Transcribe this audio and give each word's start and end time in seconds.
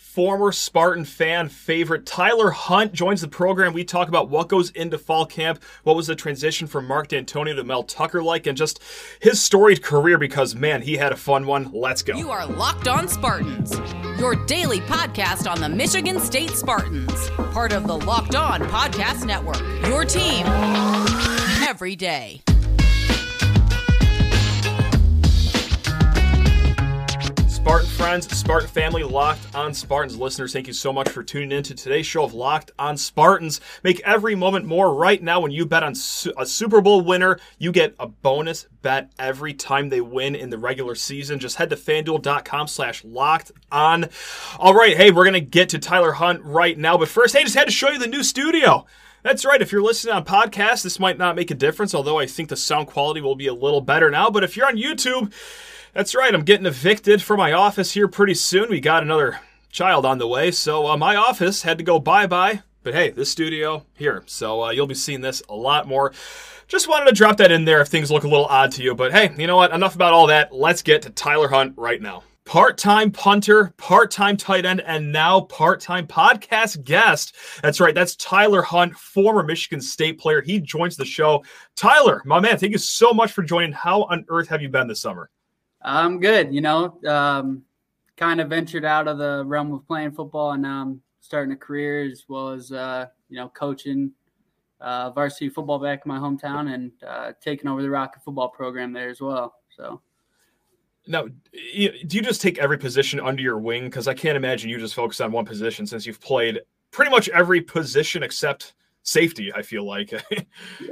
former 0.00 0.50
Spartan 0.50 1.04
fan 1.04 1.48
favorite 1.48 2.04
Tyler 2.04 2.50
Hunt 2.50 2.92
joins 2.92 3.20
the 3.20 3.28
program. 3.28 3.72
We 3.74 3.84
talk 3.84 4.08
about 4.08 4.28
what 4.28 4.48
goes 4.48 4.70
into 4.70 4.98
fall 4.98 5.26
camp, 5.26 5.62
what 5.84 5.94
was 5.94 6.08
the 6.08 6.16
transition 6.16 6.66
from 6.66 6.86
Mark 6.86 7.08
Dantonio 7.08 7.54
to 7.54 7.62
Mel 7.62 7.84
Tucker 7.84 8.22
like, 8.22 8.46
and 8.46 8.56
just 8.56 8.82
his 9.20 9.40
storied 9.40 9.82
career 9.82 10.18
because, 10.18 10.56
man, 10.56 10.82
he 10.82 10.96
had 10.96 11.12
a 11.12 11.16
fun 11.16 11.46
one. 11.46 11.70
Let's 11.72 12.02
go. 12.02 12.16
You 12.16 12.30
are 12.30 12.44
Locked 12.46 12.88
On 12.88 13.06
Spartans, 13.06 13.78
your 14.18 14.34
daily 14.46 14.80
podcast 14.80 15.48
on 15.48 15.60
the 15.60 15.68
Michigan 15.68 16.18
State 16.18 16.50
Spartans, 16.50 17.30
part 17.52 17.72
of 17.72 17.86
the 17.86 17.96
Locked 17.96 18.34
On 18.34 18.62
Podcast 18.62 19.26
Network. 19.26 19.60
Your 19.86 20.04
team 20.04 20.44
every 21.62 21.94
day. 21.94 22.42
Spartan 27.60 27.88
friends, 27.90 28.36
Spartan 28.38 28.68
family, 28.70 29.02
Locked 29.02 29.54
on 29.54 29.74
Spartans 29.74 30.18
listeners, 30.18 30.54
thank 30.54 30.66
you 30.66 30.72
so 30.72 30.94
much 30.94 31.10
for 31.10 31.22
tuning 31.22 31.52
in 31.52 31.62
to 31.64 31.74
today's 31.74 32.06
show 32.06 32.24
of 32.24 32.32
Locked 32.32 32.70
on 32.78 32.96
Spartans. 32.96 33.60
Make 33.84 34.00
every 34.00 34.34
moment 34.34 34.64
more 34.64 34.94
right 34.94 35.22
now 35.22 35.40
when 35.40 35.52
you 35.52 35.66
bet 35.66 35.82
on 35.82 35.92
a 36.38 36.46
Super 36.46 36.80
Bowl 36.80 37.02
winner. 37.02 37.38
You 37.58 37.70
get 37.70 37.94
a 37.98 38.06
bonus 38.06 38.66
bet 38.80 39.12
every 39.18 39.52
time 39.52 39.90
they 39.90 40.00
win 40.00 40.34
in 40.34 40.48
the 40.48 40.56
regular 40.56 40.94
season. 40.94 41.38
Just 41.38 41.56
head 41.56 41.68
to 41.68 41.76
fanduel.com 41.76 42.66
slash 42.66 43.04
locked 43.04 43.52
on. 43.70 44.08
All 44.58 44.74
right, 44.74 44.96
hey, 44.96 45.10
we're 45.10 45.24
going 45.24 45.34
to 45.34 45.40
get 45.40 45.68
to 45.68 45.78
Tyler 45.78 46.12
Hunt 46.12 46.42
right 46.42 46.78
now. 46.78 46.96
But 46.96 47.08
first, 47.08 47.36
hey, 47.36 47.42
just 47.42 47.54
had 47.54 47.66
to 47.66 47.72
show 47.72 47.90
you 47.90 47.98
the 47.98 48.06
new 48.06 48.22
studio. 48.22 48.86
That's 49.22 49.44
right. 49.44 49.60
If 49.60 49.70
you're 49.70 49.82
listening 49.82 50.14
on 50.14 50.24
podcast, 50.24 50.82
this 50.82 50.98
might 50.98 51.18
not 51.18 51.36
make 51.36 51.50
a 51.50 51.54
difference, 51.54 51.94
although 51.94 52.18
I 52.18 52.24
think 52.24 52.48
the 52.48 52.56
sound 52.56 52.86
quality 52.86 53.20
will 53.20 53.36
be 53.36 53.48
a 53.48 53.54
little 53.54 53.82
better 53.82 54.10
now. 54.10 54.30
But 54.30 54.44
if 54.44 54.56
you're 54.56 54.66
on 54.66 54.78
YouTube, 54.78 55.30
that's 55.92 56.14
right. 56.14 56.34
I'm 56.34 56.44
getting 56.44 56.66
evicted 56.66 57.22
from 57.22 57.38
my 57.38 57.52
office 57.52 57.92
here 57.92 58.08
pretty 58.08 58.34
soon. 58.34 58.70
We 58.70 58.80
got 58.80 59.02
another 59.02 59.40
child 59.70 60.06
on 60.06 60.18
the 60.18 60.28
way, 60.28 60.50
so 60.50 60.86
uh, 60.86 60.96
my 60.96 61.16
office 61.16 61.62
had 61.62 61.78
to 61.78 61.84
go 61.84 61.98
bye 61.98 62.26
bye. 62.26 62.62
But 62.82 62.94
hey, 62.94 63.10
this 63.10 63.30
studio 63.30 63.84
here, 63.94 64.22
so 64.26 64.64
uh, 64.64 64.70
you'll 64.70 64.86
be 64.86 64.94
seeing 64.94 65.20
this 65.20 65.42
a 65.48 65.54
lot 65.54 65.86
more. 65.86 66.12
Just 66.66 66.88
wanted 66.88 67.06
to 67.06 67.12
drop 67.12 67.36
that 67.38 67.52
in 67.52 67.64
there 67.64 67.80
if 67.80 67.88
things 67.88 68.10
look 68.10 68.24
a 68.24 68.28
little 68.28 68.46
odd 68.46 68.72
to 68.72 68.82
you. 68.82 68.94
But 68.94 69.12
hey, 69.12 69.34
you 69.36 69.46
know 69.46 69.56
what? 69.56 69.72
Enough 69.72 69.96
about 69.96 70.12
all 70.12 70.28
that. 70.28 70.54
Let's 70.54 70.82
get 70.82 71.02
to 71.02 71.10
Tyler 71.10 71.48
Hunt 71.48 71.74
right 71.76 72.00
now. 72.00 72.22
Part 72.46 72.78
time 72.78 73.10
punter, 73.10 73.72
part 73.76 74.10
time 74.10 74.36
tight 74.36 74.64
end, 74.64 74.80
and 74.80 75.12
now 75.12 75.42
part 75.42 75.80
time 75.80 76.06
podcast 76.06 76.82
guest. 76.84 77.36
That's 77.62 77.80
right. 77.80 77.94
That's 77.94 78.16
Tyler 78.16 78.62
Hunt, 78.62 78.94
former 78.94 79.42
Michigan 79.42 79.80
State 79.80 80.18
player. 80.18 80.40
He 80.40 80.58
joins 80.58 80.96
the 80.96 81.04
show. 81.04 81.44
Tyler, 81.76 82.22
my 82.24 82.40
man, 82.40 82.56
thank 82.56 82.72
you 82.72 82.78
so 82.78 83.12
much 83.12 83.32
for 83.32 83.42
joining. 83.42 83.72
How 83.72 84.04
on 84.04 84.24
earth 84.28 84.48
have 84.48 84.62
you 84.62 84.68
been 84.68 84.88
this 84.88 85.00
summer? 85.00 85.28
I'm 85.82 86.20
good. 86.20 86.54
You 86.54 86.60
know, 86.60 86.98
um, 87.06 87.62
kind 88.16 88.40
of 88.40 88.48
ventured 88.48 88.84
out 88.84 89.08
of 89.08 89.18
the 89.18 89.44
realm 89.46 89.72
of 89.72 89.86
playing 89.86 90.12
football, 90.12 90.52
and 90.52 90.62
now 90.62 90.82
I'm 90.82 91.02
starting 91.20 91.52
a 91.52 91.56
career 91.56 92.02
as 92.04 92.24
well 92.28 92.50
as 92.50 92.72
uh, 92.72 93.06
you 93.28 93.36
know 93.36 93.48
coaching 93.48 94.12
uh, 94.80 95.10
varsity 95.10 95.48
football 95.48 95.78
back 95.78 96.02
in 96.04 96.08
my 96.08 96.18
hometown 96.18 96.74
and 96.74 96.92
uh, 97.06 97.32
taking 97.40 97.68
over 97.68 97.82
the 97.82 97.90
Rocket 97.90 98.22
football 98.22 98.48
program 98.48 98.92
there 98.92 99.08
as 99.08 99.20
well. 99.20 99.54
So. 99.76 100.00
Now, 101.06 101.24
do 101.24 101.32
you 101.52 102.22
just 102.22 102.42
take 102.42 102.58
every 102.58 102.78
position 102.78 103.20
under 103.20 103.42
your 103.42 103.58
wing? 103.58 103.84
Because 103.84 104.06
I 104.06 104.14
can't 104.14 104.36
imagine 104.36 104.68
you 104.68 104.78
just 104.78 104.94
focus 104.94 105.20
on 105.20 105.32
one 105.32 105.46
position 105.46 105.86
since 105.86 106.04
you've 106.04 106.20
played 106.20 106.60
pretty 106.90 107.10
much 107.10 107.28
every 107.30 107.60
position 107.60 108.22
except 108.22 108.74
safety. 109.02 109.52
I 109.52 109.62
feel 109.62 109.84
like. 109.84 110.12
yeah, 110.30 110.42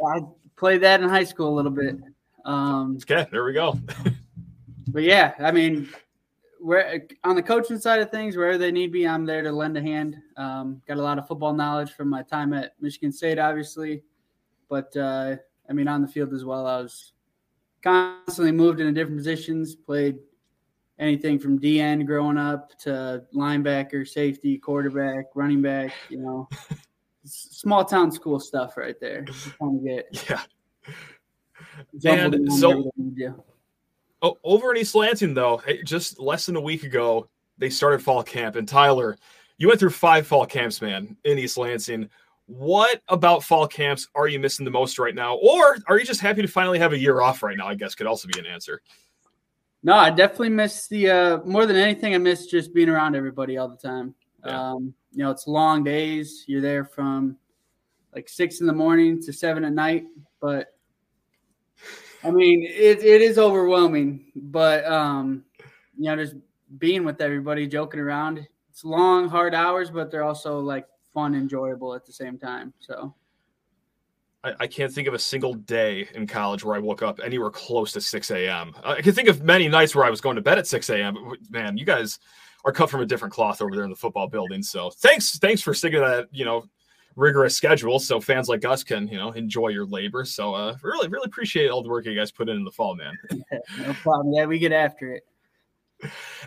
I 0.06 0.20
played 0.56 0.80
that 0.82 1.02
in 1.02 1.08
high 1.08 1.24
school 1.24 1.52
a 1.52 1.54
little 1.54 1.70
bit. 1.70 1.96
Um, 2.44 2.98
okay, 3.02 3.28
there 3.30 3.44
we 3.44 3.52
go. 3.52 3.78
but 4.92 5.02
yeah, 5.02 5.34
I 5.38 5.50
mean, 5.52 5.88
where 6.60 7.06
on 7.24 7.36
the 7.36 7.42
coaching 7.42 7.78
side 7.78 8.00
of 8.00 8.10
things, 8.10 8.36
wherever 8.36 8.58
they 8.58 8.72
need 8.72 8.92
me, 8.92 9.06
I'm 9.06 9.24
there 9.24 9.42
to 9.42 9.52
lend 9.52 9.76
a 9.76 9.82
hand. 9.82 10.16
Um, 10.36 10.82
got 10.86 10.96
a 10.96 11.02
lot 11.02 11.18
of 11.18 11.26
football 11.26 11.52
knowledge 11.52 11.92
from 11.92 12.08
my 12.08 12.22
time 12.22 12.52
at 12.52 12.72
Michigan 12.80 13.12
State, 13.12 13.38
obviously, 13.38 14.02
but 14.68 14.96
uh, 14.96 15.36
I 15.68 15.72
mean, 15.72 15.88
on 15.88 16.02
the 16.02 16.08
field 16.08 16.32
as 16.32 16.44
well, 16.44 16.66
I 16.66 16.80
was 16.80 17.12
constantly 17.82 18.52
moved 18.52 18.80
into 18.80 18.92
different 18.92 19.18
positions, 19.18 19.74
played 19.74 20.18
anything 20.98 21.38
from 21.38 21.58
DN 21.58 22.06
growing 22.06 22.38
up 22.38 22.76
to 22.80 23.24
linebacker, 23.34 24.06
safety, 24.06 24.58
quarterback, 24.58 25.26
running 25.34 25.62
back. 25.62 25.92
You 26.08 26.18
know, 26.18 26.48
small 27.24 27.84
town 27.84 28.10
school 28.10 28.40
stuff 28.40 28.76
right 28.76 28.98
there. 29.00 29.24
Trying 29.24 29.80
to 29.80 29.84
get 29.84 30.28
yeah. 30.30 30.42
And 32.04 32.52
so 32.52 32.90
Oh, 34.20 34.36
over 34.42 34.72
in 34.72 34.78
East 34.78 34.94
Lansing, 34.94 35.34
though, 35.34 35.62
just 35.84 36.18
less 36.18 36.46
than 36.46 36.56
a 36.56 36.60
week 36.60 36.82
ago, 36.82 37.28
they 37.56 37.70
started 37.70 38.02
fall 38.02 38.22
camp. 38.22 38.56
And 38.56 38.66
Tyler, 38.66 39.16
you 39.58 39.68
went 39.68 39.78
through 39.78 39.90
five 39.90 40.26
fall 40.26 40.46
camps, 40.46 40.80
man, 40.80 41.16
in 41.24 41.38
East 41.38 41.56
Lansing. 41.56 42.08
What 42.46 43.02
about 43.08 43.44
fall 43.44 43.68
camps 43.68 44.08
are 44.14 44.26
you 44.26 44.40
missing 44.40 44.64
the 44.64 44.70
most 44.70 44.98
right 44.98 45.14
now? 45.14 45.36
Or 45.36 45.76
are 45.86 45.98
you 45.98 46.04
just 46.04 46.20
happy 46.20 46.42
to 46.42 46.48
finally 46.48 46.78
have 46.78 46.92
a 46.92 46.98
year 46.98 47.20
off 47.20 47.42
right 47.42 47.56
now? 47.56 47.68
I 47.68 47.74
guess 47.74 47.94
could 47.94 48.06
also 48.06 48.26
be 48.26 48.38
an 48.38 48.46
answer. 48.46 48.80
No, 49.82 49.94
I 49.94 50.10
definitely 50.10 50.48
miss 50.48 50.88
the 50.88 51.10
uh, 51.10 51.38
more 51.44 51.66
than 51.66 51.76
anything. 51.76 52.14
I 52.14 52.18
miss 52.18 52.46
just 52.46 52.74
being 52.74 52.88
around 52.88 53.14
everybody 53.14 53.58
all 53.58 53.68
the 53.68 53.76
time. 53.76 54.14
Yeah. 54.44 54.70
Um, 54.72 54.94
you 55.12 55.22
know, 55.22 55.30
it's 55.30 55.46
long 55.46 55.84
days. 55.84 56.44
You're 56.48 56.60
there 56.60 56.84
from 56.84 57.36
like 58.14 58.28
six 58.28 58.60
in 58.60 58.66
the 58.66 58.72
morning 58.72 59.22
to 59.22 59.32
seven 59.32 59.64
at 59.64 59.72
night, 59.72 60.06
but 60.40 60.77
I 62.24 62.30
mean, 62.30 62.64
it, 62.64 63.02
it 63.02 63.22
is 63.22 63.38
overwhelming, 63.38 64.32
but 64.34 64.84
um, 64.84 65.44
you 65.96 66.04
know, 66.04 66.16
just 66.16 66.36
being 66.78 67.04
with 67.04 67.20
everybody, 67.20 67.66
joking 67.66 68.00
around. 68.00 68.46
It's 68.70 68.84
long, 68.84 69.28
hard 69.28 69.54
hours, 69.54 69.90
but 69.90 70.10
they're 70.10 70.24
also 70.24 70.60
like 70.60 70.86
fun, 71.14 71.34
enjoyable 71.34 71.94
at 71.94 72.04
the 72.06 72.12
same 72.12 72.38
time. 72.38 72.72
So 72.80 73.14
I, 74.44 74.54
I 74.60 74.66
can't 74.66 74.92
think 74.92 75.08
of 75.08 75.14
a 75.14 75.18
single 75.18 75.54
day 75.54 76.08
in 76.14 76.26
college 76.26 76.64
where 76.64 76.76
I 76.76 76.78
woke 76.78 77.02
up 77.02 77.20
anywhere 77.22 77.50
close 77.50 77.92
to 77.92 78.00
6 78.00 78.30
a.m. 78.30 78.74
I 78.84 79.00
can 79.00 79.12
think 79.14 79.28
of 79.28 79.42
many 79.42 79.68
nights 79.68 79.94
where 79.94 80.04
I 80.04 80.10
was 80.10 80.20
going 80.20 80.36
to 80.36 80.42
bed 80.42 80.58
at 80.58 80.66
6 80.66 80.90
a.m. 80.90 81.16
Man, 81.50 81.76
you 81.76 81.84
guys 81.84 82.18
are 82.64 82.72
cut 82.72 82.90
from 82.90 83.00
a 83.00 83.06
different 83.06 83.34
cloth 83.34 83.62
over 83.62 83.74
there 83.74 83.84
in 83.84 83.90
the 83.90 83.96
football 83.96 84.28
building. 84.28 84.62
So 84.62 84.90
thanks, 84.90 85.38
thanks 85.38 85.62
for 85.62 85.74
sticking 85.74 86.00
that, 86.00 86.28
you 86.30 86.44
know, 86.44 86.64
rigorous 87.18 87.56
schedule 87.56 87.98
so 87.98 88.20
fans 88.20 88.48
like 88.48 88.64
us 88.64 88.84
can 88.84 89.08
you 89.08 89.18
know 89.18 89.32
enjoy 89.32 89.68
your 89.68 89.84
labor. 89.84 90.24
So 90.24 90.54
uh 90.54 90.76
really 90.82 91.08
really 91.08 91.26
appreciate 91.26 91.68
all 91.68 91.82
the 91.82 91.88
work 91.88 92.06
you 92.06 92.14
guys 92.14 92.30
put 92.30 92.48
in 92.48 92.56
in 92.56 92.64
the 92.64 92.70
fall 92.70 92.94
man. 92.94 93.18
No 93.78 93.92
problem. 93.94 94.32
Yeah 94.32 94.46
we 94.46 94.58
get 94.58 94.72
after 94.72 95.12
it. 95.12 95.24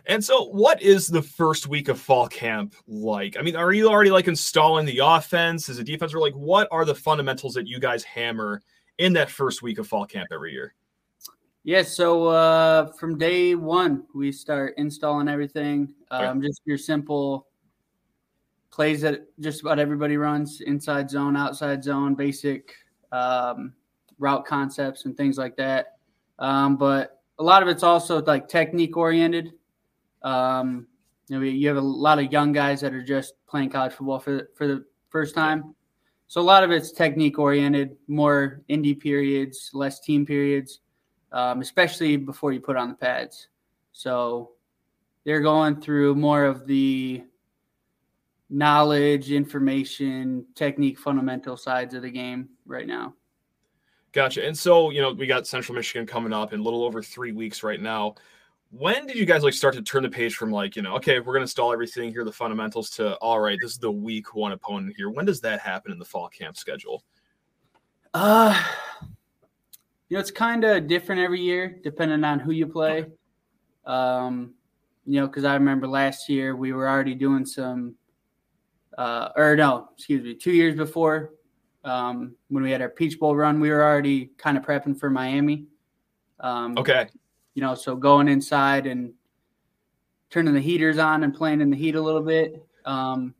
And 0.05 0.23
so 0.23 0.45
what 0.45 0.81
is 0.81 1.07
the 1.07 1.21
first 1.21 1.67
week 1.67 1.89
of 1.89 1.99
fall 1.99 2.27
camp 2.27 2.73
like? 2.87 3.35
I 3.37 3.41
mean 3.41 3.57
are 3.57 3.73
you 3.73 3.89
already 3.89 4.11
like 4.11 4.27
installing 4.27 4.85
the 4.85 5.01
offense 5.03 5.67
as 5.67 5.77
a 5.77 5.83
defense 5.83 6.13
or 6.13 6.19
like 6.19 6.33
what 6.33 6.69
are 6.71 6.85
the 6.85 6.95
fundamentals 6.95 7.53
that 7.55 7.67
you 7.67 7.79
guys 7.79 8.03
hammer 8.03 8.61
in 8.97 9.13
that 9.13 9.29
first 9.29 9.61
week 9.61 9.77
of 9.77 9.87
fall 9.87 10.05
camp 10.05 10.29
every 10.31 10.53
year? 10.53 10.73
Yeah 11.63 11.83
so 11.83 12.27
uh 12.27 12.93
from 12.93 13.17
day 13.17 13.55
one 13.55 14.05
we 14.15 14.31
start 14.31 14.75
installing 14.77 15.27
everything. 15.27 15.93
Um 16.11 16.37
okay. 16.37 16.47
just 16.47 16.61
your 16.63 16.77
simple 16.77 17.47
plays 18.71 19.01
that 19.01 19.27
just 19.39 19.61
about 19.61 19.79
everybody 19.79 20.17
runs 20.17 20.61
inside 20.61 21.09
zone, 21.09 21.35
outside 21.35 21.83
zone, 21.83 22.15
basic 22.15 22.73
um, 23.11 23.73
route 24.17 24.45
concepts 24.45 25.05
and 25.05 25.15
things 25.15 25.37
like 25.37 25.55
that. 25.57 25.97
Um, 26.39 26.77
but 26.77 27.21
a 27.37 27.43
lot 27.43 27.61
of 27.61 27.69
it's 27.69 27.83
also 27.83 28.21
like 28.23 28.47
technique 28.47 28.97
oriented. 28.97 29.53
Um, 30.23 30.87
you 31.27 31.37
know, 31.37 31.45
you 31.45 31.67
have 31.67 31.77
a 31.77 31.81
lot 31.81 32.19
of 32.19 32.31
young 32.31 32.51
guys 32.51 32.81
that 32.81 32.93
are 32.93 33.03
just 33.03 33.33
playing 33.47 33.69
college 33.69 33.93
football 33.93 34.19
for 34.19 34.49
for 34.55 34.67
the 34.67 34.85
first 35.09 35.35
time. 35.35 35.75
So 36.27 36.39
a 36.39 36.43
lot 36.43 36.63
of 36.63 36.71
it's 36.71 36.91
technique 36.93 37.37
oriented, 37.39 37.97
more 38.07 38.61
indie 38.69 38.97
periods, 38.97 39.69
less 39.73 39.99
team 39.99 40.25
periods, 40.25 40.79
um, 41.33 41.59
especially 41.59 42.15
before 42.15 42.53
you 42.53 42.61
put 42.61 42.77
on 42.77 42.87
the 42.89 42.95
pads. 42.95 43.49
So 43.91 44.51
they're 45.25 45.41
going 45.41 45.81
through 45.81 46.15
more 46.15 46.45
of 46.45 46.65
the 46.65 47.23
knowledge, 48.51 49.31
information, 49.31 50.45
technique, 50.55 50.99
fundamental 50.99 51.55
sides 51.55 51.93
of 51.93 52.01
the 52.01 52.11
game 52.11 52.49
right 52.65 52.85
now. 52.85 53.13
Gotcha. 54.11 54.45
And 54.45 54.57
so, 54.57 54.89
you 54.89 55.01
know, 55.01 55.13
we 55.13 55.25
got 55.25 55.47
Central 55.47 55.73
Michigan 55.73 56.05
coming 56.05 56.33
up 56.33 56.51
in 56.51 56.59
a 56.59 56.63
little 56.63 56.83
over 56.83 57.01
three 57.01 57.31
weeks 57.31 57.63
right 57.63 57.81
now. 57.81 58.15
When 58.69 59.07
did 59.07 59.15
you 59.15 59.25
guys 59.25 59.43
like 59.43 59.53
start 59.53 59.73
to 59.75 59.81
turn 59.81 60.03
the 60.03 60.09
page 60.09 60.35
from 60.35 60.51
like, 60.51 60.75
you 60.75 60.81
know, 60.81 60.95
okay, 60.95 61.19
we're 61.19 61.33
gonna 61.33 61.43
install 61.43 61.71
everything 61.71 62.11
here, 62.11 62.25
the 62.25 62.31
fundamentals 62.31 62.89
to 62.91 63.15
all 63.15 63.39
right, 63.39 63.57
this 63.61 63.71
is 63.71 63.77
the 63.77 63.91
week 63.91 64.35
one 64.35 64.51
opponent 64.51 64.95
here. 64.97 65.09
When 65.09 65.25
does 65.25 65.39
that 65.41 65.61
happen 65.61 65.93
in 65.93 65.99
the 65.99 66.05
fall 66.05 66.27
camp 66.27 66.57
schedule? 66.57 67.03
Uh 68.13 68.61
you 70.09 70.17
know, 70.17 70.19
it's 70.19 70.31
kind 70.31 70.65
of 70.65 70.87
different 70.87 71.21
every 71.21 71.39
year 71.39 71.79
depending 71.83 72.25
on 72.25 72.39
who 72.39 72.51
you 72.51 72.67
play. 72.67 73.05
Um, 73.85 74.53
you 75.05 75.21
know, 75.21 75.27
because 75.27 75.45
I 75.45 75.53
remember 75.53 75.87
last 75.87 76.27
year 76.27 76.55
we 76.55 76.73
were 76.73 76.89
already 76.89 77.15
doing 77.15 77.45
some 77.45 77.95
uh, 79.01 79.31
or 79.35 79.55
no, 79.55 79.89
excuse 79.95 80.23
me, 80.23 80.35
two 80.35 80.51
years 80.51 80.75
before 80.75 81.31
um, 81.83 82.35
when 82.49 82.63
we 82.63 82.69
had 82.69 82.83
our 82.83 82.89
Peach 82.89 83.19
Bowl 83.19 83.35
run, 83.35 83.59
we 83.59 83.71
were 83.71 83.81
already 83.83 84.27
kind 84.37 84.57
of 84.59 84.63
prepping 84.63 84.99
for 84.99 85.09
Miami. 85.09 85.65
Um, 86.39 86.77
okay. 86.77 87.07
You 87.55 87.63
know, 87.63 87.73
so 87.73 87.95
going 87.95 88.27
inside 88.27 88.85
and 88.85 89.11
turning 90.29 90.53
the 90.53 90.59
heaters 90.59 90.99
on 90.99 91.23
and 91.23 91.33
playing 91.33 91.61
in 91.61 91.71
the 91.71 91.75
heat 91.75 91.95
a 91.95 92.01
little 92.01 92.21
bit. 92.21 92.63
Um, 92.85 93.33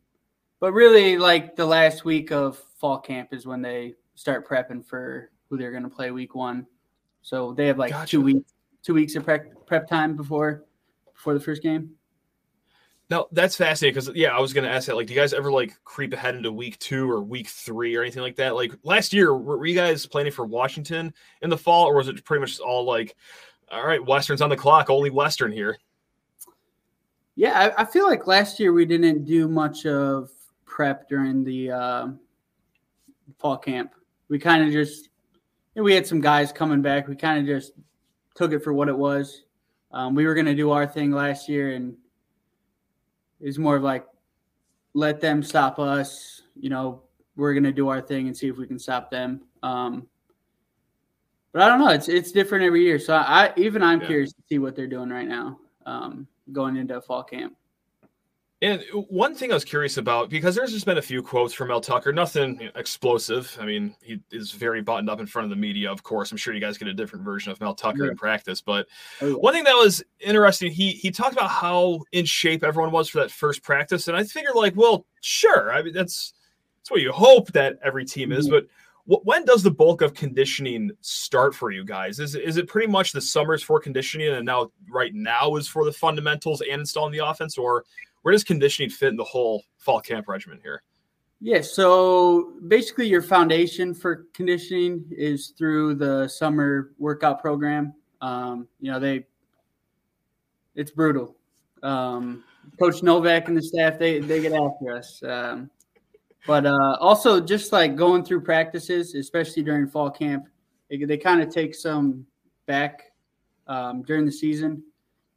but 0.58 0.72
really, 0.72 1.16
like 1.16 1.54
the 1.54 1.64
last 1.64 2.04
week 2.04 2.32
of 2.32 2.60
fall 2.76 2.98
camp 2.98 3.32
is 3.32 3.46
when 3.46 3.62
they 3.62 3.94
start 4.16 4.48
prepping 4.48 4.84
for 4.84 5.30
who 5.48 5.56
they're 5.56 5.70
going 5.70 5.84
to 5.84 5.88
play 5.88 6.10
week 6.10 6.34
one. 6.34 6.66
So 7.22 7.52
they 7.52 7.68
have 7.68 7.78
like 7.78 7.92
gotcha. 7.92 8.10
two 8.10 8.20
weeks, 8.20 8.52
two 8.82 8.94
weeks 8.94 9.14
of 9.14 9.24
prep 9.24 9.64
prep 9.66 9.86
time 9.86 10.16
before 10.16 10.64
before 11.14 11.34
the 11.34 11.40
first 11.40 11.62
game. 11.62 11.92
Now 13.12 13.26
that's 13.30 13.56
fascinating 13.56 14.00
because 14.00 14.16
yeah, 14.16 14.34
I 14.34 14.40
was 14.40 14.54
to 14.54 14.66
ask 14.66 14.86
that. 14.86 14.96
Like, 14.96 15.06
do 15.06 15.12
you 15.12 15.20
guys 15.20 15.34
ever 15.34 15.52
like 15.52 15.76
creep 15.84 16.14
ahead 16.14 16.34
into 16.34 16.50
week 16.50 16.78
two 16.78 17.10
or 17.10 17.20
week 17.20 17.46
three 17.46 17.94
or 17.94 18.00
anything 18.00 18.22
like 18.22 18.36
that? 18.36 18.54
Like 18.54 18.72
last 18.84 19.12
year, 19.12 19.36
were 19.36 19.66
you 19.66 19.74
guys 19.74 20.06
planning 20.06 20.32
for 20.32 20.46
Washington 20.46 21.12
in 21.42 21.50
the 21.50 21.58
fall, 21.58 21.84
or 21.84 21.94
was 21.94 22.08
it 22.08 22.24
pretty 22.24 22.40
much 22.40 22.58
all 22.58 22.84
like, 22.84 23.14
all 23.70 23.86
right, 23.86 24.02
Western's 24.02 24.40
on 24.40 24.48
the 24.48 24.56
clock, 24.56 24.88
only 24.88 25.10
Western 25.10 25.52
here? 25.52 25.76
Yeah, 27.34 27.72
I, 27.76 27.82
I 27.82 27.84
feel 27.84 28.06
like 28.06 28.26
last 28.26 28.58
year 28.58 28.72
we 28.72 28.86
didn't 28.86 29.26
do 29.26 29.46
much 29.46 29.84
of 29.84 30.30
prep 30.64 31.06
during 31.06 31.44
the 31.44 31.70
uh, 31.70 32.06
fall 33.38 33.58
camp. 33.58 33.92
We 34.30 34.38
kind 34.38 34.64
of 34.64 34.72
just 34.72 35.10
you 35.74 35.82
know, 35.82 35.82
we 35.82 35.92
had 35.92 36.06
some 36.06 36.22
guys 36.22 36.50
coming 36.50 36.80
back. 36.80 37.08
We 37.08 37.16
kind 37.16 37.40
of 37.40 37.44
just 37.44 37.72
took 38.34 38.54
it 38.54 38.60
for 38.60 38.72
what 38.72 38.88
it 38.88 38.96
was. 38.96 39.42
Um, 39.90 40.14
we 40.14 40.24
were 40.24 40.34
to 40.46 40.54
do 40.54 40.70
our 40.70 40.86
thing 40.86 41.10
last 41.10 41.46
year, 41.46 41.72
and 41.72 41.94
it 43.42 43.46
was 43.46 43.58
more 43.58 43.76
of 43.76 43.82
like 43.82 44.06
let 44.94 45.20
them 45.20 45.42
stop 45.42 45.78
us. 45.78 46.42
You 46.54 46.70
know, 46.70 47.02
we're 47.36 47.54
going 47.54 47.64
to 47.64 47.72
do 47.72 47.88
our 47.88 48.00
thing 48.00 48.28
and 48.28 48.36
see 48.36 48.48
if 48.48 48.56
we 48.56 48.66
can 48.66 48.78
stop 48.78 49.10
them. 49.10 49.42
Um, 49.62 50.06
but 51.52 51.62
I 51.62 51.68
don't 51.68 51.80
know. 51.80 51.88
It's 51.88 52.08
it's 52.08 52.32
different 52.32 52.64
every 52.64 52.82
year. 52.82 52.98
So 52.98 53.14
I 53.14 53.52
even 53.56 53.82
I'm 53.82 54.00
yeah. 54.00 54.06
curious 54.06 54.32
to 54.32 54.42
see 54.48 54.58
what 54.58 54.74
they're 54.74 54.86
doing 54.86 55.10
right 55.10 55.28
now, 55.28 55.58
um, 55.84 56.26
going 56.52 56.76
into 56.76 57.00
fall 57.02 57.24
camp. 57.24 57.54
And 58.62 58.84
one 59.08 59.34
thing 59.34 59.50
I 59.50 59.54
was 59.54 59.64
curious 59.64 59.96
about, 59.96 60.30
because 60.30 60.54
there's 60.54 60.70
just 60.70 60.86
been 60.86 60.98
a 60.98 61.02
few 61.02 61.20
quotes 61.20 61.52
from 61.52 61.66
Mel 61.66 61.80
Tucker, 61.80 62.12
nothing 62.12 62.70
explosive. 62.76 63.58
I 63.60 63.66
mean, 63.66 63.96
he 64.00 64.20
is 64.30 64.52
very 64.52 64.80
buttoned 64.80 65.10
up 65.10 65.18
in 65.18 65.26
front 65.26 65.46
of 65.46 65.50
the 65.50 65.56
media, 65.56 65.90
of 65.90 66.04
course. 66.04 66.30
I'm 66.30 66.38
sure 66.38 66.54
you 66.54 66.60
guys 66.60 66.78
get 66.78 66.86
a 66.86 66.94
different 66.94 67.24
version 67.24 67.50
of 67.50 67.60
Mel 67.60 67.74
Tucker 67.74 68.04
yeah. 68.04 68.12
in 68.12 68.16
practice. 68.16 68.60
But 68.60 68.86
oh, 69.20 69.26
yeah. 69.26 69.34
one 69.34 69.52
thing 69.52 69.64
that 69.64 69.74
was 69.74 70.04
interesting, 70.20 70.70
he 70.70 70.92
he 70.92 71.10
talked 71.10 71.32
about 71.32 71.50
how 71.50 72.04
in 72.12 72.24
shape 72.24 72.62
everyone 72.62 72.92
was 72.92 73.08
for 73.08 73.18
that 73.18 73.32
first 73.32 73.64
practice. 73.64 74.06
And 74.06 74.16
I 74.16 74.22
figured, 74.22 74.54
like, 74.54 74.76
well, 74.76 75.06
sure. 75.22 75.72
I 75.72 75.82
mean, 75.82 75.92
that's 75.92 76.32
that's 76.78 76.90
what 76.92 77.00
you 77.00 77.10
hope 77.10 77.50
that 77.52 77.80
every 77.82 78.04
team 78.04 78.30
is. 78.30 78.46
Mm-hmm. 78.46 78.66
But 79.08 79.24
when 79.24 79.44
does 79.44 79.64
the 79.64 79.72
bulk 79.72 80.02
of 80.02 80.14
conditioning 80.14 80.92
start 81.00 81.52
for 81.52 81.72
you 81.72 81.84
guys? 81.84 82.20
Is 82.20 82.36
is 82.36 82.58
it 82.58 82.68
pretty 82.68 82.86
much 82.86 83.10
the 83.10 83.20
summers 83.20 83.60
for 83.60 83.80
conditioning 83.80 84.28
and 84.28 84.46
now 84.46 84.70
right 84.88 85.12
now 85.12 85.56
is 85.56 85.66
for 85.66 85.84
the 85.84 85.92
fundamentals 85.92 86.60
and 86.60 86.80
installing 86.82 87.10
the 87.10 87.26
offense, 87.26 87.58
or 87.58 87.84
where 88.22 88.32
does 88.32 88.44
conditioning 88.44 88.90
fit 88.90 89.08
in 89.08 89.16
the 89.16 89.24
whole 89.24 89.62
fall 89.78 90.00
camp 90.00 90.28
regimen 90.28 90.58
here? 90.62 90.82
Yeah, 91.40 91.60
so 91.60 92.52
basically, 92.68 93.08
your 93.08 93.22
foundation 93.22 93.94
for 93.94 94.26
conditioning 94.32 95.04
is 95.10 95.54
through 95.58 95.96
the 95.96 96.28
summer 96.28 96.92
workout 96.98 97.40
program. 97.40 97.94
Um, 98.20 98.68
you 98.80 98.92
know, 98.92 99.00
they 99.00 99.26
it's 100.76 100.92
brutal. 100.92 101.36
Um, 101.82 102.44
Coach 102.78 103.02
Novak 103.02 103.48
and 103.48 103.56
the 103.56 103.62
staff 103.62 103.98
they 103.98 104.20
they 104.20 104.40
get 104.40 104.52
after 104.52 104.96
us. 104.96 105.20
Um, 105.24 105.68
but 106.46 106.66
uh, 106.66 106.96
also, 107.00 107.40
just 107.40 107.72
like 107.72 107.96
going 107.96 108.24
through 108.24 108.42
practices, 108.42 109.14
especially 109.14 109.62
during 109.62 109.88
fall 109.88 110.10
camp, 110.10 110.46
they, 110.90 111.04
they 111.04 111.16
kind 111.16 111.40
of 111.40 111.52
take 111.52 111.74
some 111.74 112.26
back 112.66 113.12
um, 113.66 114.02
during 114.02 114.24
the 114.24 114.32
season. 114.32 114.82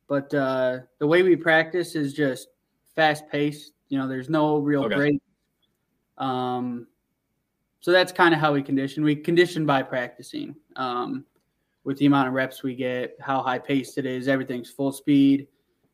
But 0.07 0.31
uh, 0.33 0.79
the 0.99 1.07
way 1.07 1.23
we 1.23 1.35
practice 1.35 1.95
is 1.95 2.13
just 2.13 2.49
fast 2.95 3.29
paced. 3.29 3.73
You 3.89 3.97
know, 3.97 4.07
there's 4.07 4.29
no 4.29 4.57
real 4.57 4.85
okay. 4.85 4.95
break. 4.95 5.21
Um, 6.17 6.87
so 7.79 7.91
that's 7.91 8.11
kind 8.11 8.33
of 8.33 8.39
how 8.39 8.53
we 8.53 8.63
condition. 8.63 9.03
We 9.03 9.15
condition 9.15 9.65
by 9.65 9.83
practicing. 9.83 10.55
Um, 10.75 11.25
with 11.83 11.97
the 11.99 12.07
amount 12.07 12.27
of 12.27 12.33
reps 12.33 12.63
we 12.63 12.75
get, 12.75 13.15
how 13.19 13.43
high 13.43 13.59
paced 13.59 13.99
it 13.99 14.07
is, 14.07 14.27
everything's 14.27 14.71
full 14.71 14.91
speed. 14.91 15.47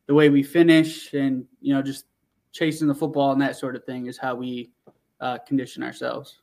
The 0.07 0.13
way 0.13 0.29
we 0.29 0.41
finish, 0.41 1.13
and 1.13 1.45
you 1.59 1.73
know, 1.73 1.81
just 1.81 2.05
chasing 2.53 2.87
the 2.87 2.95
football 2.95 3.33
and 3.33 3.41
that 3.41 3.57
sort 3.57 3.75
of 3.75 3.83
thing 3.83 4.05
is 4.05 4.17
how 4.17 4.35
we 4.35 4.71
uh, 5.19 5.37
condition 5.39 5.83
ourselves. 5.83 6.39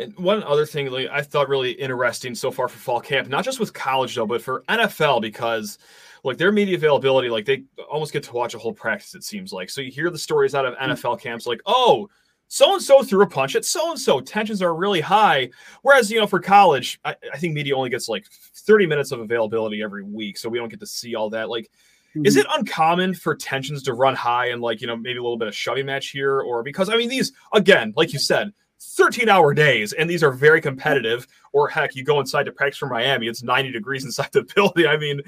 And 0.00 0.16
one 0.18 0.42
other 0.42 0.66
thing 0.66 0.90
like, 0.90 1.08
I 1.10 1.22
thought 1.22 1.48
really 1.48 1.72
interesting 1.72 2.34
so 2.34 2.50
far 2.50 2.68
for 2.68 2.78
fall 2.78 3.00
camp, 3.00 3.28
not 3.28 3.44
just 3.44 3.60
with 3.60 3.72
college 3.72 4.14
though, 4.14 4.26
but 4.26 4.42
for 4.42 4.64
NFL, 4.68 5.20
because 5.20 5.78
like 6.24 6.38
their 6.38 6.52
media 6.52 6.76
availability, 6.76 7.28
like 7.28 7.44
they 7.44 7.64
almost 7.90 8.12
get 8.12 8.22
to 8.24 8.32
watch 8.32 8.54
a 8.54 8.58
whole 8.58 8.72
practice, 8.72 9.14
it 9.14 9.24
seems 9.24 9.52
like. 9.52 9.70
So 9.70 9.80
you 9.80 9.90
hear 9.90 10.10
the 10.10 10.18
stories 10.18 10.54
out 10.54 10.66
of 10.66 10.74
hmm. 10.76 10.90
NFL 10.90 11.20
camps 11.20 11.46
like, 11.46 11.60
oh, 11.66 12.08
so 12.48 12.74
and 12.74 12.82
so 12.82 13.02
threw 13.04 13.22
a 13.22 13.28
punch 13.28 13.54
at 13.54 13.64
so 13.64 13.90
and 13.90 14.00
so. 14.00 14.20
Tensions 14.20 14.60
are 14.60 14.74
really 14.74 15.00
high. 15.00 15.50
Whereas, 15.82 16.10
you 16.10 16.18
know, 16.18 16.26
for 16.26 16.40
college, 16.40 16.98
I, 17.04 17.14
I, 17.32 17.38
think 17.38 17.54
media 17.54 17.76
only 17.76 17.90
gets 17.90 18.08
like 18.08 18.26
30 18.56 18.86
minutes 18.86 19.12
of 19.12 19.20
availability 19.20 19.82
every 19.84 20.02
week. 20.02 20.36
So 20.36 20.48
we 20.48 20.58
don't 20.58 20.68
get 20.68 20.80
to 20.80 20.86
see 20.86 21.14
all 21.14 21.30
that. 21.30 21.48
Like, 21.48 21.70
mm-hmm. 22.10 22.26
is 22.26 22.34
it 22.34 22.46
uncommon 22.50 23.14
for 23.14 23.36
tensions 23.36 23.84
to 23.84 23.94
run 23.94 24.16
high 24.16 24.46
and 24.46 24.60
like, 24.60 24.80
you 24.80 24.88
know, 24.88 24.96
maybe 24.96 25.20
a 25.20 25.22
little 25.22 25.38
bit 25.38 25.46
of 25.46 25.54
shoving 25.54 25.86
match 25.86 26.08
here? 26.08 26.40
Or 26.40 26.64
because, 26.64 26.88
I 26.88 26.96
mean, 26.96 27.08
these, 27.08 27.30
again, 27.54 27.94
like 27.96 28.12
you 28.12 28.18
said, 28.18 28.52
13 28.82 29.28
hour 29.28 29.52
days 29.52 29.92
and 29.92 30.08
these 30.08 30.22
are 30.22 30.32
very 30.32 30.60
competitive 30.60 31.26
or 31.52 31.68
heck 31.68 31.94
you 31.94 32.02
go 32.02 32.18
inside 32.18 32.44
to 32.44 32.52
practice 32.52 32.78
for 32.78 32.86
miami 32.86 33.26
it's 33.26 33.42
90 33.42 33.72
degrees 33.72 34.04
inside 34.06 34.30
the 34.32 34.42
building. 34.54 34.86
I 34.86 34.96
mean 34.96 35.20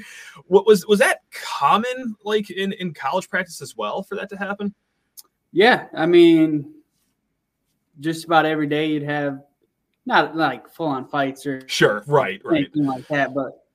what 0.46 0.66
was 0.66 0.86
was 0.86 0.98
that 1.00 1.20
common 1.30 2.16
like 2.24 2.50
in 2.50 2.72
in 2.72 2.94
college 2.94 3.28
practice 3.28 3.60
as 3.60 3.76
well 3.76 4.02
for 4.02 4.14
that 4.16 4.30
to 4.30 4.36
happen? 4.36 4.74
Yeah 5.52 5.86
i 5.94 6.06
mean 6.06 6.72
just 8.00 8.24
about 8.24 8.46
every 8.46 8.66
day 8.66 8.86
you'd 8.86 9.02
have 9.02 9.42
not 10.06 10.34
like 10.34 10.68
full 10.70 10.86
on 10.86 11.06
fights 11.06 11.46
or 11.46 11.66
sure 11.68 12.02
right 12.06 12.40
right. 12.44 12.70
like 12.74 13.06
that 13.08 13.34
but 13.34 13.66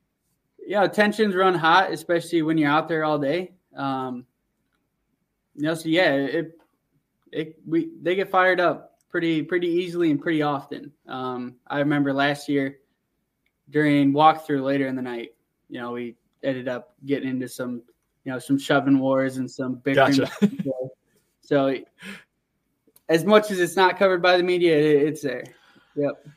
yeah 0.65 0.87
tensions 0.87 1.35
run 1.35 1.53
hot 1.53 1.91
especially 1.91 2.41
when 2.41 2.57
you're 2.57 2.71
out 2.71 2.87
there 2.87 3.05
all 3.05 3.19
day. 3.19 3.53
Um 3.75 4.25
you 5.55 5.63
know 5.63 5.75
so 5.75 5.87
yeah 5.87 6.13
it 6.13 6.59
it 7.31 7.59
we 7.65 7.91
they 8.01 8.15
get 8.15 8.31
fired 8.31 8.59
up 8.59 8.96
pretty 9.17 9.41
pretty 9.41 9.67
easily 9.67 10.11
and 10.11 10.21
pretty 10.21 10.43
often. 10.43 10.91
Um, 11.07 11.55
I 11.65 11.79
remember 11.79 12.13
last 12.13 12.47
year 12.47 12.77
during 13.71 14.13
walkthrough 14.13 14.61
later 14.61 14.85
in 14.85 14.95
the 14.95 15.01
night, 15.01 15.31
you 15.69 15.79
know, 15.79 15.93
we 15.93 16.15
ended 16.43 16.67
up 16.67 16.93
getting 17.03 17.27
into 17.27 17.49
some, 17.49 17.81
you 18.25 18.31
know, 18.31 18.37
some 18.37 18.59
shoving 18.59 18.99
wars 18.99 19.37
and 19.37 19.49
some 19.49 19.77
big. 19.77 19.95
Gotcha. 19.95 20.29
so, 21.41 21.75
as 23.09 23.25
much 23.25 23.49
as 23.49 23.57
it's 23.57 23.75
not 23.75 23.97
covered 23.97 24.21
by 24.21 24.37
the 24.37 24.43
media, 24.43 24.77
it's 24.77 25.23
there. 25.23 25.45
Yep. 25.95 26.27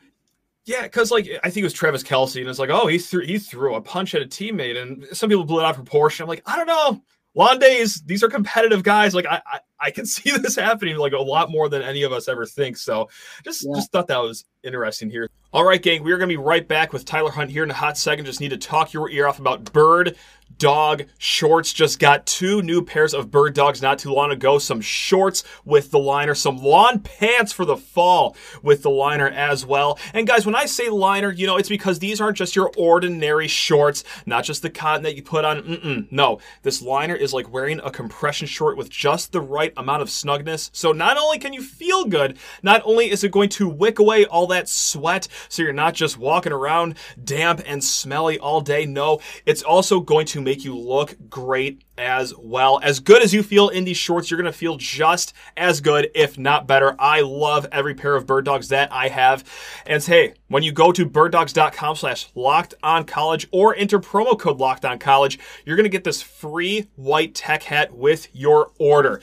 Yeah, 0.64 0.82
because 0.84 1.10
like 1.10 1.28
I 1.44 1.50
think 1.50 1.58
it 1.58 1.64
was 1.64 1.74
Travis 1.74 2.02
Kelce, 2.02 2.40
and 2.40 2.48
it's 2.48 2.58
like, 2.58 2.70
oh, 2.70 2.86
he 2.86 2.96
threw 2.96 3.26
he 3.26 3.38
threw 3.38 3.74
a 3.74 3.80
punch 3.82 4.14
at 4.14 4.22
a 4.22 4.26
teammate, 4.26 4.80
and 4.80 5.04
some 5.12 5.28
people 5.28 5.44
blew 5.44 5.60
it 5.60 5.64
out 5.64 5.70
of 5.70 5.76
proportion. 5.76 6.22
I'm 6.22 6.30
like, 6.30 6.42
I 6.46 6.56
don't 6.56 6.66
know. 6.66 7.02
Londays, 7.36 8.04
these 8.06 8.22
are 8.22 8.28
competitive 8.28 8.82
guys. 8.82 9.14
Like 9.14 9.26
I, 9.26 9.40
I, 9.46 9.60
I, 9.78 9.90
can 9.90 10.04
see 10.06 10.30
this 10.30 10.56
happening 10.56 10.96
like 10.96 11.12
a 11.12 11.18
lot 11.18 11.50
more 11.50 11.68
than 11.68 11.82
any 11.82 12.02
of 12.02 12.12
us 12.12 12.28
ever 12.28 12.44
think. 12.44 12.76
So 12.76 13.08
just 13.44 13.64
yeah. 13.64 13.74
just 13.76 13.92
thought 13.92 14.08
that 14.08 14.18
was 14.18 14.44
interesting 14.64 15.10
here. 15.10 15.28
All 15.52 15.64
right, 15.64 15.80
gang, 15.80 16.02
we 16.02 16.12
are 16.12 16.18
gonna 16.18 16.28
be 16.28 16.36
right 16.36 16.66
back 16.66 16.92
with 16.92 17.04
Tyler 17.04 17.30
Hunt 17.30 17.50
here 17.50 17.62
in 17.62 17.70
a 17.70 17.74
hot 17.74 17.96
second. 17.96 18.24
Just 18.24 18.40
need 18.40 18.50
to 18.50 18.58
talk 18.58 18.92
your 18.92 19.10
ear 19.10 19.26
off 19.26 19.38
about 19.38 19.72
Bird 19.72 20.16
dog 20.58 21.04
shorts. 21.18 21.72
Just 21.72 21.98
got 21.98 22.26
two 22.26 22.62
new 22.62 22.82
pairs 22.82 23.14
of 23.14 23.30
bird 23.30 23.54
dogs 23.54 23.82
not 23.82 23.98
too 23.98 24.12
long 24.12 24.30
ago. 24.30 24.58
Some 24.58 24.80
shorts 24.80 25.44
with 25.64 25.90
the 25.90 25.98
liner, 25.98 26.34
some 26.34 26.58
lawn 26.58 27.00
pants 27.00 27.52
for 27.52 27.64
the 27.64 27.76
fall 27.76 28.36
with 28.62 28.82
the 28.82 28.90
liner 28.90 29.28
as 29.28 29.64
well. 29.64 29.98
And 30.12 30.26
guys, 30.26 30.46
when 30.46 30.54
I 30.54 30.66
say 30.66 30.88
liner, 30.88 31.30
you 31.32 31.46
know, 31.46 31.56
it's 31.56 31.68
because 31.68 31.98
these 31.98 32.20
aren't 32.20 32.36
just 32.36 32.56
your 32.56 32.70
ordinary 32.76 33.48
shorts, 33.48 34.04
not 34.26 34.44
just 34.44 34.62
the 34.62 34.70
cotton 34.70 35.02
that 35.04 35.16
you 35.16 35.22
put 35.22 35.44
on. 35.44 35.62
Mm-mm. 35.62 36.12
No, 36.12 36.40
this 36.62 36.82
liner 36.82 37.14
is 37.14 37.32
like 37.32 37.52
wearing 37.52 37.80
a 37.80 37.90
compression 37.90 38.46
short 38.46 38.76
with 38.76 38.90
just 38.90 39.32
the 39.32 39.40
right 39.40 39.72
amount 39.76 40.02
of 40.02 40.08
snugness. 40.08 40.70
So 40.72 40.92
not 40.92 41.16
only 41.16 41.38
can 41.38 41.52
you 41.52 41.62
feel 41.62 42.04
good, 42.04 42.38
not 42.62 42.82
only 42.84 43.10
is 43.10 43.24
it 43.24 43.32
going 43.32 43.48
to 43.50 43.68
wick 43.68 43.98
away 43.98 44.26
all 44.26 44.46
that 44.48 44.68
sweat 44.68 45.28
so 45.48 45.62
you're 45.62 45.72
not 45.72 45.94
just 45.94 46.18
walking 46.18 46.52
around 46.52 46.96
damp 47.22 47.62
and 47.66 47.82
smelly 47.82 48.38
all 48.38 48.60
day. 48.60 48.86
No, 48.86 49.20
it's 49.46 49.62
also 49.62 50.00
going 50.00 50.26
to 50.26 50.39
make 50.44 50.64
you 50.64 50.76
look 50.76 51.16
great 51.28 51.82
as 52.00 52.34
well. 52.36 52.80
As 52.82 52.98
good 52.98 53.22
as 53.22 53.34
you 53.34 53.42
feel 53.42 53.68
in 53.68 53.84
these 53.84 53.98
shorts, 53.98 54.30
you're 54.30 54.40
going 54.40 54.50
to 54.50 54.58
feel 54.58 54.76
just 54.76 55.34
as 55.56 55.80
good, 55.80 56.10
if 56.14 56.38
not 56.38 56.66
better. 56.66 56.96
I 56.98 57.20
love 57.20 57.66
every 57.70 57.94
pair 57.94 58.16
of 58.16 58.26
bird 58.26 58.46
dogs 58.46 58.68
that 58.68 58.90
I 58.90 59.08
have. 59.08 59.44
And 59.86 60.02
hey, 60.02 60.34
when 60.48 60.62
you 60.62 60.72
go 60.72 60.92
to 60.92 61.04
birddogs.com 61.04 61.96
slash 61.96 62.28
locked 62.34 62.74
on 62.82 63.04
college 63.04 63.46
or 63.52 63.76
enter 63.76 64.00
promo 64.00 64.38
code 64.38 64.58
locked 64.58 64.84
on 64.84 64.98
college, 64.98 65.38
you're 65.64 65.76
going 65.76 65.84
to 65.84 65.90
get 65.90 66.04
this 66.04 66.22
free 66.22 66.88
white 66.96 67.34
tech 67.34 67.64
hat 67.64 67.94
with 67.94 68.28
your 68.34 68.72
order. 68.78 69.20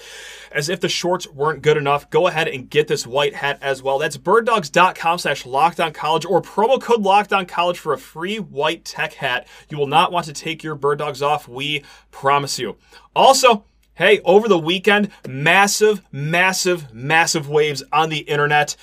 As 0.52 0.70
if 0.70 0.80
the 0.80 0.90
shorts 0.90 1.28
weren't 1.28 1.64
good 1.64 1.78
enough, 1.78 2.10
go 2.10 2.28
ahead 2.28 2.48
and 2.48 2.70
get 2.70 2.88
this 2.88 3.08
white 3.08 3.36
hat 3.36 3.58
as 3.62 3.82
well. 3.82 3.98
That's 3.98 4.18
birddogs.com 4.18 5.20
slash 5.20 5.46
locked 5.46 5.80
on 5.80 5.94
college 5.94 6.26
or 6.26 6.42
promo 6.42 6.80
code 6.80 7.02
locked 7.02 7.34
on 7.34 7.46
college 7.48 7.80
for 7.80 7.94
a 7.94 7.98
free 7.98 8.38
white 8.38 8.86
tech 8.86 9.14
hat. 9.14 9.48
You 9.70 9.78
will 9.78 9.88
not 9.88 10.12
want 10.12 10.28
to 10.28 10.34
take 10.34 10.64
your 10.64 10.76
bird 10.76 11.00
dogs 11.00 11.22
off. 11.22 11.48
We 11.48 11.84
promise 12.12 12.60
you. 12.60 12.67
MSU. 12.68 12.76
Also, 13.16 13.64
Hey, 13.96 14.20
over 14.26 14.48
the 14.48 14.60
weekend, 14.60 15.10
massive, 15.28 16.04
massive, 16.12 16.94
massive 16.94 17.50
waves 17.50 17.82
on 17.92 18.10
the 18.10 18.20
internet 18.20 18.76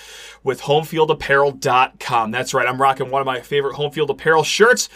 with 0.43 0.63
homefieldapparel.com. 0.63 2.33
That's 2.33 2.53
right, 2.53 2.67
I'm 2.67 2.83
rocking 2.83 3.11
one 3.11 3.21
of 3.21 3.27
my 3.27 3.41
favorite 3.41 3.77
home 3.77 3.93
field 3.93 4.11
apparel 4.11 4.43
shirts. 4.43 4.89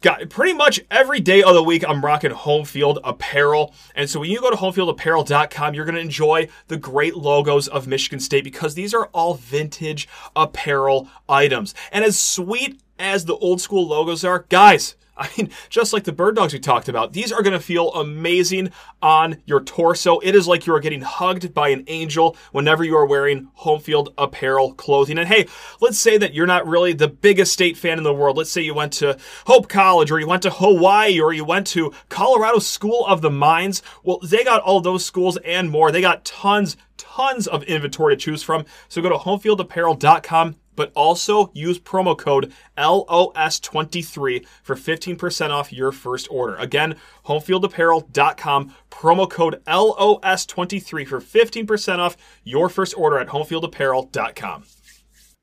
Got 0.00 0.30
pretty 0.30 0.54
much 0.54 0.80
every 0.90 1.20
day 1.20 1.42
of 1.42 1.52
the 1.52 1.62
week, 1.62 1.84
I'm 1.86 2.02
rocking 2.02 2.30
home 2.30 2.64
field 2.64 2.98
apparel. 3.04 3.74
And 3.94 4.08
so 4.08 4.20
when 4.20 4.30
you 4.30 4.40
go 4.40 4.50
to 4.50 4.56
homefieldapparel.com, 4.56 5.74
you're 5.74 5.84
going 5.84 5.96
to 5.96 6.00
enjoy 6.00 6.48
the 6.68 6.78
great 6.78 7.14
logos 7.14 7.68
of 7.68 7.86
Michigan 7.86 8.20
State 8.20 8.44
because 8.44 8.72
these 8.72 8.94
are 8.94 9.10
all 9.12 9.34
vintage 9.34 10.08
apparel 10.34 11.10
items. 11.28 11.74
And 11.92 12.06
as 12.06 12.18
sweet 12.18 12.80
as 12.98 13.26
the 13.26 13.36
old 13.36 13.60
school 13.60 13.86
logos 13.86 14.24
are, 14.24 14.46
guys, 14.48 14.96
I 15.18 15.28
mean, 15.36 15.50
just 15.68 15.92
like 15.92 16.04
the 16.04 16.12
bird 16.12 16.36
dogs 16.36 16.52
we 16.52 16.60
talked 16.60 16.88
about, 16.88 17.12
these 17.12 17.32
are 17.32 17.42
going 17.42 17.52
to 17.52 17.60
feel 17.60 17.92
amazing 17.94 18.70
on 19.02 19.38
your 19.46 19.60
torso. 19.60 20.20
It 20.20 20.34
is 20.34 20.46
like 20.46 20.66
you 20.66 20.74
are 20.74 20.80
getting 20.80 21.00
hugged 21.00 21.52
by 21.52 21.70
an 21.70 21.84
angel 21.88 22.36
whenever 22.52 22.84
you 22.84 22.96
are 22.96 23.06
wearing 23.06 23.50
home 23.54 23.80
field 23.80 24.14
apparel 24.16 24.74
clothing. 24.74 25.18
And 25.18 25.28
hey, 25.28 25.46
let's 25.80 25.98
say 25.98 26.18
that 26.18 26.34
you're 26.34 26.46
not 26.46 26.66
really 26.66 26.92
the 26.92 27.08
biggest 27.08 27.52
state 27.52 27.76
fan 27.76 27.98
in 27.98 28.04
the 28.04 28.14
world. 28.14 28.36
Let's 28.36 28.50
say 28.50 28.62
you 28.62 28.74
went 28.74 28.92
to 28.94 29.18
Hope 29.46 29.68
College 29.68 30.10
or 30.10 30.20
you 30.20 30.28
went 30.28 30.42
to 30.44 30.50
Hawaii 30.50 31.20
or 31.20 31.32
you 31.32 31.44
went 31.44 31.66
to 31.68 31.92
Colorado 32.08 32.60
School 32.60 33.04
of 33.06 33.20
the 33.20 33.30
Mines. 33.30 33.82
Well, 34.04 34.20
they 34.22 34.44
got 34.44 34.62
all 34.62 34.80
those 34.80 35.04
schools 35.04 35.36
and 35.38 35.70
more. 35.70 35.90
They 35.90 36.00
got 36.00 36.24
tons, 36.24 36.76
tons 36.96 37.46
of 37.48 37.64
inventory 37.64 38.16
to 38.16 38.20
choose 38.20 38.42
from. 38.42 38.64
So 38.88 39.02
go 39.02 39.08
to 39.08 39.16
homefieldapparel.com 39.16 40.56
but 40.78 40.92
also 40.94 41.50
use 41.54 41.76
promo 41.76 42.16
code 42.16 42.52
LOS23 42.78 44.46
for 44.62 44.76
15% 44.76 45.50
off 45.50 45.72
your 45.72 45.90
first 45.90 46.28
order. 46.30 46.54
Again, 46.54 46.94
homefieldapparel.com, 47.26 48.74
promo 48.92 49.28
code 49.28 49.60
LOS23 49.66 51.08
for 51.08 51.20
15% 51.20 51.98
off 51.98 52.16
your 52.44 52.68
first 52.68 52.94
order 52.96 53.18
at 53.18 53.26
homefieldapparel.com. 53.26 54.64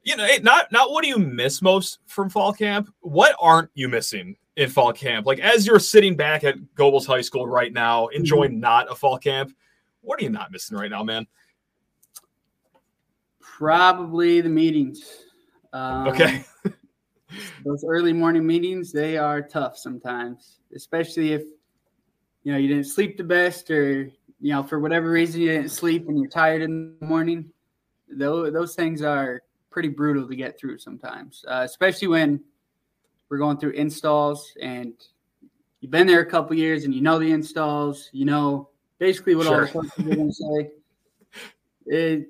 You 0.03 0.15
know, 0.15 0.27
not 0.41 0.71
not 0.71 0.91
what 0.91 1.03
do 1.03 1.09
you 1.09 1.17
miss 1.17 1.61
most 1.61 1.99
from 2.05 2.29
fall 2.29 2.53
camp? 2.53 2.89
What 3.01 3.35
aren't 3.41 3.71
you 3.73 3.89
missing 3.89 4.37
in 4.55 4.69
fall 4.69 4.93
camp? 4.93 5.25
Like 5.25 5.39
as 5.39 5.67
you're 5.67 5.79
sitting 5.79 6.15
back 6.15 6.45
at 6.45 6.55
Gobles 6.75 7.05
High 7.05 7.21
School 7.21 7.45
right 7.45 7.73
now, 7.73 8.07
enjoying 8.07 8.51
mm-hmm. 8.51 8.59
not 8.61 8.89
a 8.89 8.95
fall 8.95 9.17
camp, 9.17 9.51
what 9.99 10.17
are 10.21 10.23
you 10.23 10.29
not 10.29 10.51
missing 10.51 10.77
right 10.77 10.89
now, 10.89 11.03
man? 11.03 11.27
Probably 13.41 14.39
the 14.39 14.49
meetings. 14.49 15.25
Um, 15.75 16.08
okay. 16.08 16.46
those 17.65 17.84
early 17.86 18.13
morning 18.13 18.48
meetings, 18.48 18.94
they 18.94 19.17
are 19.17 19.41
tough 19.41 19.77
sometimes, 19.77 20.60
especially 20.74 21.34
if 21.34 21.44
you 22.44 22.53
know 22.53 22.58
you 22.58 22.70
didn't 22.70 22.86
sleep 22.86 23.17
the 23.17 23.25
best 23.25 23.70
or 23.70 24.03
you 24.39 24.53
know 24.53 24.63
for 24.63 24.79
whatever 24.79 25.12
reason 25.12 25.41
you 25.41 25.50
didn't 25.50 25.72
sleep 25.72 26.08
and 26.08 26.17
you're 26.17 26.29
tired 26.29 26.62
in 26.62 26.96
the 27.01 27.05
morning. 27.05 27.51
Those 28.08 28.53
those 28.53 28.74
things 28.74 29.01
are 29.01 29.41
pretty 29.70 29.89
brutal 29.89 30.29
to 30.29 30.36
get 30.36 30.58
through 30.58 30.77
sometimes, 30.77 31.44
uh, 31.46 31.63
especially 31.65 32.08
when 32.08 32.41
we're 33.27 33.39
going 33.39 33.58
through 33.58 33.72
installs 33.72 34.53
and 34.62 34.94
you've 35.82 35.91
been 35.91 36.08
there 36.08 36.22
a 36.22 36.25
couple 36.25 36.55
years 36.55 36.86
and 36.86 36.94
you 36.94 37.01
know 37.01 37.20
the 37.20 37.32
installs, 37.32 38.10
you 38.13 38.24
know 38.24 38.70
basically 38.98 39.36
what 39.36 39.48
sure. 39.48 39.55
all 39.55 39.62
the 39.65 39.89
coaches 39.89 39.91
are 40.00 40.15
going 40.15 40.27
to 40.29 40.34
say. 40.34 40.72
It 41.88 42.29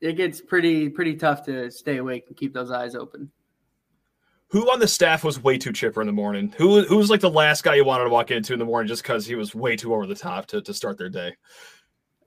it 0.00 0.14
gets 0.14 0.40
pretty 0.40 0.88
pretty 0.88 1.14
tough 1.14 1.44
to 1.46 1.70
stay 1.70 1.98
awake 1.98 2.24
and 2.28 2.36
keep 2.36 2.52
those 2.52 2.70
eyes 2.70 2.94
open. 2.94 3.30
Who 4.48 4.70
on 4.70 4.78
the 4.78 4.86
staff 4.86 5.24
was 5.24 5.42
way 5.42 5.58
too 5.58 5.72
chipper 5.72 6.00
in 6.00 6.06
the 6.06 6.12
morning? 6.12 6.54
Who 6.56 6.82
who 6.84 6.96
was 6.96 7.10
like 7.10 7.20
the 7.20 7.30
last 7.30 7.64
guy 7.64 7.74
you 7.74 7.84
wanted 7.84 8.04
to 8.04 8.10
walk 8.10 8.30
into 8.30 8.52
in 8.52 8.58
the 8.58 8.64
morning 8.64 8.88
just 8.88 9.02
because 9.02 9.26
he 9.26 9.34
was 9.34 9.54
way 9.54 9.76
too 9.76 9.92
over 9.94 10.06
the 10.06 10.14
top 10.14 10.46
to, 10.46 10.62
to 10.62 10.74
start 10.74 10.98
their 10.98 11.08
day? 11.08 11.34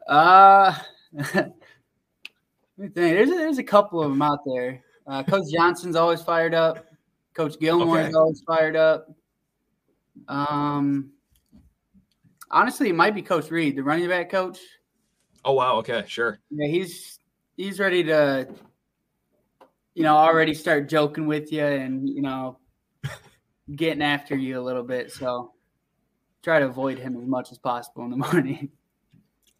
Uh 0.07 0.75
let 1.13 1.53
me 2.77 2.87
think. 2.87 2.95
There's 2.95 3.29
a, 3.29 3.35
there's 3.35 3.57
a 3.57 3.63
couple 3.63 4.01
of 4.01 4.09
them 4.11 4.21
out 4.21 4.39
there. 4.45 4.83
Uh, 5.07 5.23
Coach 5.23 5.51
Johnson's 5.51 5.95
always 5.95 6.21
fired 6.21 6.53
up. 6.53 6.85
Coach 7.33 7.59
Gilmore 7.59 7.99
okay. 7.99 8.09
is 8.09 8.15
always 8.15 8.41
fired 8.41 8.75
up. 8.75 9.07
Um, 10.27 11.11
honestly, 12.51 12.89
it 12.89 12.95
might 12.95 13.15
be 13.15 13.21
Coach 13.21 13.49
Reed, 13.49 13.75
the 13.75 13.83
running 13.83 14.07
back 14.07 14.29
coach. 14.29 14.59
Oh 15.45 15.53
wow, 15.53 15.77
okay, 15.77 16.03
sure. 16.07 16.39
Yeah, 16.51 16.67
he's 16.67 17.18
he's 17.59 17.77
ready 17.77 18.03
to, 18.05 18.47
you 19.93 20.03
know, 20.03 20.15
already 20.15 20.53
start 20.53 20.87
joking 20.87 21.27
with 21.27 21.51
you 21.51 21.65
and 21.65 22.07
you 22.07 22.21
know, 22.21 22.57
getting 23.75 24.01
after 24.01 24.35
you 24.35 24.59
a 24.59 24.63
little 24.63 24.83
bit. 24.83 25.11
So 25.11 25.51
try 26.41 26.59
to 26.59 26.65
avoid 26.65 26.97
him 26.97 27.17
as 27.17 27.27
much 27.27 27.51
as 27.51 27.57
possible 27.57 28.05
in 28.05 28.11
the 28.11 28.17
morning. 28.31 28.69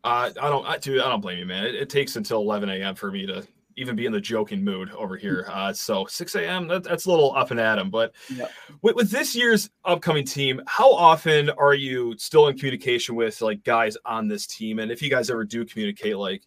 Uh, 0.01 0.31
I 0.41 0.49
don't, 0.49 0.65
I, 0.65 0.77
dude, 0.77 1.01
I 1.01 1.09
don't 1.09 1.19
blame 1.19 1.39
you, 1.39 1.45
man. 1.45 1.65
It, 1.65 1.75
it, 1.75 1.89
takes 1.89 2.15
until 2.15 2.39
11 2.39 2.69
a.m. 2.69 2.95
for 2.95 3.11
me 3.11 3.25
to 3.25 3.45
even 3.75 3.97
be 3.97 4.05
in 4.05 4.13
the 4.13 4.21
joking 4.21 4.63
mood 4.63 4.91
over 4.91 5.17
here. 5.17 5.45
Uh, 5.53 5.73
so 5.73 6.05
6 6.05 6.35
a.m. 6.35 6.69
That, 6.69 6.85
that's 6.85 7.05
a 7.05 7.09
little 7.09 7.35
up 7.35 7.51
and 7.51 7.59
at 7.59 7.77
him. 7.77 7.89
But 7.89 8.13
yeah. 8.33 8.47
with, 8.81 8.95
with, 8.95 9.11
this 9.11 9.35
year's 9.35 9.69
upcoming 9.83 10.23
team, 10.23 10.61
how 10.67 10.89
often 10.93 11.49
are 11.49 11.73
you 11.73 12.15
still 12.17 12.47
in 12.47 12.57
communication 12.57 13.15
with 13.15 13.41
like 13.41 13.61
guys 13.65 13.97
on 14.05 14.29
this 14.29 14.47
team? 14.47 14.79
And 14.79 14.89
if 14.89 15.01
you 15.01 15.09
guys 15.09 15.29
ever 15.29 15.43
do 15.43 15.65
communicate, 15.65 16.17
like 16.17 16.43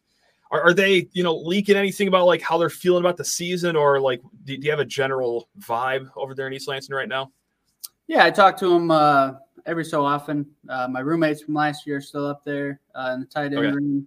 are, 0.52 0.62
are 0.62 0.74
they 0.74 1.08
you 1.12 1.22
know 1.22 1.34
leaking 1.34 1.76
anything 1.76 2.06
about 2.06 2.26
like 2.26 2.42
how 2.42 2.58
they're 2.58 2.70
feeling 2.70 3.02
about 3.02 3.16
the 3.16 3.24
season 3.24 3.74
or 3.74 4.00
like 4.00 4.20
do, 4.44 4.56
do 4.56 4.64
you 4.64 4.70
have 4.70 4.80
a 4.80 4.84
general 4.84 5.48
vibe 5.58 6.08
over 6.14 6.34
there 6.34 6.46
in 6.46 6.52
East 6.52 6.68
Lansing 6.68 6.94
right 6.94 7.08
now? 7.08 7.32
Yeah, 8.06 8.24
I 8.24 8.30
talk 8.30 8.56
to 8.58 8.68
them 8.68 8.90
uh, 8.90 9.32
every 9.64 9.84
so 9.84 10.04
often. 10.04 10.46
Uh, 10.68 10.86
my 10.88 11.00
roommates 11.00 11.42
from 11.42 11.54
last 11.54 11.86
year 11.86 11.96
are 11.96 12.02
still 12.02 12.26
up 12.26 12.44
there 12.44 12.80
uh, 12.94 13.12
in 13.14 13.20
the 13.20 13.26
tight 13.26 13.46
end 13.46 13.56
okay. 13.56 13.70
room, 13.70 14.06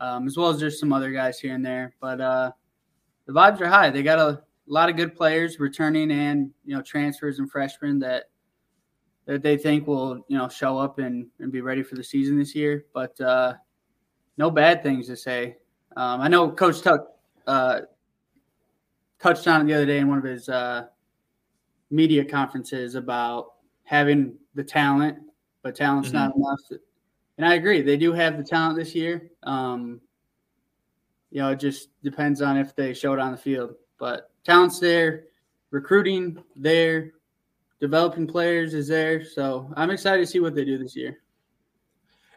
um, 0.00 0.26
as 0.26 0.36
well 0.36 0.50
as 0.50 0.60
there's 0.60 0.78
some 0.78 0.92
other 0.92 1.10
guys 1.10 1.40
here 1.40 1.54
and 1.54 1.66
there. 1.66 1.94
But 2.00 2.20
uh, 2.20 2.52
the 3.26 3.32
vibes 3.32 3.60
are 3.60 3.68
high. 3.68 3.90
They 3.90 4.02
got 4.02 4.18
a, 4.18 4.28
a 4.28 4.42
lot 4.66 4.88
of 4.88 4.96
good 4.96 5.16
players 5.16 5.58
returning 5.58 6.10
and 6.12 6.50
you 6.64 6.76
know 6.76 6.82
transfers 6.82 7.40
and 7.40 7.50
freshmen 7.50 7.98
that 7.98 8.24
that 9.26 9.42
they 9.42 9.56
think 9.56 9.86
will 9.86 10.24
you 10.28 10.38
know 10.38 10.48
show 10.48 10.78
up 10.78 10.98
and, 10.98 11.26
and 11.40 11.50
be 11.50 11.62
ready 11.62 11.82
for 11.82 11.96
the 11.96 12.04
season 12.04 12.38
this 12.38 12.54
year. 12.54 12.84
But 12.94 13.20
uh, 13.20 13.54
no 14.36 14.50
bad 14.50 14.82
things 14.82 15.08
to 15.08 15.16
say. 15.16 15.56
Um, 15.96 16.20
I 16.20 16.28
know 16.28 16.50
Coach 16.50 16.82
Tuck 16.82 17.08
uh, 17.46 17.80
touched 19.20 19.46
on 19.46 19.62
it 19.62 19.64
the 19.64 19.74
other 19.74 19.86
day 19.86 19.98
in 19.98 20.08
one 20.08 20.18
of 20.18 20.24
his 20.24 20.48
uh, 20.48 20.86
media 21.90 22.24
conferences 22.24 22.94
about 22.94 23.52
having 23.84 24.34
the 24.54 24.64
talent, 24.64 25.18
but 25.62 25.74
talent's 25.74 26.08
mm-hmm. 26.08 26.18
not 26.18 26.36
enough. 26.36 26.60
And 27.38 27.46
I 27.46 27.54
agree, 27.54 27.82
they 27.82 27.96
do 27.96 28.12
have 28.12 28.36
the 28.36 28.44
talent 28.44 28.76
this 28.76 28.94
year. 28.94 29.30
Um, 29.42 30.00
you 31.30 31.40
know, 31.40 31.50
it 31.50 31.58
just 31.58 31.88
depends 32.02 32.42
on 32.42 32.56
if 32.56 32.76
they 32.76 32.94
show 32.94 33.12
it 33.12 33.18
on 33.18 33.32
the 33.32 33.36
field. 33.36 33.74
But 33.98 34.30
talent's 34.44 34.78
there, 34.78 35.24
recruiting 35.70 36.42
there, 36.54 37.12
developing 37.80 38.26
players 38.26 38.72
is 38.72 38.88
there. 38.88 39.24
So 39.24 39.70
I'm 39.76 39.90
excited 39.90 40.20
to 40.20 40.26
see 40.26 40.40
what 40.40 40.54
they 40.54 40.64
do 40.64 40.78
this 40.78 40.94
year. 40.94 41.18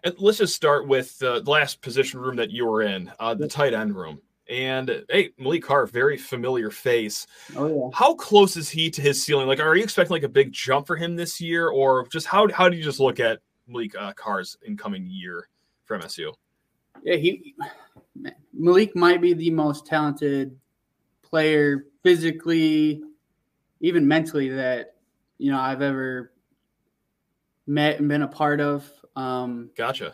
And 0.08 0.16
let's 0.20 0.38
just 0.38 0.56
start 0.56 0.88
with 0.88 1.22
uh, 1.22 1.42
the 1.42 1.52
last 1.52 1.82
position 1.82 2.22
room 2.22 2.38
that 2.38 2.50
you 2.50 2.66
were 2.66 2.82
in, 2.82 3.12
uh, 3.20 3.34
the 3.34 3.48
tight 3.48 3.74
end 3.74 3.94
room. 3.94 4.22
And 4.50 5.04
hey, 5.10 5.32
Maliq 5.38 5.64
Carr, 5.64 5.86
very 5.86 6.16
familiar 6.16 6.72
face. 6.72 7.28
Oh 7.58 7.68
yeah. 7.68 7.90
How 7.94 8.14
close 8.14 8.56
is 8.56 8.70
he 8.70 8.90
to 8.92 9.02
his 9.02 9.22
ceiling? 9.22 9.48
Like, 9.48 9.60
are 9.60 9.76
you 9.76 9.84
expecting 9.84 10.14
like 10.14 10.24
a 10.24 10.30
big 10.30 10.54
jump 10.54 10.88
for 10.88 10.96
him 10.96 11.18
this 11.18 11.42
year, 11.42 11.68
or 11.68 12.08
just 12.08 12.26
how 12.26 12.50
how 12.54 12.70
do 12.70 12.78
you 12.78 12.84
just 12.84 13.02
look 13.02 13.20
at 13.20 13.40
Maliq 13.70 13.94
uh, 14.00 14.14
Carr's 14.14 14.58
incoming 14.66 15.06
year 15.08 15.50
for 15.84 16.00
MSU? 16.00 16.34
Yeah, 17.04 17.18
he 17.18 17.54
Maliq 18.58 18.96
might 18.96 19.20
be 19.20 19.34
the 19.34 19.50
most 19.50 19.86
talented 19.86 20.58
player 21.22 21.88
physically, 22.02 23.04
even 23.82 24.08
mentally 24.08 24.48
that 24.48 24.96
you 25.38 25.52
know 25.52 25.60
I've 25.60 25.82
ever 25.82 26.32
met 27.68 28.00
and 28.00 28.08
been 28.08 28.24
a 28.24 28.28
part 28.28 28.60
of. 28.62 28.90
Um, 29.16 29.70
gotcha. 29.76 30.14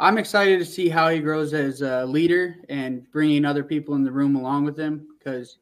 I'm 0.00 0.18
excited 0.18 0.60
to 0.60 0.64
see 0.64 0.88
how 0.88 1.08
he 1.08 1.18
grows 1.18 1.52
as 1.54 1.82
a 1.82 2.06
leader 2.06 2.56
and 2.68 3.10
bringing 3.10 3.44
other 3.44 3.64
people 3.64 3.96
in 3.96 4.04
the 4.04 4.12
room 4.12 4.36
along 4.36 4.64
with 4.64 4.78
him 4.78 5.08
because, 5.18 5.58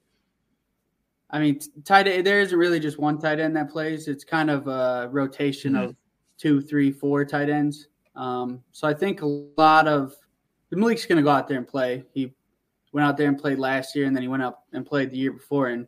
I 1.30 1.38
mean, 1.38 1.58
tight 1.84 2.06
end, 2.06 2.26
there 2.26 2.40
isn't 2.40 2.58
really 2.58 2.78
just 2.78 2.98
one 2.98 3.18
tight 3.18 3.40
end 3.40 3.56
that 3.56 3.70
plays. 3.70 4.08
It's 4.08 4.24
kind 4.24 4.50
of 4.50 4.68
a 4.68 5.08
rotation 5.10 5.72
mm-hmm. 5.72 5.84
of 5.84 5.96
two, 6.36 6.60
three, 6.60 6.92
four 6.92 7.24
tight 7.24 7.48
ends. 7.48 7.88
Um, 8.14 8.62
so 8.72 8.86
I 8.86 8.92
think 8.92 9.22
a 9.22 9.26
lot 9.26 9.88
of 9.88 10.14
the 10.68 10.76
Maliq's 10.76 11.06
going 11.06 11.16
to 11.16 11.22
go 11.22 11.30
out 11.30 11.48
there 11.48 11.58
and 11.58 11.66
play. 11.66 12.04
He 12.12 12.34
went 12.92 13.06
out 13.06 13.16
there 13.16 13.28
and 13.28 13.38
played 13.38 13.58
last 13.58 13.94
year, 13.94 14.06
and 14.06 14.14
then 14.14 14.22
he 14.22 14.28
went 14.28 14.42
up 14.42 14.66
and 14.72 14.84
played 14.84 15.10
the 15.10 15.16
year 15.16 15.32
before. 15.32 15.68
And 15.68 15.86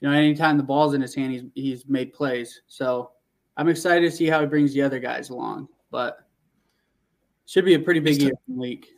you 0.00 0.08
know, 0.08 0.14
anytime 0.14 0.56
the 0.56 0.62
ball's 0.62 0.94
in 0.94 1.00
his 1.00 1.14
hand, 1.14 1.32
he's 1.32 1.42
he's 1.54 1.88
made 1.88 2.12
plays. 2.12 2.62
So 2.68 3.12
I'm 3.60 3.68
excited 3.68 4.10
to 4.10 4.16
see 4.16 4.24
how 4.24 4.40
he 4.40 4.46
brings 4.46 4.72
the 4.72 4.80
other 4.80 4.98
guys 4.98 5.28
along, 5.28 5.68
but 5.90 6.26
should 7.44 7.66
be 7.66 7.74
a 7.74 7.78
pretty 7.78 8.00
big 8.00 8.22
year 8.22 8.32
week. 8.48 8.88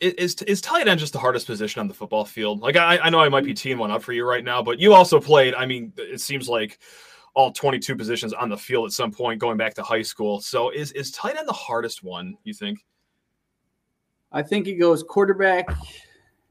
Is 0.00 0.34
is 0.36 0.62
tight 0.62 0.88
end 0.88 0.98
just 0.98 1.12
the 1.12 1.18
hardest 1.18 1.46
position 1.46 1.80
on 1.80 1.88
the 1.88 1.94
football 1.94 2.24
field? 2.24 2.60
Like 2.60 2.76
I, 2.76 2.96
I 2.96 3.10
know 3.10 3.20
I 3.20 3.28
might 3.28 3.44
be 3.44 3.52
team 3.52 3.76
one 3.76 3.90
up 3.90 4.02
for 4.02 4.14
you 4.14 4.26
right 4.26 4.42
now, 4.42 4.62
but 4.62 4.78
you 4.78 4.94
also 4.94 5.20
played. 5.20 5.54
I 5.54 5.66
mean, 5.66 5.92
it 5.98 6.22
seems 6.22 6.48
like 6.48 6.78
all 7.34 7.52
22 7.52 7.94
positions 7.94 8.32
on 8.32 8.48
the 8.48 8.56
field 8.56 8.86
at 8.86 8.92
some 8.92 9.12
point 9.12 9.38
going 9.38 9.58
back 9.58 9.74
to 9.74 9.82
high 9.82 10.00
school. 10.00 10.40
So 10.40 10.70
is 10.70 10.92
is 10.92 11.10
tight 11.10 11.36
end 11.36 11.46
the 11.46 11.52
hardest 11.52 12.02
one, 12.02 12.38
you 12.44 12.54
think? 12.54 12.78
I 14.32 14.42
think 14.42 14.68
it 14.68 14.76
goes 14.76 15.02
quarterback 15.02 15.68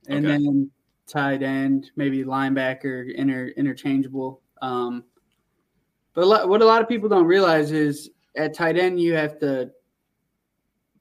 and 0.07 0.27
okay. 0.27 0.37
then 0.37 0.69
tight 1.07 1.41
end, 1.41 1.89
maybe 1.95 2.23
linebacker, 2.23 3.11
inter, 3.15 3.47
interchangeable. 3.57 4.41
Um, 4.61 5.05
but 6.13 6.23
a 6.23 6.25
lot, 6.25 6.49
what 6.49 6.61
a 6.61 6.65
lot 6.65 6.81
of 6.81 6.89
people 6.89 7.09
don't 7.09 7.25
realize 7.25 7.71
is 7.71 8.09
at 8.35 8.53
tight 8.53 8.77
end, 8.77 8.99
you 8.99 9.13
have 9.13 9.39
to 9.39 9.71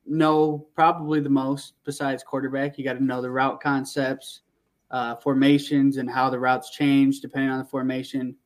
know 0.06 0.66
probably 0.74 1.20
the 1.20 1.30
most 1.30 1.74
besides 1.84 2.22
quarterback. 2.22 2.78
You 2.78 2.84
got 2.84 2.94
to 2.94 3.04
know 3.04 3.22
the 3.22 3.30
route 3.30 3.60
concepts, 3.60 4.40
uh, 4.90 5.16
formations, 5.16 5.96
and 5.96 6.10
how 6.10 6.30
the 6.30 6.38
routes 6.38 6.70
change 6.70 7.20
depending 7.20 7.50
on 7.50 7.58
the 7.58 7.64
formation, 7.64 8.36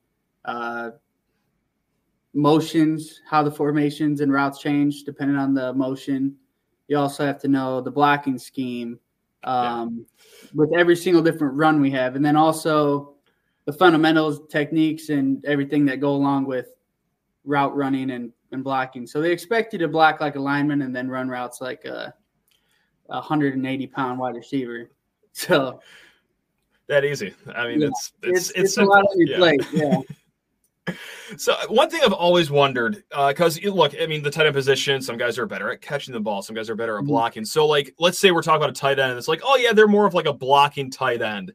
uh, 0.45 0.91
motions, 2.35 3.21
how 3.29 3.43
the 3.43 3.51
formations 3.51 4.21
and 4.21 4.33
routes 4.33 4.59
change 4.59 5.05
depending 5.05 5.37
on 5.37 5.55
the 5.55 5.73
motion. 5.73 6.37
You 6.89 6.99
also 6.99 7.25
have 7.25 7.41
to 7.41 7.49
know 7.49 7.81
the 7.81 7.91
blocking 7.91 8.39
scheme 8.39 8.99
um, 9.45 10.07
yeah. 10.43 10.49
with 10.55 10.71
every 10.77 10.97
single 10.97 11.23
different 11.23 11.55
run 11.55 11.81
we 11.81 11.91
have, 11.93 12.17
and 12.17 12.25
then 12.25 12.37
also 12.37 13.14
the 13.65 13.73
fundamentals, 13.73 14.41
techniques, 14.49 15.09
and 15.09 15.45
everything 15.45 15.85
that 15.87 16.01
go 16.01 16.11
along 16.11 16.47
with 16.47 16.69
route 17.45 17.75
running 17.77 18.11
and 18.11 18.33
and 18.55 18.65
blocking. 18.65 19.07
So 19.07 19.21
they 19.21 19.33
expect 19.33 19.73
you 19.75 19.79
to 19.81 19.89
block 19.89 20.21
like 20.21 20.37
a 20.37 20.41
lineman 20.41 20.83
and 20.83 20.97
then 20.97 21.09
run 21.09 21.29
routes 21.29 21.61
like 21.61 21.85
a, 21.85 22.15
a 23.11 23.17
180 23.17 23.87
pound 23.89 24.19
wide 24.19 24.37
receiver. 24.37 24.91
So 25.37 25.81
that 26.87 27.05
easy. 27.05 27.35
I 27.57 27.67
mean, 27.67 27.81
yeah. 27.81 27.89
it's, 27.89 28.13
it's, 28.23 28.51
it's, 28.51 28.59
it's, 28.61 28.77
a 28.77 28.85
lot 28.85 29.03
on 29.05 29.19
your 29.19 29.31
yeah. 29.31 29.37
plate. 29.37 29.67
Yeah. 29.73 30.01
So 31.39 31.57
one 31.69 31.89
thing 31.89 32.03
I've 32.05 32.13
always 32.13 32.51
wondered, 32.51 33.03
because 33.09 33.59
uh, 33.65 33.71
look, 33.71 33.95
I 33.99 34.07
mean, 34.07 34.23
the 34.23 34.31
tight 34.31 34.47
end 34.47 34.55
position, 34.55 35.01
some 35.01 35.17
guys 35.17 35.39
are 35.39 35.47
better 35.47 35.73
at 35.73 35.81
catching 35.81 36.13
the 36.13 36.21
ball, 36.21 36.43
some 36.43 36.55
guys 36.55 36.69
are 36.69 36.77
better 36.77 36.97
at 36.97 37.01
mm-hmm. 37.01 37.09
blocking. 37.09 37.45
So, 37.47 37.67
like, 37.67 37.95
let's 37.99 38.19
say 38.19 38.31
we're 38.31 38.43
talking 38.43 38.59
about 38.59 38.69
a 38.69 38.75
tight 38.75 38.99
end, 38.99 39.13
and 39.13 39.19
it's 39.19 39.27
like, 39.27 39.41
oh 39.43 39.57
yeah, 39.57 39.73
they're 39.73 39.89
more 39.89 40.07
of 40.07 40.13
like 40.13 40.27
a 40.27 40.33
blocking 40.33 40.91
tight 40.91 41.23
end. 41.23 41.55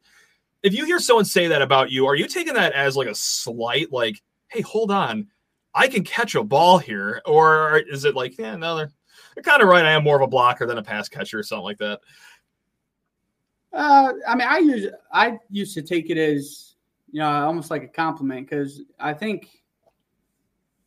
If 0.63 0.73
you 0.73 0.85
hear 0.85 0.99
someone 0.99 1.25
say 1.25 1.47
that 1.47 1.61
about 1.61 1.91
you, 1.91 2.05
are 2.05 2.15
you 2.15 2.27
taking 2.27 2.53
that 2.55 2.73
as 2.73 2.97
like 2.97 3.07
a 3.07 3.15
slight, 3.15 3.91
like, 3.91 4.21
hey, 4.47 4.61
hold 4.61 4.91
on, 4.91 5.27
I 5.73 5.87
can 5.87 6.03
catch 6.03 6.35
a 6.35 6.43
ball 6.43 6.77
here, 6.77 7.21
or 7.25 7.77
is 7.77 8.05
it 8.05 8.15
like, 8.15 8.37
yeah, 8.37 8.55
no, 8.55 8.75
they're 8.75 8.91
they're 9.35 9.43
kind 9.43 9.61
of 9.61 9.69
right. 9.69 9.85
I 9.85 9.91
am 9.91 10.03
more 10.03 10.15
of 10.15 10.21
a 10.21 10.27
blocker 10.27 10.65
than 10.65 10.77
a 10.77 10.83
pass 10.83 11.07
catcher 11.07 11.39
or 11.39 11.43
something 11.43 11.63
like 11.63 11.77
that. 11.77 11.99
Uh, 13.71 14.13
I 14.27 14.35
mean, 14.35 14.47
I 14.47 14.57
use 14.59 14.87
I 15.13 15.37
used 15.49 15.73
to 15.75 15.81
take 15.81 16.09
it 16.09 16.17
as 16.17 16.75
you 17.11 17.19
know 17.19 17.29
almost 17.29 17.69
like 17.71 17.83
a 17.83 17.87
compliment 17.87 18.49
because 18.49 18.81
I 18.99 19.13
think 19.13 19.49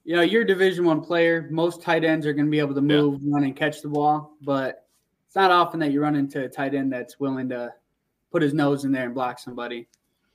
you 0.04 0.16
know 0.16 0.22
you're 0.22 0.42
a 0.42 0.46
Division 0.46 0.84
One 0.84 1.00
player. 1.00 1.48
Most 1.50 1.82
tight 1.82 2.04
ends 2.04 2.26
are 2.26 2.32
going 2.32 2.46
to 2.46 2.50
be 2.50 2.58
able 2.58 2.74
to 2.74 2.82
move, 2.82 3.20
yeah. 3.22 3.34
run, 3.34 3.44
and 3.44 3.56
catch 3.56 3.82
the 3.82 3.88
ball, 3.88 4.36
but 4.42 4.86
it's 5.26 5.36
not 5.36 5.50
often 5.50 5.78
that 5.80 5.92
you 5.92 6.02
run 6.02 6.16
into 6.16 6.44
a 6.44 6.48
tight 6.48 6.74
end 6.74 6.92
that's 6.92 7.20
willing 7.20 7.48
to 7.50 7.72
put 8.32 8.42
his 8.42 8.54
nose 8.54 8.84
in 8.84 8.92
there 8.92 9.04
and 9.04 9.14
block 9.14 9.38
somebody. 9.38 9.86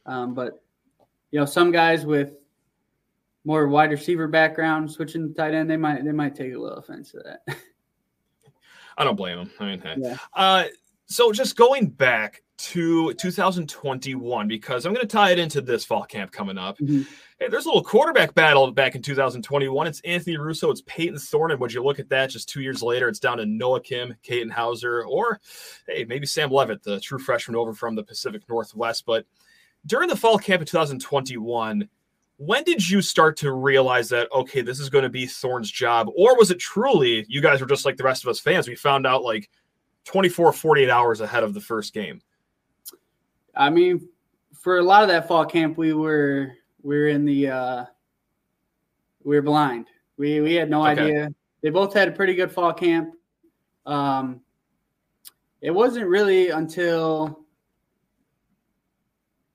Um, 0.05 0.33
but 0.33 0.63
you 1.31 1.39
know, 1.39 1.45
some 1.45 1.71
guys 1.71 2.05
with 2.05 2.33
more 3.43 3.67
wide 3.67 3.91
receiver 3.91 4.27
background, 4.27 4.89
switching 4.91 5.27
to 5.27 5.33
tight 5.33 5.53
end, 5.53 5.69
they 5.69 5.77
might 5.77 6.05
they 6.05 6.11
might 6.11 6.35
take 6.35 6.53
a 6.53 6.57
little 6.57 6.77
offense 6.77 7.11
to 7.11 7.19
that. 7.19 7.57
I 8.97 9.03
don't 9.03 9.15
blame 9.15 9.37
them. 9.37 9.51
I 9.59 9.65
mean, 9.65 9.81
hey. 9.81 9.95
yeah. 9.97 10.17
Uh, 10.33 10.65
so 11.05 11.31
just 11.31 11.55
going 11.55 11.87
back 11.87 12.43
to 12.57 13.13
2021 13.13 14.47
because 14.47 14.85
I'm 14.85 14.93
going 14.93 15.05
to 15.05 15.11
tie 15.11 15.31
it 15.31 15.39
into 15.39 15.61
this 15.61 15.85
fall 15.85 16.03
camp 16.03 16.31
coming 16.31 16.57
up. 16.57 16.77
Mm-hmm. 16.79 17.03
Hey, 17.39 17.47
there's 17.49 17.65
a 17.65 17.69
little 17.69 17.83
quarterback 17.83 18.33
battle 18.33 18.71
back 18.71 18.95
in 18.95 19.01
2021. 19.01 19.87
It's 19.87 19.99
Anthony 20.01 20.37
Russo, 20.37 20.71
it's 20.71 20.81
Payton 20.87 21.19
Thorne, 21.19 21.51
and 21.51 21.59
would 21.59 21.71
you 21.71 21.83
look 21.83 21.99
at 21.99 22.09
that? 22.09 22.31
Just 22.31 22.49
two 22.49 22.61
years 22.61 22.81
later, 22.81 23.07
it's 23.07 23.19
down 23.19 23.37
to 23.37 23.45
Noah 23.45 23.81
Kim, 23.81 24.15
Katin 24.23 24.49
Houser, 24.49 25.03
or 25.03 25.39
hey, 25.87 26.03
maybe 26.05 26.25
Sam 26.25 26.49
Leavitt, 26.49 26.81
the 26.83 26.99
true 26.99 27.19
freshman 27.19 27.55
over 27.55 27.73
from 27.73 27.95
the 27.95 28.03
Pacific 28.03 28.41
Northwest. 28.49 29.05
But 29.05 29.25
during 29.85 30.09
the 30.09 30.15
fall 30.15 30.39
camp 30.39 30.61
of 30.61 30.67
2021, 30.67 31.87
when 32.37 32.63
did 32.63 32.87
you 32.87 33.01
start 33.01 33.35
to 33.37 33.51
realize 33.51 34.09
that 34.09 34.31
okay 34.31 34.61
this 34.61 34.79
is 34.79 34.89
going 34.89 35.03
to 35.03 35.09
be 35.09 35.25
thorne's 35.25 35.71
job 35.71 36.07
or 36.15 36.37
was 36.37 36.51
it 36.51 36.59
truly 36.59 37.25
you 37.27 37.41
guys 37.41 37.59
were 37.59 37.67
just 37.67 37.83
like 37.83 37.97
the 37.97 38.03
rest 38.03 38.23
of 38.23 38.29
us 38.29 38.39
fans 38.39 38.67
we 38.67 38.75
found 38.75 39.07
out 39.07 39.23
like 39.23 39.49
24 40.05 40.53
48 40.53 40.87
hours 40.87 41.19
ahead 41.19 41.43
of 41.43 41.55
the 41.55 41.59
first 41.59 41.95
game 41.95 42.21
i 43.57 43.69
mean 43.69 44.07
for 44.53 44.77
a 44.77 44.83
lot 44.83 45.01
of 45.01 45.09
that 45.09 45.27
fall 45.27 45.45
camp 45.45 45.77
we 45.77 45.93
were 45.93 46.51
we 46.81 46.97
were 46.97 47.07
in 47.07 47.25
the 47.25 47.49
uh 47.49 47.85
we 49.23 49.35
were 49.35 49.41
blind 49.41 49.87
we 50.17 50.39
we 50.41 50.53
had 50.53 50.69
no 50.69 50.87
okay. 50.87 51.01
idea 51.01 51.29
they 51.61 51.69
both 51.69 51.93
had 51.93 52.07
a 52.07 52.11
pretty 52.11 52.33
good 52.33 52.51
fall 52.51 52.73
camp 52.73 53.13
um 53.85 54.41
it 55.61 55.71
wasn't 55.71 56.05
really 56.07 56.49
until 56.49 57.47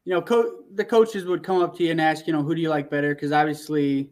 you 0.04 0.12
know, 0.12 0.22
co- 0.22 0.64
the 0.74 0.84
coaches 0.84 1.26
would 1.26 1.42
come 1.42 1.60
up 1.60 1.76
to 1.76 1.84
you 1.84 1.90
and 1.90 2.00
ask, 2.00 2.26
you 2.26 2.32
know, 2.32 2.42
who 2.42 2.54
do 2.54 2.60
you 2.60 2.68
like 2.68 2.90
better? 2.90 3.14
Because 3.14 3.32
obviously, 3.32 4.10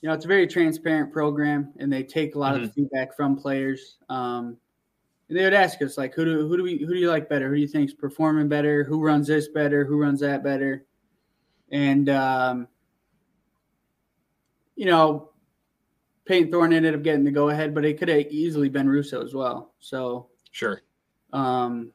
you 0.00 0.08
know, 0.08 0.12
it's 0.12 0.24
a 0.24 0.28
very 0.28 0.46
transparent 0.46 1.12
program, 1.12 1.72
and 1.78 1.92
they 1.92 2.02
take 2.02 2.34
a 2.34 2.38
lot 2.38 2.54
mm-hmm. 2.54 2.64
of 2.64 2.74
feedback 2.74 3.16
from 3.16 3.36
players. 3.36 3.96
Um, 4.08 4.58
they 5.28 5.42
would 5.42 5.54
ask 5.54 5.82
us, 5.82 5.98
like, 5.98 6.14
who 6.14 6.24
do 6.24 6.48
who 6.48 6.56
do 6.56 6.62
we 6.62 6.78
who 6.78 6.94
do 6.94 7.00
you 7.00 7.10
like 7.10 7.28
better? 7.28 7.48
Who 7.48 7.56
do 7.56 7.60
you 7.60 7.68
think's 7.68 7.92
performing 7.92 8.48
better? 8.48 8.84
Who 8.84 9.02
runs 9.02 9.26
this 9.26 9.48
better? 9.48 9.84
Who 9.84 9.98
runs 9.98 10.20
that 10.20 10.44
better? 10.44 10.84
And 11.70 12.08
um, 12.08 12.68
you 14.76 14.86
know, 14.86 15.30
Payton 16.26 16.52
Thorne 16.52 16.72
ended 16.72 16.94
up 16.94 17.02
getting 17.02 17.24
the 17.24 17.30
go 17.30 17.48
ahead, 17.48 17.74
but 17.74 17.84
it 17.84 17.98
could 17.98 18.08
have 18.08 18.26
easily 18.30 18.68
been 18.68 18.88
Russo 18.88 19.22
as 19.22 19.34
well. 19.34 19.74
So 19.80 20.28
sure. 20.52 20.82
Um, 21.32 21.92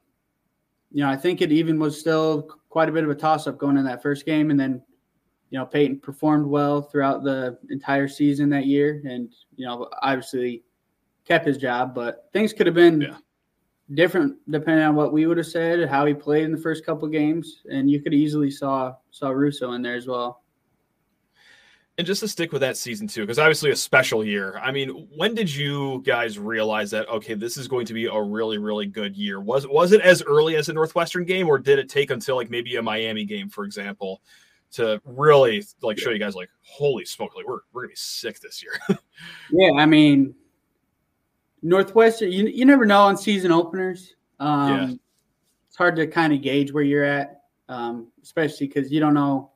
you 0.90 1.02
know, 1.02 1.08
I 1.08 1.16
think 1.16 1.40
it 1.40 1.52
even 1.52 1.78
was 1.78 1.98
still 1.98 2.50
quite 2.68 2.88
a 2.88 2.92
bit 2.92 3.04
of 3.04 3.10
a 3.10 3.14
toss 3.14 3.46
up 3.46 3.56
going 3.56 3.78
in 3.78 3.84
that 3.84 4.02
first 4.02 4.26
game. 4.26 4.50
And 4.50 4.60
then, 4.60 4.82
you 5.50 5.58
know, 5.58 5.64
Payton 5.64 6.00
performed 6.00 6.46
well 6.46 6.82
throughout 6.82 7.24
the 7.24 7.58
entire 7.70 8.08
season 8.08 8.50
that 8.50 8.66
year. 8.66 9.02
And, 9.04 9.32
you 9.56 9.66
know, 9.66 9.88
obviously 10.02 10.64
kept 11.26 11.46
his 11.46 11.58
job, 11.58 11.94
but 11.94 12.28
things 12.32 12.52
could 12.52 12.66
have 12.66 12.74
been 12.74 13.00
yeah. 13.00 13.16
different 13.94 14.36
depending 14.50 14.84
on 14.84 14.94
what 14.94 15.12
we 15.12 15.26
would 15.26 15.38
have 15.38 15.46
said, 15.46 15.88
how 15.88 16.04
he 16.06 16.14
played 16.14 16.44
in 16.44 16.52
the 16.52 16.58
first 16.60 16.84
couple 16.84 17.08
games. 17.08 17.62
And 17.70 17.90
you 17.90 18.00
could 18.00 18.14
easily 18.14 18.50
saw 18.50 18.94
saw 19.10 19.30
Russo 19.30 19.72
in 19.72 19.82
there 19.82 19.96
as 19.96 20.06
well. 20.06 20.42
And 21.98 22.06
just 22.06 22.20
to 22.20 22.28
stick 22.28 22.52
with 22.52 22.62
that 22.62 22.78
season 22.78 23.06
too, 23.06 23.20
because 23.20 23.38
obviously 23.38 23.70
a 23.70 23.76
special 23.76 24.24
year. 24.24 24.58
I 24.62 24.72
mean, 24.72 25.08
when 25.14 25.34
did 25.34 25.54
you 25.54 26.02
guys 26.06 26.38
realize 26.38 26.90
that 26.92 27.06
okay, 27.08 27.34
this 27.34 27.58
is 27.58 27.68
going 27.68 27.84
to 27.86 27.94
be 27.94 28.06
a 28.06 28.20
really, 28.20 28.56
really 28.56 28.86
good 28.86 29.14
year? 29.14 29.40
Was 29.40 29.66
was 29.68 29.92
it 29.92 30.00
as 30.00 30.22
early 30.22 30.56
as 30.56 30.70
a 30.70 30.72
Northwestern 30.72 31.24
game, 31.24 31.48
or 31.48 31.58
did 31.58 31.78
it 31.78 31.90
take 31.90 32.10
until 32.10 32.36
like 32.36 32.48
maybe 32.48 32.76
a 32.76 32.82
Miami 32.82 33.26
game, 33.26 33.50
for 33.50 33.64
example, 33.64 34.22
to 34.72 35.02
really 35.04 35.62
like 35.82 35.98
show 35.98 36.08
you 36.10 36.18
guys 36.18 36.34
like, 36.34 36.48
holy 36.62 37.04
smoke, 37.04 37.36
like 37.36 37.46
we're 37.46 37.60
we're 37.74 37.82
gonna 37.82 37.90
be 37.90 37.96
sick 37.96 38.40
this 38.40 38.62
year? 38.62 38.72
yeah, 39.50 39.72
I 39.76 39.84
mean, 39.84 40.34
Northwestern, 41.62 42.32
you 42.32 42.46
you 42.46 42.64
never 42.64 42.84
know 42.84 43.02
on 43.02 43.16
season 43.16 43.52
openers. 43.52 44.14
Um, 44.40 44.68
yeah. 44.68 44.94
It's 45.68 45.76
hard 45.76 45.96
to 45.96 46.06
kind 46.06 46.32
of 46.32 46.42
gauge 46.42 46.72
where 46.72 46.82
you're 46.82 47.04
at, 47.04 47.42
um, 47.68 48.08
especially 48.22 48.66
because 48.66 48.90
you 48.90 49.00
don't 49.00 49.14
know 49.14 49.52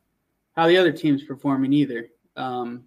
how 0.56 0.66
the 0.66 0.76
other 0.76 0.92
team's 0.92 1.24
performing 1.24 1.72
either. 1.72 2.08
Um, 2.36 2.84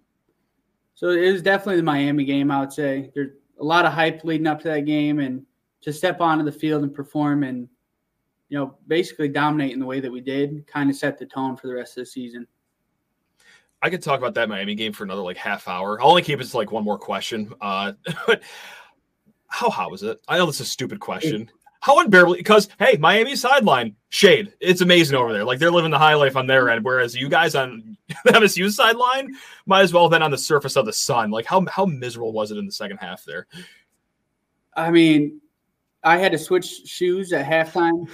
so 0.94 1.10
it 1.10 1.30
was 1.30 1.42
definitely 1.42 1.76
the 1.76 1.82
Miami 1.82 2.24
game. 2.24 2.50
I 2.50 2.60
would 2.60 2.72
say 2.72 3.10
there's 3.14 3.30
a 3.60 3.64
lot 3.64 3.86
of 3.86 3.92
hype 3.92 4.24
leading 4.24 4.46
up 4.46 4.60
to 4.62 4.68
that 4.68 4.86
game, 4.86 5.20
and 5.20 5.44
to 5.82 5.92
step 5.92 6.20
onto 6.20 6.44
the 6.44 6.52
field 6.52 6.82
and 6.82 6.94
perform 6.94 7.44
and 7.44 7.68
you 8.48 8.58
know 8.58 8.76
basically 8.88 9.28
dominate 9.28 9.72
in 9.72 9.78
the 9.78 9.86
way 9.86 10.00
that 10.00 10.10
we 10.10 10.20
did, 10.20 10.66
kind 10.66 10.90
of 10.90 10.96
set 10.96 11.18
the 11.18 11.26
tone 11.26 11.56
for 11.56 11.68
the 11.68 11.74
rest 11.74 11.96
of 11.98 12.02
the 12.02 12.10
season. 12.10 12.46
I 13.82 13.88
could 13.88 14.02
talk 14.02 14.18
about 14.18 14.34
that 14.34 14.48
Miami 14.48 14.74
game 14.74 14.92
for 14.92 15.04
another 15.04 15.22
like 15.22 15.36
half 15.36 15.68
hour. 15.68 16.00
I'll 16.00 16.08
only 16.08 16.22
keep 16.22 16.40
it 16.40 16.44
to 16.44 16.56
like 16.56 16.70
one 16.70 16.84
more 16.84 16.98
question. 16.98 17.52
Uh, 17.60 17.92
how 19.50 19.68
hot 19.68 19.90
was 19.90 20.02
it? 20.02 20.20
I 20.28 20.38
know 20.38 20.46
this 20.46 20.56
is 20.56 20.62
a 20.62 20.70
stupid 20.70 21.00
question. 21.00 21.50
How 21.80 21.98
unbearably 21.98 22.38
because 22.38 22.68
hey, 22.78 22.96
Miami 22.98 23.36
sideline 23.36 23.96
shade. 24.10 24.52
It's 24.60 24.80
amazing 24.80 25.16
over 25.16 25.32
there. 25.32 25.44
Like 25.44 25.58
they're 25.58 25.70
living 25.70 25.90
the 25.90 25.98
high 25.98 26.14
life 26.14 26.36
on 26.36 26.46
their 26.46 26.68
end, 26.68 26.84
whereas 26.84 27.16
you 27.16 27.28
guys 27.28 27.54
on 27.54 27.96
the 28.24 28.32
MSU 28.32 28.70
sideline 28.70 29.34
might 29.66 29.82
as 29.82 29.92
well 29.92 30.04
have 30.04 30.10
been 30.10 30.22
on 30.22 30.30
the 30.30 30.38
surface 30.38 30.76
of 30.76 30.86
the 30.86 30.92
sun. 30.92 31.30
Like 31.30 31.46
how 31.46 31.64
how 31.66 31.86
miserable 31.86 32.32
was 32.32 32.50
it 32.50 32.58
in 32.58 32.66
the 32.66 32.72
second 32.72 32.98
half 32.98 33.24
there? 33.24 33.46
I 34.76 34.90
mean, 34.90 35.40
I 36.04 36.18
had 36.18 36.32
to 36.32 36.38
switch 36.38 36.86
shoes 36.86 37.32
at 37.32 37.46
halftime 37.46 38.08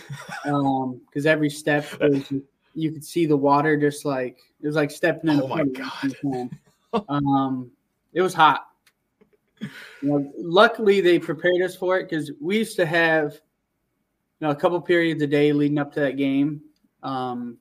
because 0.45 1.27
um, 1.27 1.33
every 1.33 1.51
step 1.51 1.87
was, 2.01 2.33
you 2.75 2.93
could 2.93 3.05
see 3.05 3.27
the 3.27 3.37
water 3.37 3.77
just 3.77 4.05
like 4.05 4.39
it 4.61 4.67
was 4.67 4.77
like 4.77 4.91
stepping 4.91 5.31
in. 5.31 5.43
Oh 5.43 5.49
my 5.49 5.65
god! 5.65 6.51
um, 7.09 7.71
it 8.13 8.23
was 8.23 8.33
hot. 8.33 8.69
Know, 10.03 10.33
luckily 10.39 11.01
they 11.01 11.19
prepared 11.19 11.63
us 11.63 11.75
for 11.75 11.99
it 11.99 12.09
because 12.09 12.31
we 12.41 12.59
used 12.59 12.77
to 12.77 12.87
have 12.87 13.33
you 14.41 14.47
know, 14.47 14.51
a 14.51 14.57
couple 14.57 14.81
periods 14.81 15.23
a 15.23 15.27
day 15.27 15.53
leading 15.53 15.79
up 15.79 15.93
to 15.95 16.01
that 16.01 16.17
game. 16.17 16.61
Um, 17.03 17.59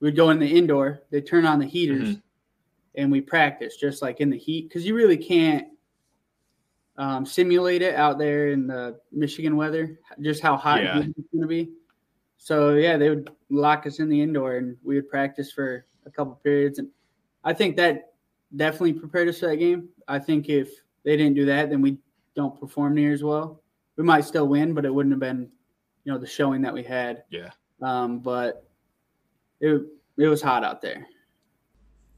we'd 0.00 0.16
go 0.16 0.30
in 0.30 0.38
the 0.38 0.46
indoor, 0.46 1.02
they 1.10 1.20
turn 1.20 1.46
on 1.46 1.58
the 1.58 1.66
heaters, 1.66 2.08
mm-hmm. 2.10 2.20
and 2.96 3.10
we 3.10 3.20
practice 3.20 3.76
just 3.76 4.02
like 4.02 4.20
in 4.20 4.30
the 4.30 4.38
heat 4.38 4.68
because 4.68 4.84
you 4.84 4.94
really 4.94 5.16
can't 5.16 5.68
um, 6.96 7.24
simulate 7.24 7.82
it 7.82 7.94
out 7.94 8.18
there 8.18 8.48
in 8.48 8.66
the 8.66 9.00
Michigan 9.12 9.56
weather, 9.56 9.98
just 10.20 10.42
how 10.42 10.56
hot 10.56 10.82
Yeah. 10.82 10.98
it's 10.98 11.30
going 11.32 11.42
to 11.42 11.46
be. 11.46 11.70
So 12.36 12.74
yeah, 12.74 12.96
they 12.96 13.08
would 13.08 13.30
lock 13.48 13.86
us 13.86 13.98
in 14.00 14.08
the 14.08 14.20
indoor, 14.20 14.56
and 14.56 14.76
we 14.82 14.96
would 14.96 15.08
practice 15.08 15.52
for 15.52 15.86
a 16.06 16.10
couple 16.10 16.34
periods, 16.42 16.78
and 16.78 16.88
I 17.44 17.54
think 17.54 17.76
that 17.76 18.12
definitely 18.56 18.94
prepared 18.94 19.28
us 19.28 19.38
for 19.38 19.46
that 19.46 19.56
game. 19.56 19.88
I 20.08 20.18
think 20.18 20.48
if 20.48 20.70
they 21.04 21.16
didn't 21.16 21.34
do 21.34 21.46
that, 21.46 21.70
then 21.70 21.80
we 21.82 21.98
don't 22.34 22.58
perform 22.58 22.94
near 22.94 23.12
as 23.12 23.22
well. 23.22 23.62
We 23.96 24.04
might 24.04 24.24
still 24.24 24.48
win, 24.48 24.74
but 24.74 24.84
it 24.84 24.94
wouldn't 24.94 25.12
have 25.12 25.20
been, 25.20 25.50
you 26.04 26.12
know, 26.12 26.18
the 26.18 26.26
showing 26.26 26.62
that 26.62 26.72
we 26.72 26.82
had. 26.82 27.24
Yeah. 27.30 27.50
Um, 27.82 28.20
but 28.20 28.68
it 29.60 29.82
it 30.16 30.28
was 30.28 30.42
hot 30.42 30.64
out 30.64 30.80
there. 30.80 31.06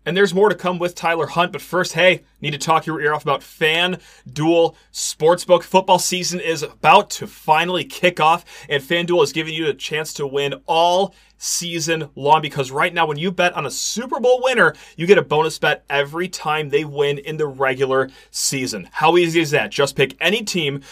And 0.04 0.16
there's 0.16 0.34
more 0.34 0.48
to 0.48 0.54
come 0.56 0.80
with 0.80 0.96
Tyler 0.96 1.26
Hunt. 1.26 1.52
But 1.52 1.62
first, 1.62 1.92
hey, 1.92 2.24
need 2.40 2.50
to 2.50 2.58
talk 2.58 2.86
your 2.86 3.00
ear 3.00 3.14
off 3.14 3.22
about 3.22 3.40
FanDuel 3.40 4.74
Sportsbook. 4.92 5.62
Football 5.62 6.00
season 6.00 6.40
is 6.40 6.62
about 6.62 7.10
to 7.10 7.26
finally 7.28 7.84
kick 7.84 8.18
off, 8.18 8.44
and 8.68 8.82
FanDuel 8.82 9.22
is 9.22 9.32
giving 9.32 9.54
you 9.54 9.68
a 9.68 9.74
chance 9.74 10.12
to 10.14 10.26
win 10.26 10.54
all 10.66 11.14
season 11.42 12.09
long 12.14 12.40
because 12.40 12.70
right 12.70 12.94
now, 12.94 13.05
when 13.05 13.18
you 13.18 13.33
bet 13.33 13.52
on 13.55 13.66
a 13.66 13.70
Super 13.70 14.20
Bowl 14.20 14.40
winner, 14.42 14.74
you 14.96 15.07
get 15.07 15.18
a 15.18 15.22
bonus 15.22 15.59
bet 15.59 15.85
every 15.90 16.28
time 16.28 16.68
they 16.68 16.85
win 16.85 17.18
in 17.18 17.37
the 17.37 17.46
regular 17.46 18.09
season. 18.31 18.88
How 18.92 19.16
easy 19.16 19.40
is 19.40 19.50
that? 19.50 19.70
Just 19.70 19.96
pick 19.96 20.16
any 20.20 20.44
team. 20.44 20.83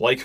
Like, 0.00 0.24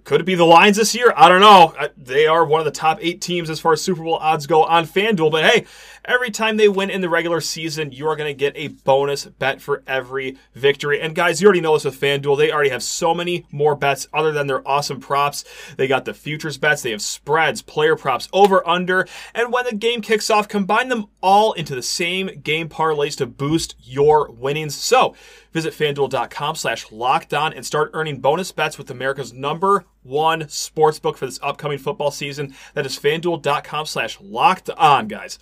could 0.04 0.20
it 0.20 0.24
be 0.24 0.34
the 0.34 0.44
Lions 0.44 0.76
this 0.76 0.94
year? 0.94 1.12
I 1.16 1.28
don't 1.28 1.40
know. 1.40 1.74
They 1.96 2.26
are 2.26 2.44
one 2.44 2.60
of 2.60 2.64
the 2.64 2.70
top 2.70 2.98
eight 3.00 3.20
teams 3.20 3.48
as 3.48 3.60
far 3.60 3.72
as 3.72 3.82
Super 3.82 4.02
Bowl 4.02 4.16
odds 4.16 4.46
go 4.46 4.64
on 4.64 4.84
FanDuel. 4.84 5.30
But 5.30 5.44
hey, 5.44 5.66
every 6.04 6.30
time 6.30 6.56
they 6.56 6.68
win 6.68 6.90
in 6.90 7.00
the 7.00 7.08
regular 7.08 7.40
season, 7.40 7.92
you 7.92 8.08
are 8.08 8.16
going 8.16 8.28
to 8.28 8.38
get 8.38 8.52
a 8.56 8.68
bonus 8.68 9.26
bet 9.26 9.62
for 9.62 9.82
every 9.86 10.36
victory. 10.54 11.00
And 11.00 11.14
guys, 11.14 11.40
you 11.40 11.46
already 11.46 11.60
know 11.60 11.74
this 11.74 11.84
with 11.84 12.00
FanDuel. 12.00 12.36
They 12.36 12.52
already 12.52 12.70
have 12.70 12.82
so 12.82 13.14
many 13.14 13.46
more 13.50 13.76
bets 13.76 14.08
other 14.12 14.32
than 14.32 14.46
their 14.46 14.66
awesome 14.66 15.00
props. 15.00 15.44
They 15.76 15.86
got 15.86 16.04
the 16.04 16.14
futures 16.14 16.58
bets, 16.58 16.82
they 16.82 16.90
have 16.90 17.02
spreads, 17.02 17.62
player 17.62 17.96
props, 17.96 18.28
over, 18.32 18.66
under. 18.68 19.06
And 19.34 19.52
when 19.52 19.64
the 19.64 19.74
game 19.74 20.00
kicks 20.00 20.30
off, 20.30 20.48
combine 20.48 20.88
them 20.88 21.06
all 21.20 21.52
into 21.52 21.74
the 21.74 21.82
same 21.82 22.40
game 22.42 22.68
parlays 22.68 23.16
to 23.18 23.26
boost 23.26 23.74
your 23.80 24.30
winnings. 24.30 24.74
So, 24.74 25.14
Visit 25.52 25.74
fanduel.com 25.74 26.56
slash 26.56 26.90
locked 26.90 27.34
on 27.34 27.52
and 27.52 27.64
start 27.64 27.90
earning 27.92 28.20
bonus 28.20 28.50
bets 28.52 28.78
with 28.78 28.90
America's 28.90 29.32
number 29.32 29.84
one 30.02 30.42
sportsbook 30.44 31.16
for 31.16 31.26
this 31.26 31.38
upcoming 31.42 31.78
football 31.78 32.10
season. 32.10 32.54
That 32.74 32.86
is 32.86 32.98
fanduel.com 32.98 33.86
slash 33.86 34.18
locked 34.20 34.70
on, 34.70 35.08
guys. 35.08 35.38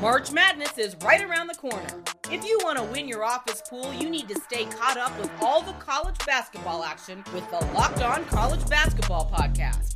March 0.00 0.30
Madness 0.30 0.76
is 0.76 0.96
right 1.02 1.22
around 1.22 1.46
the 1.46 1.54
corner. 1.54 2.02
If 2.30 2.44
you 2.44 2.58
want 2.64 2.78
to 2.78 2.84
win 2.84 3.08
your 3.08 3.24
office 3.24 3.62
pool, 3.68 3.94
you 3.94 4.10
need 4.10 4.28
to 4.28 4.38
stay 4.40 4.66
caught 4.66 4.98
up 4.98 5.18
with 5.18 5.30
all 5.40 5.62
the 5.62 5.72
college 5.72 6.18
basketball 6.26 6.84
action 6.84 7.24
with 7.32 7.48
the 7.50 7.64
Locked 7.74 8.02
On 8.02 8.24
College 8.26 8.66
Basketball 8.68 9.30
Podcast. 9.30 9.95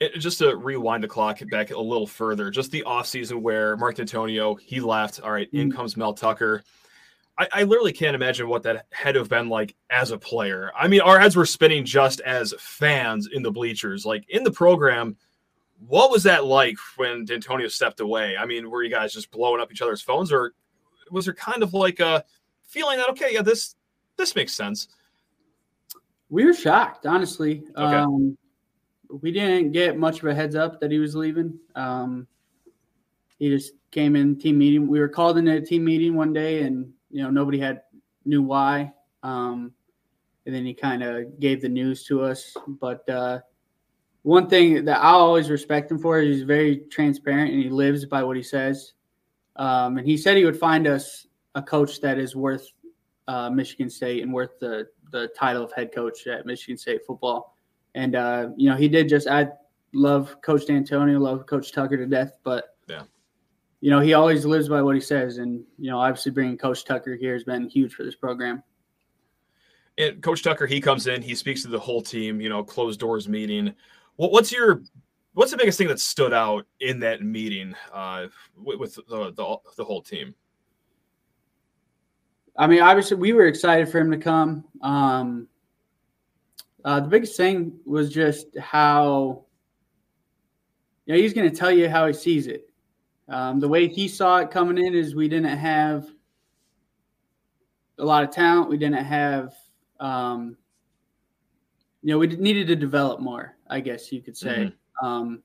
It, 0.00 0.18
just 0.18 0.38
to 0.38 0.56
rewind 0.56 1.04
the 1.04 1.08
clock 1.08 1.40
back 1.50 1.70
a 1.70 1.78
little 1.78 2.06
further, 2.06 2.50
just 2.50 2.70
the 2.70 2.84
offseason 2.86 3.40
where 3.40 3.76
Mark 3.76 3.96
Dantonio, 3.96 4.58
he 4.60 4.80
left. 4.80 5.20
All 5.20 5.30
right, 5.30 5.48
in 5.52 5.70
comes 5.70 5.96
Mel 5.96 6.14
Tucker. 6.14 6.62
I, 7.38 7.48
I 7.52 7.62
literally 7.64 7.92
can't 7.92 8.14
imagine 8.14 8.48
what 8.48 8.62
that 8.64 8.86
had 8.90 9.12
to 9.12 9.20
have 9.20 9.28
been 9.28 9.48
like 9.48 9.74
as 9.90 10.10
a 10.10 10.18
player. 10.18 10.70
I 10.76 10.88
mean, 10.88 11.00
our 11.00 11.18
heads 11.18 11.36
were 11.36 11.46
spinning 11.46 11.84
just 11.84 12.20
as 12.20 12.54
fans 12.58 13.28
in 13.32 13.42
the 13.42 13.50
bleachers. 13.50 14.04
Like 14.06 14.24
in 14.28 14.44
the 14.44 14.52
program, 14.52 15.16
what 15.86 16.10
was 16.10 16.22
that 16.24 16.44
like 16.44 16.76
when 16.96 17.26
Dantonio 17.26 17.70
stepped 17.70 18.00
away? 18.00 18.36
I 18.36 18.46
mean, 18.46 18.70
were 18.70 18.82
you 18.82 18.90
guys 18.90 19.12
just 19.12 19.30
blowing 19.30 19.60
up 19.60 19.72
each 19.72 19.82
other's 19.82 20.02
phones, 20.02 20.32
or 20.32 20.54
was 21.10 21.24
there 21.24 21.34
kind 21.34 21.62
of 21.62 21.74
like 21.74 22.00
a 22.00 22.24
feeling 22.66 22.98
that 22.98 23.10
okay, 23.10 23.34
yeah, 23.34 23.42
this 23.42 23.74
this 24.16 24.34
makes 24.36 24.52
sense? 24.52 24.88
We 26.30 26.44
were 26.44 26.54
shocked, 26.54 27.06
honestly. 27.06 27.62
Okay. 27.76 27.96
Um, 27.96 28.36
we 29.22 29.32
didn't 29.32 29.72
get 29.72 29.98
much 29.98 30.20
of 30.20 30.26
a 30.26 30.34
heads 30.34 30.56
up 30.56 30.80
that 30.80 30.90
he 30.90 30.98
was 30.98 31.14
leaving. 31.14 31.58
Um, 31.74 32.26
he 33.38 33.48
just 33.48 33.72
came 33.90 34.16
in 34.16 34.38
team 34.38 34.58
meeting. 34.58 34.86
We 34.86 35.00
were 35.00 35.08
called 35.08 35.38
into 35.38 35.52
a 35.52 35.60
team 35.60 35.84
meeting 35.84 36.14
one 36.14 36.32
day, 36.32 36.62
and 36.62 36.92
you 37.10 37.22
know 37.22 37.30
nobody 37.30 37.58
had 37.58 37.82
knew 38.24 38.42
why. 38.42 38.92
Um, 39.22 39.72
and 40.46 40.54
then 40.54 40.64
he 40.66 40.74
kind 40.74 41.02
of 41.02 41.40
gave 41.40 41.62
the 41.62 41.68
news 41.68 42.04
to 42.04 42.22
us. 42.22 42.54
But 42.66 43.08
uh, 43.08 43.40
one 44.22 44.48
thing 44.48 44.84
that 44.84 44.98
I 44.98 45.10
always 45.10 45.50
respect 45.50 45.90
him 45.90 45.98
for 45.98 46.18
is 46.18 46.36
he's 46.36 46.44
very 46.44 46.78
transparent 46.90 47.52
and 47.52 47.62
he 47.62 47.70
lives 47.70 48.04
by 48.04 48.22
what 48.22 48.36
he 48.36 48.42
says. 48.42 48.92
Um, 49.56 49.98
and 49.98 50.06
he 50.06 50.16
said 50.16 50.36
he 50.36 50.44
would 50.44 50.58
find 50.58 50.86
us 50.86 51.26
a 51.54 51.62
coach 51.62 52.00
that 52.00 52.18
is 52.18 52.34
worth 52.36 52.68
uh, 53.28 53.48
Michigan 53.48 53.88
State 53.88 54.22
and 54.22 54.32
worth 54.32 54.58
the 54.60 54.88
the 55.10 55.28
title 55.28 55.62
of 55.62 55.72
head 55.72 55.94
coach 55.94 56.26
at 56.26 56.44
Michigan 56.44 56.76
State 56.76 57.02
football. 57.06 57.53
And 57.94 58.16
uh, 58.16 58.48
you 58.56 58.68
know, 58.68 58.76
he 58.76 58.88
did 58.88 59.08
just. 59.08 59.28
I 59.28 59.48
love 59.92 60.40
Coach 60.42 60.66
Dantonio, 60.66 61.20
love 61.20 61.46
Coach 61.46 61.72
Tucker 61.72 61.96
to 61.96 62.06
death, 62.06 62.38
but 62.42 62.76
Yeah. 62.88 63.02
you 63.80 63.90
know, 63.90 64.00
he 64.00 64.14
always 64.14 64.44
lives 64.44 64.68
by 64.68 64.82
what 64.82 64.94
he 64.94 65.00
says. 65.00 65.38
And 65.38 65.64
you 65.78 65.90
know, 65.90 65.98
obviously 66.00 66.32
bringing 66.32 66.58
Coach 66.58 66.84
Tucker 66.84 67.14
here 67.14 67.34
has 67.34 67.44
been 67.44 67.68
huge 67.68 67.94
for 67.94 68.02
this 68.02 68.16
program. 68.16 68.62
And 69.96 70.20
Coach 70.20 70.42
Tucker, 70.42 70.66
he 70.66 70.80
comes 70.80 71.06
in, 71.06 71.22
he 71.22 71.36
speaks 71.36 71.62
to 71.62 71.68
the 71.68 71.78
whole 71.78 72.02
team, 72.02 72.40
you 72.40 72.48
know, 72.48 72.64
closed 72.64 72.98
doors 72.98 73.28
meeting. 73.28 73.72
What, 74.16 74.32
what's 74.32 74.50
your 74.50 74.82
what's 75.34 75.52
the 75.52 75.56
biggest 75.56 75.78
thing 75.78 75.88
that 75.88 76.00
stood 76.00 76.32
out 76.32 76.66
in 76.80 76.98
that 77.00 77.22
meeting 77.22 77.74
uh, 77.92 78.26
with, 78.56 78.80
with 78.80 78.94
the, 78.96 79.32
the 79.32 79.56
the 79.76 79.84
whole 79.84 80.02
team? 80.02 80.34
I 82.56 82.66
mean, 82.66 82.80
obviously, 82.80 83.16
we 83.16 83.32
were 83.32 83.46
excited 83.46 83.88
for 83.88 83.98
him 83.98 84.10
to 84.10 84.18
come. 84.18 84.64
Um, 84.80 85.48
uh, 86.84 87.00
the 87.00 87.08
biggest 87.08 87.36
thing 87.36 87.78
was 87.86 88.12
just 88.12 88.56
how, 88.58 89.44
you 91.06 91.14
know, 91.14 91.20
he's 91.20 91.32
going 91.32 91.50
to 91.50 91.56
tell 91.56 91.70
you 91.70 91.88
how 91.88 92.06
he 92.06 92.12
sees 92.12 92.46
it. 92.46 92.68
Um, 93.28 93.58
the 93.58 93.68
way 93.68 93.88
he 93.88 94.06
saw 94.06 94.38
it 94.38 94.50
coming 94.50 94.76
in 94.76 94.94
is 94.94 95.14
we 95.14 95.28
didn't 95.28 95.56
have 95.56 96.06
a 97.98 98.04
lot 98.04 98.22
of 98.22 98.30
talent. 98.30 98.68
We 98.68 98.76
didn't 98.76 99.02
have, 99.02 99.54
um, 99.98 100.58
you 102.02 102.10
know, 102.10 102.18
we 102.18 102.26
needed 102.26 102.66
to 102.66 102.76
develop 102.76 103.20
more, 103.20 103.56
I 103.68 103.80
guess 103.80 104.12
you 104.12 104.20
could 104.20 104.36
say. 104.36 104.72
Um, 105.02 105.42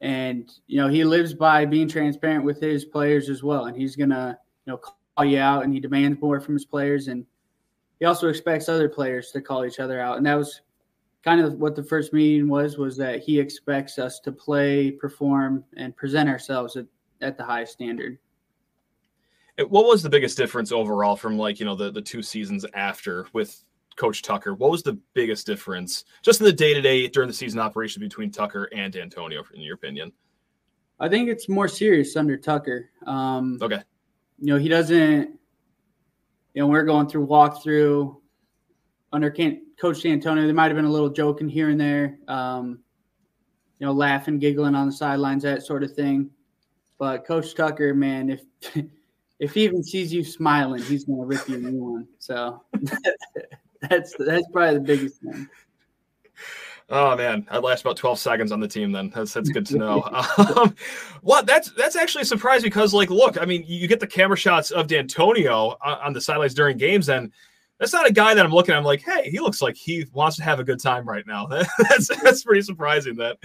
and, 0.00 0.48
you 0.68 0.80
know, 0.80 0.86
he 0.86 1.02
lives 1.02 1.34
by 1.34 1.64
being 1.64 1.88
transparent 1.88 2.44
with 2.44 2.60
his 2.60 2.84
players 2.84 3.28
as 3.28 3.42
well. 3.42 3.64
And 3.64 3.76
he's 3.76 3.96
going 3.96 4.10
to, 4.10 4.38
you 4.66 4.72
know, 4.72 4.76
call 4.76 5.24
you 5.24 5.40
out 5.40 5.64
and 5.64 5.74
he 5.74 5.80
demands 5.80 6.20
more 6.20 6.40
from 6.40 6.54
his 6.54 6.64
players 6.64 7.08
and 7.08 7.26
he 7.98 8.06
also 8.06 8.28
expects 8.28 8.68
other 8.68 8.88
players 8.88 9.30
to 9.30 9.40
call 9.40 9.64
each 9.64 9.80
other 9.80 10.00
out 10.00 10.16
and 10.16 10.26
that 10.26 10.34
was 10.34 10.62
kind 11.22 11.40
of 11.40 11.54
what 11.54 11.74
the 11.74 11.82
first 11.82 12.12
meeting 12.12 12.48
was 12.48 12.76
was 12.76 12.96
that 12.96 13.22
he 13.22 13.38
expects 13.38 13.98
us 13.98 14.20
to 14.20 14.30
play 14.30 14.90
perform 14.90 15.64
and 15.76 15.96
present 15.96 16.28
ourselves 16.28 16.76
at, 16.76 16.86
at 17.20 17.36
the 17.36 17.44
highest 17.44 17.72
standard 17.72 18.18
What 19.58 19.86
was 19.86 20.02
the 20.02 20.10
biggest 20.10 20.36
difference 20.36 20.72
overall 20.72 21.16
from 21.16 21.38
like 21.38 21.58
you 21.60 21.66
know 21.66 21.74
the 21.74 21.90
the 21.90 22.02
two 22.02 22.22
seasons 22.22 22.66
after 22.74 23.26
with 23.32 23.64
Coach 23.96 24.22
Tucker? 24.22 24.54
What 24.54 24.72
was 24.72 24.82
the 24.82 24.98
biggest 25.12 25.46
difference 25.46 26.04
just 26.20 26.40
in 26.40 26.46
the 26.46 26.52
day 26.52 26.74
to 26.74 26.80
day 26.80 27.06
during 27.06 27.28
the 27.28 27.34
season 27.34 27.60
operation 27.60 28.00
between 28.00 28.28
Tucker 28.32 28.68
and 28.74 28.92
Dantonio, 28.92 29.44
in 29.54 29.60
your 29.60 29.76
opinion? 29.76 30.12
i 31.00 31.08
think 31.08 31.28
it's 31.28 31.48
more 31.48 31.68
serious 31.68 32.16
under 32.16 32.36
tucker 32.36 32.90
um, 33.06 33.58
Okay, 33.60 33.82
you 34.38 34.46
know 34.46 34.58
he 34.58 34.68
doesn't 34.68 35.38
you 36.54 36.62
know 36.62 36.66
we're 36.66 36.84
going 36.84 37.08
through 37.08 37.26
walkthrough 37.26 38.16
under 39.12 39.30
coach 39.80 40.04
antonio 40.06 40.44
there 40.44 40.54
might 40.54 40.66
have 40.68 40.76
been 40.76 40.84
a 40.84 40.90
little 40.90 41.10
joking 41.10 41.48
here 41.48 41.68
and 41.68 41.80
there 41.80 42.18
um, 42.28 42.78
you 43.78 43.86
know 43.86 43.92
laughing 43.92 44.38
giggling 44.38 44.74
on 44.74 44.86
the 44.86 44.92
sidelines 44.92 45.42
that 45.42 45.62
sort 45.62 45.82
of 45.82 45.92
thing. 45.94 46.30
But 46.98 47.26
coach 47.26 47.54
tucker 47.54 47.94
man 47.94 48.30
if 48.30 48.42
if 49.38 49.54
he 49.54 49.64
even 49.64 49.82
sees 49.82 50.12
you 50.12 50.24
smiling 50.24 50.82
he's 50.82 51.04
going 51.04 51.20
to 51.20 51.26
rip 51.26 51.48
you 51.48 51.56
a 51.56 51.58
new 51.58 51.84
one. 51.84 52.08
So 52.18 52.62
that's 53.82 54.14
that's 54.18 54.46
probably 54.52 54.74
the 54.74 54.80
biggest 54.80 55.20
thing 55.20 55.48
Oh 56.90 57.16
man, 57.16 57.46
I'd 57.50 57.62
last 57.62 57.80
about 57.80 57.96
twelve 57.96 58.18
seconds 58.18 58.52
on 58.52 58.60
the 58.60 58.68
team. 58.68 58.92
Then 58.92 59.10
that's 59.14 59.32
that's 59.32 59.48
good 59.48 59.64
to 59.66 59.78
know. 59.78 60.02
um, 60.56 60.74
what 61.22 61.46
that's 61.46 61.70
that's 61.72 61.96
actually 61.96 62.22
a 62.22 62.26
surprise 62.26 62.62
because 62.62 62.92
like, 62.92 63.08
look, 63.08 63.40
I 63.40 63.46
mean, 63.46 63.64
you 63.66 63.88
get 63.88 64.00
the 64.00 64.06
camera 64.06 64.36
shots 64.36 64.70
of 64.70 64.86
Dantonio 64.86 65.76
on, 65.82 65.98
on 65.98 66.12
the 66.12 66.20
sidelines 66.20 66.52
during 66.52 66.76
games, 66.76 67.08
and 67.08 67.32
that's 67.80 67.94
not 67.94 68.06
a 68.06 68.12
guy 68.12 68.34
that 68.34 68.44
I'm 68.44 68.52
looking 68.52 68.74
at. 68.74 68.78
I'm 68.78 68.84
like, 68.84 69.02
hey, 69.02 69.30
he 69.30 69.40
looks 69.40 69.62
like 69.62 69.76
he 69.76 70.04
wants 70.12 70.36
to 70.36 70.44
have 70.44 70.60
a 70.60 70.64
good 70.64 70.80
time 70.80 71.08
right 71.08 71.26
now. 71.26 71.46
that's 71.78 72.08
that's 72.22 72.44
pretty 72.44 72.62
surprising 72.62 73.16
that 73.16 73.38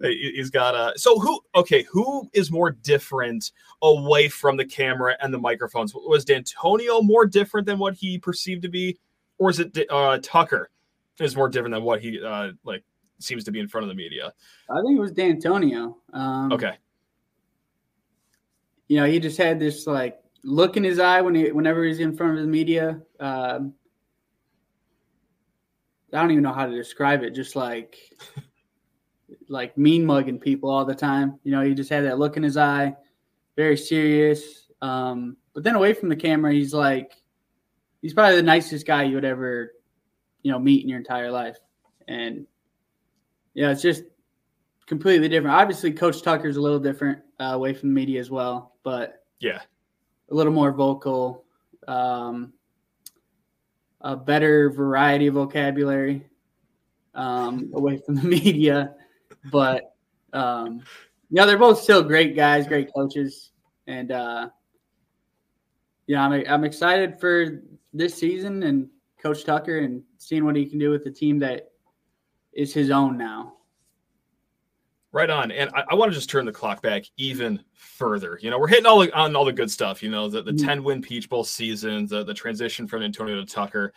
he's 0.00 0.50
got 0.50 0.74
a. 0.74 0.98
So 0.98 1.18
who? 1.18 1.40
Okay, 1.54 1.82
who 1.82 2.26
is 2.32 2.50
more 2.50 2.70
different 2.70 3.52
away 3.82 4.28
from 4.28 4.56
the 4.56 4.64
camera 4.64 5.14
and 5.20 5.32
the 5.32 5.38
microphones? 5.38 5.94
Was 5.94 6.24
Dantonio 6.24 7.04
more 7.04 7.26
different 7.26 7.66
than 7.66 7.78
what 7.78 7.94
he 7.94 8.18
perceived 8.18 8.62
to 8.62 8.68
be, 8.70 8.98
or 9.36 9.50
is 9.50 9.60
it 9.60 9.76
uh, 9.90 10.18
Tucker 10.22 10.70
is 11.20 11.36
more 11.36 11.48
different 11.48 11.74
than 11.74 11.82
what 11.82 12.00
he 12.00 12.22
uh, 12.22 12.52
like 12.64 12.84
seems 13.18 13.44
to 13.44 13.50
be 13.50 13.60
in 13.60 13.68
front 13.68 13.84
of 13.84 13.88
the 13.88 13.94
media? 13.94 14.32
I 14.70 14.80
think 14.82 14.96
it 14.96 15.00
was 15.00 15.12
Dantonio. 15.12 15.94
Um, 16.12 16.52
okay. 16.52 16.78
You 18.88 18.98
know, 19.00 19.06
he 19.06 19.20
just 19.20 19.36
had 19.36 19.58
this 19.58 19.86
like 19.86 20.18
look 20.44 20.76
in 20.76 20.84
his 20.84 20.98
eye 20.98 21.20
when 21.20 21.34
he 21.34 21.50
whenever 21.52 21.84
he's 21.84 22.00
in 22.00 22.16
front 22.16 22.36
of 22.36 22.42
the 22.42 22.48
media. 22.48 23.00
Um, 23.20 23.74
I 26.12 26.20
don't 26.20 26.30
even 26.30 26.42
know 26.42 26.52
how 26.52 26.66
to 26.66 26.74
describe 26.74 27.22
it. 27.22 27.34
Just 27.34 27.54
like 27.54 27.96
like 29.48 29.76
mean 29.76 30.06
mugging 30.06 30.38
people 30.38 30.70
all 30.70 30.84
the 30.84 30.94
time. 30.94 31.38
You 31.44 31.52
know, 31.52 31.62
he 31.62 31.74
just 31.74 31.90
had 31.90 32.04
that 32.04 32.18
look 32.18 32.36
in 32.36 32.42
his 32.42 32.56
eye, 32.56 32.94
very 33.56 33.76
serious. 33.76 34.68
Um, 34.80 35.36
but 35.54 35.64
then 35.64 35.74
away 35.74 35.92
from 35.92 36.08
the 36.08 36.16
camera, 36.16 36.52
he's 36.52 36.72
like 36.72 37.12
he's 38.00 38.14
probably 38.14 38.36
the 38.36 38.42
nicest 38.42 38.86
guy 38.86 39.02
you 39.02 39.16
would 39.16 39.24
ever 39.24 39.72
you 40.48 40.54
know 40.54 40.58
meet 40.58 40.82
in 40.82 40.88
your 40.88 40.96
entire 40.96 41.30
life. 41.30 41.58
And 42.08 42.46
yeah, 43.52 43.70
it's 43.70 43.82
just 43.82 44.04
completely 44.86 45.28
different. 45.28 45.54
Obviously, 45.54 45.92
Coach 45.92 46.22
Tucker's 46.22 46.56
a 46.56 46.60
little 46.60 46.78
different 46.78 47.18
uh, 47.38 47.50
away 47.52 47.74
from 47.74 47.90
the 47.90 47.94
media 47.94 48.18
as 48.18 48.30
well, 48.30 48.76
but 48.82 49.26
yeah, 49.40 49.60
a 50.30 50.34
little 50.34 50.52
more 50.54 50.72
vocal, 50.72 51.44
um, 51.86 52.54
a 54.00 54.16
better 54.16 54.70
variety 54.70 55.26
of 55.26 55.34
vocabulary 55.34 56.24
um, 57.14 57.70
away 57.74 57.98
from 57.98 58.14
the 58.14 58.22
media. 58.26 58.94
But 59.52 59.94
um, 60.32 60.80
yeah, 61.28 61.44
they're 61.44 61.58
both 61.58 61.82
still 61.82 62.02
great 62.02 62.34
guys, 62.34 62.66
great 62.66 62.88
coaches, 62.96 63.50
and 63.86 64.12
uh, 64.12 64.48
yeah, 66.06 66.24
I'm 66.24 66.42
I'm 66.48 66.64
excited 66.64 67.20
for 67.20 67.62
this 67.92 68.14
season 68.14 68.62
and 68.62 68.88
Coach 69.20 69.44
Tucker 69.44 69.78
and 69.78 70.02
seeing 70.18 70.44
what 70.44 70.56
he 70.56 70.66
can 70.66 70.78
do 70.78 70.90
with 70.90 71.04
the 71.04 71.10
team 71.10 71.38
that 71.40 71.70
is 72.52 72.72
his 72.72 72.90
own 72.90 73.16
now. 73.18 73.54
Right 75.10 75.30
on. 75.30 75.50
And 75.50 75.70
I, 75.74 75.84
I 75.90 75.94
want 75.94 76.12
to 76.12 76.14
just 76.14 76.28
turn 76.28 76.44
the 76.44 76.52
clock 76.52 76.82
back 76.82 77.04
even 77.16 77.62
further. 77.72 78.38
You 78.42 78.50
know, 78.50 78.58
we're 78.58 78.68
hitting 78.68 78.86
all 78.86 78.98
the, 79.00 79.12
on 79.16 79.34
all 79.34 79.44
the 79.44 79.52
good 79.52 79.70
stuff. 79.70 80.02
You 80.02 80.10
know, 80.10 80.28
the, 80.28 80.42
the 80.42 80.52
mm-hmm. 80.52 80.66
10 80.66 80.84
win 80.84 81.02
Peach 81.02 81.28
Bowl 81.28 81.44
season, 81.44 82.06
the, 82.06 82.24
the 82.24 82.34
transition 82.34 82.86
from 82.86 83.02
Antonio 83.02 83.36
to 83.36 83.46
Tucker. 83.46 83.94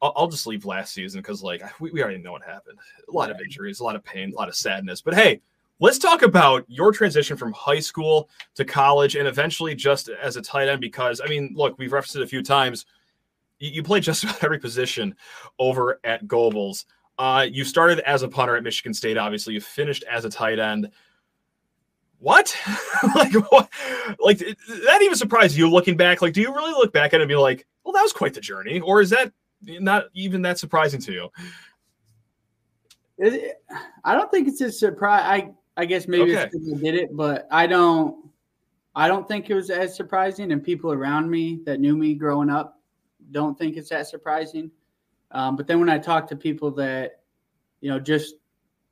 I'll, 0.00 0.12
I'll 0.16 0.28
just 0.28 0.46
leave 0.46 0.64
last 0.64 0.94
season 0.94 1.20
because, 1.20 1.42
like, 1.42 1.62
we, 1.80 1.90
we 1.90 2.02
already 2.02 2.18
know 2.18 2.32
what 2.32 2.42
happened. 2.42 2.78
A 3.08 3.12
lot 3.12 3.30
of 3.30 3.40
injuries, 3.40 3.80
a 3.80 3.84
lot 3.84 3.94
of 3.94 4.02
pain, 4.04 4.32
a 4.32 4.36
lot 4.36 4.48
of 4.48 4.56
sadness. 4.56 5.02
But 5.02 5.14
hey, 5.14 5.42
let's 5.80 5.98
talk 5.98 6.22
about 6.22 6.64
your 6.66 6.92
transition 6.92 7.36
from 7.36 7.52
high 7.52 7.80
school 7.80 8.30
to 8.54 8.64
college 8.64 9.16
and 9.16 9.28
eventually 9.28 9.74
just 9.74 10.08
as 10.08 10.36
a 10.36 10.42
tight 10.42 10.68
end. 10.68 10.80
Because, 10.80 11.20
I 11.22 11.28
mean, 11.28 11.52
look, 11.54 11.78
we've 11.78 11.92
referenced 11.92 12.16
it 12.16 12.22
a 12.22 12.26
few 12.26 12.42
times. 12.42 12.86
You, 13.58 13.70
you 13.70 13.82
play 13.82 14.00
just 14.00 14.24
about 14.24 14.42
every 14.42 14.58
position 14.58 15.14
over 15.58 16.00
at 16.04 16.26
Gobles. 16.26 16.86
Uh, 17.18 17.46
you 17.48 17.64
started 17.64 18.00
as 18.00 18.22
a 18.22 18.28
punter 18.28 18.56
at 18.56 18.62
Michigan 18.62 18.92
State. 18.92 19.16
Obviously, 19.16 19.54
you 19.54 19.60
finished 19.60 20.04
as 20.10 20.24
a 20.24 20.30
tight 20.30 20.58
end. 20.58 20.90
What? 22.18 22.56
like, 23.14 23.32
what? 23.50 23.68
Like 24.18 24.38
that 24.38 25.00
even 25.02 25.16
surprised 25.16 25.56
you 25.56 25.70
looking 25.70 25.96
back? 25.96 26.22
Like, 26.22 26.32
do 26.32 26.40
you 26.40 26.54
really 26.54 26.72
look 26.72 26.92
back 26.92 27.12
at 27.12 27.20
it 27.20 27.22
and 27.22 27.28
be 27.28 27.36
like, 27.36 27.66
"Well, 27.84 27.92
that 27.92 28.02
was 28.02 28.12
quite 28.12 28.34
the 28.34 28.40
journey," 28.40 28.80
or 28.80 29.00
is 29.00 29.10
that 29.10 29.32
not 29.62 30.06
even 30.14 30.42
that 30.42 30.58
surprising 30.58 31.00
to 31.02 31.12
you? 31.12 31.28
It, 33.18 33.62
I 34.02 34.14
don't 34.14 34.30
think 34.30 34.48
it's 34.48 34.60
a 34.60 34.72
surprise. 34.72 35.22
I 35.24 35.50
I 35.76 35.84
guess 35.84 36.08
maybe 36.08 36.36
okay. 36.36 36.50
it's 36.52 36.80
did 36.80 36.94
it, 36.94 37.16
but 37.16 37.46
I 37.50 37.66
don't. 37.66 38.28
I 38.96 39.08
don't 39.08 39.26
think 39.26 39.50
it 39.50 39.54
was 39.54 39.70
as 39.70 39.96
surprising, 39.96 40.52
and 40.52 40.62
people 40.62 40.92
around 40.92 41.30
me 41.30 41.60
that 41.66 41.80
knew 41.80 41.96
me 41.96 42.14
growing 42.14 42.48
up 42.48 42.80
don't 43.30 43.58
think 43.58 43.76
it's 43.76 43.90
that 43.90 44.06
surprising. 44.06 44.70
Um, 45.30 45.56
but 45.56 45.66
then 45.66 45.80
when 45.80 45.90
I 45.90 45.98
talk 45.98 46.28
to 46.28 46.36
people 46.36 46.70
that, 46.72 47.20
you 47.80 47.90
know, 47.90 47.98
just 47.98 48.34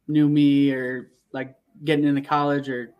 knew 0.08 0.28
me 0.28 0.72
or 0.72 1.12
like 1.32 1.54
getting 1.84 2.04
into 2.04 2.20
college 2.20 2.68
or 2.68 2.94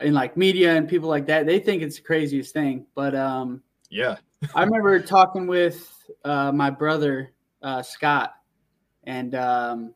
in 0.00 0.14
like 0.14 0.36
media 0.36 0.74
and 0.74 0.88
people 0.88 1.08
like 1.08 1.26
that, 1.26 1.46
they 1.46 1.58
think 1.58 1.82
it's 1.82 1.96
the 1.96 2.02
craziest 2.02 2.52
thing. 2.52 2.86
But 2.94 3.14
um, 3.14 3.62
yeah, 3.90 4.16
I 4.54 4.64
remember 4.64 5.00
talking 5.00 5.46
with 5.46 5.92
uh, 6.24 6.52
my 6.52 6.70
brother 6.70 7.32
uh, 7.62 7.82
Scott 7.82 8.34
and 9.04 9.34
um, 9.34 9.94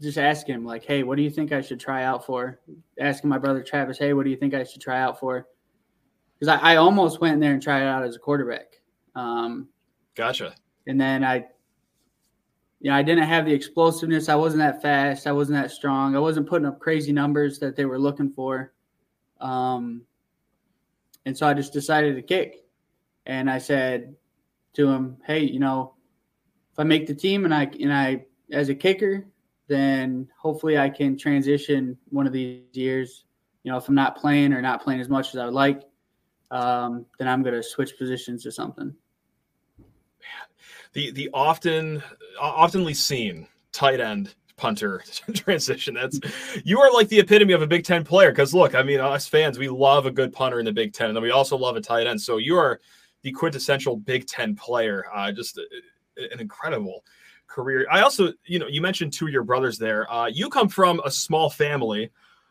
just 0.00 0.18
asking 0.18 0.56
him 0.56 0.64
like, 0.64 0.84
"Hey, 0.84 1.02
what 1.02 1.16
do 1.16 1.22
you 1.22 1.30
think 1.30 1.52
I 1.52 1.60
should 1.60 1.80
try 1.80 2.04
out 2.04 2.24
for?" 2.24 2.60
Asking 2.98 3.30
my 3.30 3.38
brother 3.38 3.62
Travis, 3.62 3.98
"Hey, 3.98 4.12
what 4.12 4.24
do 4.24 4.30
you 4.30 4.36
think 4.36 4.54
I 4.54 4.64
should 4.64 4.80
try 4.80 5.00
out 5.00 5.20
for?" 5.20 5.46
Because 6.38 6.48
I, 6.48 6.72
I, 6.72 6.76
almost 6.76 7.20
went 7.20 7.34
in 7.34 7.40
there 7.40 7.52
and 7.52 7.62
tried 7.62 7.84
out 7.84 8.02
as 8.02 8.16
a 8.16 8.18
quarterback. 8.18 8.80
Um, 9.14 9.68
gotcha 10.14 10.54
and 10.86 11.00
then 11.00 11.24
I, 11.24 11.46
you 12.80 12.90
know, 12.90 12.94
I 12.94 13.02
didn't 13.02 13.24
have 13.24 13.46
the 13.46 13.52
explosiveness. 13.52 14.28
I 14.28 14.34
wasn't 14.34 14.60
that 14.60 14.82
fast. 14.82 15.26
I 15.26 15.32
wasn't 15.32 15.60
that 15.60 15.70
strong. 15.70 16.14
I 16.14 16.18
wasn't 16.18 16.48
putting 16.48 16.66
up 16.66 16.78
crazy 16.78 17.12
numbers 17.12 17.58
that 17.60 17.76
they 17.76 17.86
were 17.86 17.98
looking 17.98 18.30
for. 18.30 18.72
Um, 19.40 20.02
and 21.24 21.36
so 21.36 21.46
I 21.46 21.54
just 21.54 21.72
decided 21.72 22.16
to 22.16 22.22
kick. 22.22 22.64
And 23.26 23.48
I 23.48 23.58
said 23.58 24.14
to 24.74 24.86
him, 24.88 25.16
"Hey, 25.26 25.40
you 25.40 25.58
know, 25.58 25.94
if 26.72 26.78
I 26.78 26.84
make 26.84 27.06
the 27.06 27.14
team 27.14 27.46
and 27.46 27.54
I 27.54 27.70
and 27.80 27.92
I 27.92 28.26
as 28.52 28.68
a 28.68 28.74
kicker, 28.74 29.26
then 29.66 30.28
hopefully 30.38 30.76
I 30.76 30.90
can 30.90 31.16
transition 31.16 31.96
one 32.10 32.26
of 32.26 32.34
these 32.34 32.64
years. 32.72 33.24
You 33.62 33.72
know, 33.72 33.78
if 33.78 33.88
I'm 33.88 33.94
not 33.94 34.16
playing 34.16 34.52
or 34.52 34.60
not 34.60 34.82
playing 34.82 35.00
as 35.00 35.08
much 35.08 35.30
as 35.30 35.36
I 35.36 35.46
would 35.46 35.54
like, 35.54 35.84
um, 36.50 37.06
then 37.18 37.28
I'm 37.28 37.42
going 37.42 37.54
to 37.54 37.62
switch 37.62 37.96
positions 37.96 38.42
to 38.42 38.52
something." 38.52 38.94
The 40.92 41.10
the 41.12 41.30
often 41.32 42.02
oftenly 42.40 42.94
seen 42.94 43.46
tight 43.72 44.00
end 44.00 44.34
punter 44.56 45.02
transition. 45.34 45.94
That's 45.94 46.20
you 46.64 46.80
are 46.80 46.92
like 46.92 47.08
the 47.08 47.20
epitome 47.20 47.52
of 47.52 47.62
a 47.62 47.66
Big 47.66 47.84
Ten 47.84 48.04
player. 48.04 48.30
Because 48.30 48.54
look, 48.54 48.74
I 48.74 48.82
mean, 48.82 49.00
us 49.00 49.26
fans, 49.26 49.58
we 49.58 49.68
love 49.68 50.06
a 50.06 50.10
good 50.10 50.32
punter 50.32 50.58
in 50.58 50.64
the 50.64 50.72
Big 50.72 50.92
Ten, 50.92 51.08
and 51.08 51.16
then 51.16 51.22
we 51.22 51.30
also 51.30 51.56
love 51.56 51.76
a 51.76 51.80
tight 51.80 52.06
end. 52.06 52.20
So 52.20 52.38
you 52.38 52.56
are 52.56 52.80
the 53.22 53.32
quintessential 53.32 53.96
Big 53.96 54.26
Ten 54.26 54.54
player. 54.54 55.04
Uh, 55.12 55.32
just 55.32 55.58
a, 55.58 55.64
an 56.32 56.40
incredible 56.40 57.04
career. 57.46 57.86
I 57.90 58.02
also, 58.02 58.32
you 58.46 58.58
know, 58.58 58.66
you 58.68 58.80
mentioned 58.80 59.12
two 59.12 59.26
of 59.26 59.32
your 59.32 59.44
brothers 59.44 59.78
there. 59.78 60.10
Uh, 60.12 60.26
you 60.26 60.48
come 60.48 60.68
from 60.68 61.00
a 61.04 61.10
small 61.10 61.50
family. 61.50 62.10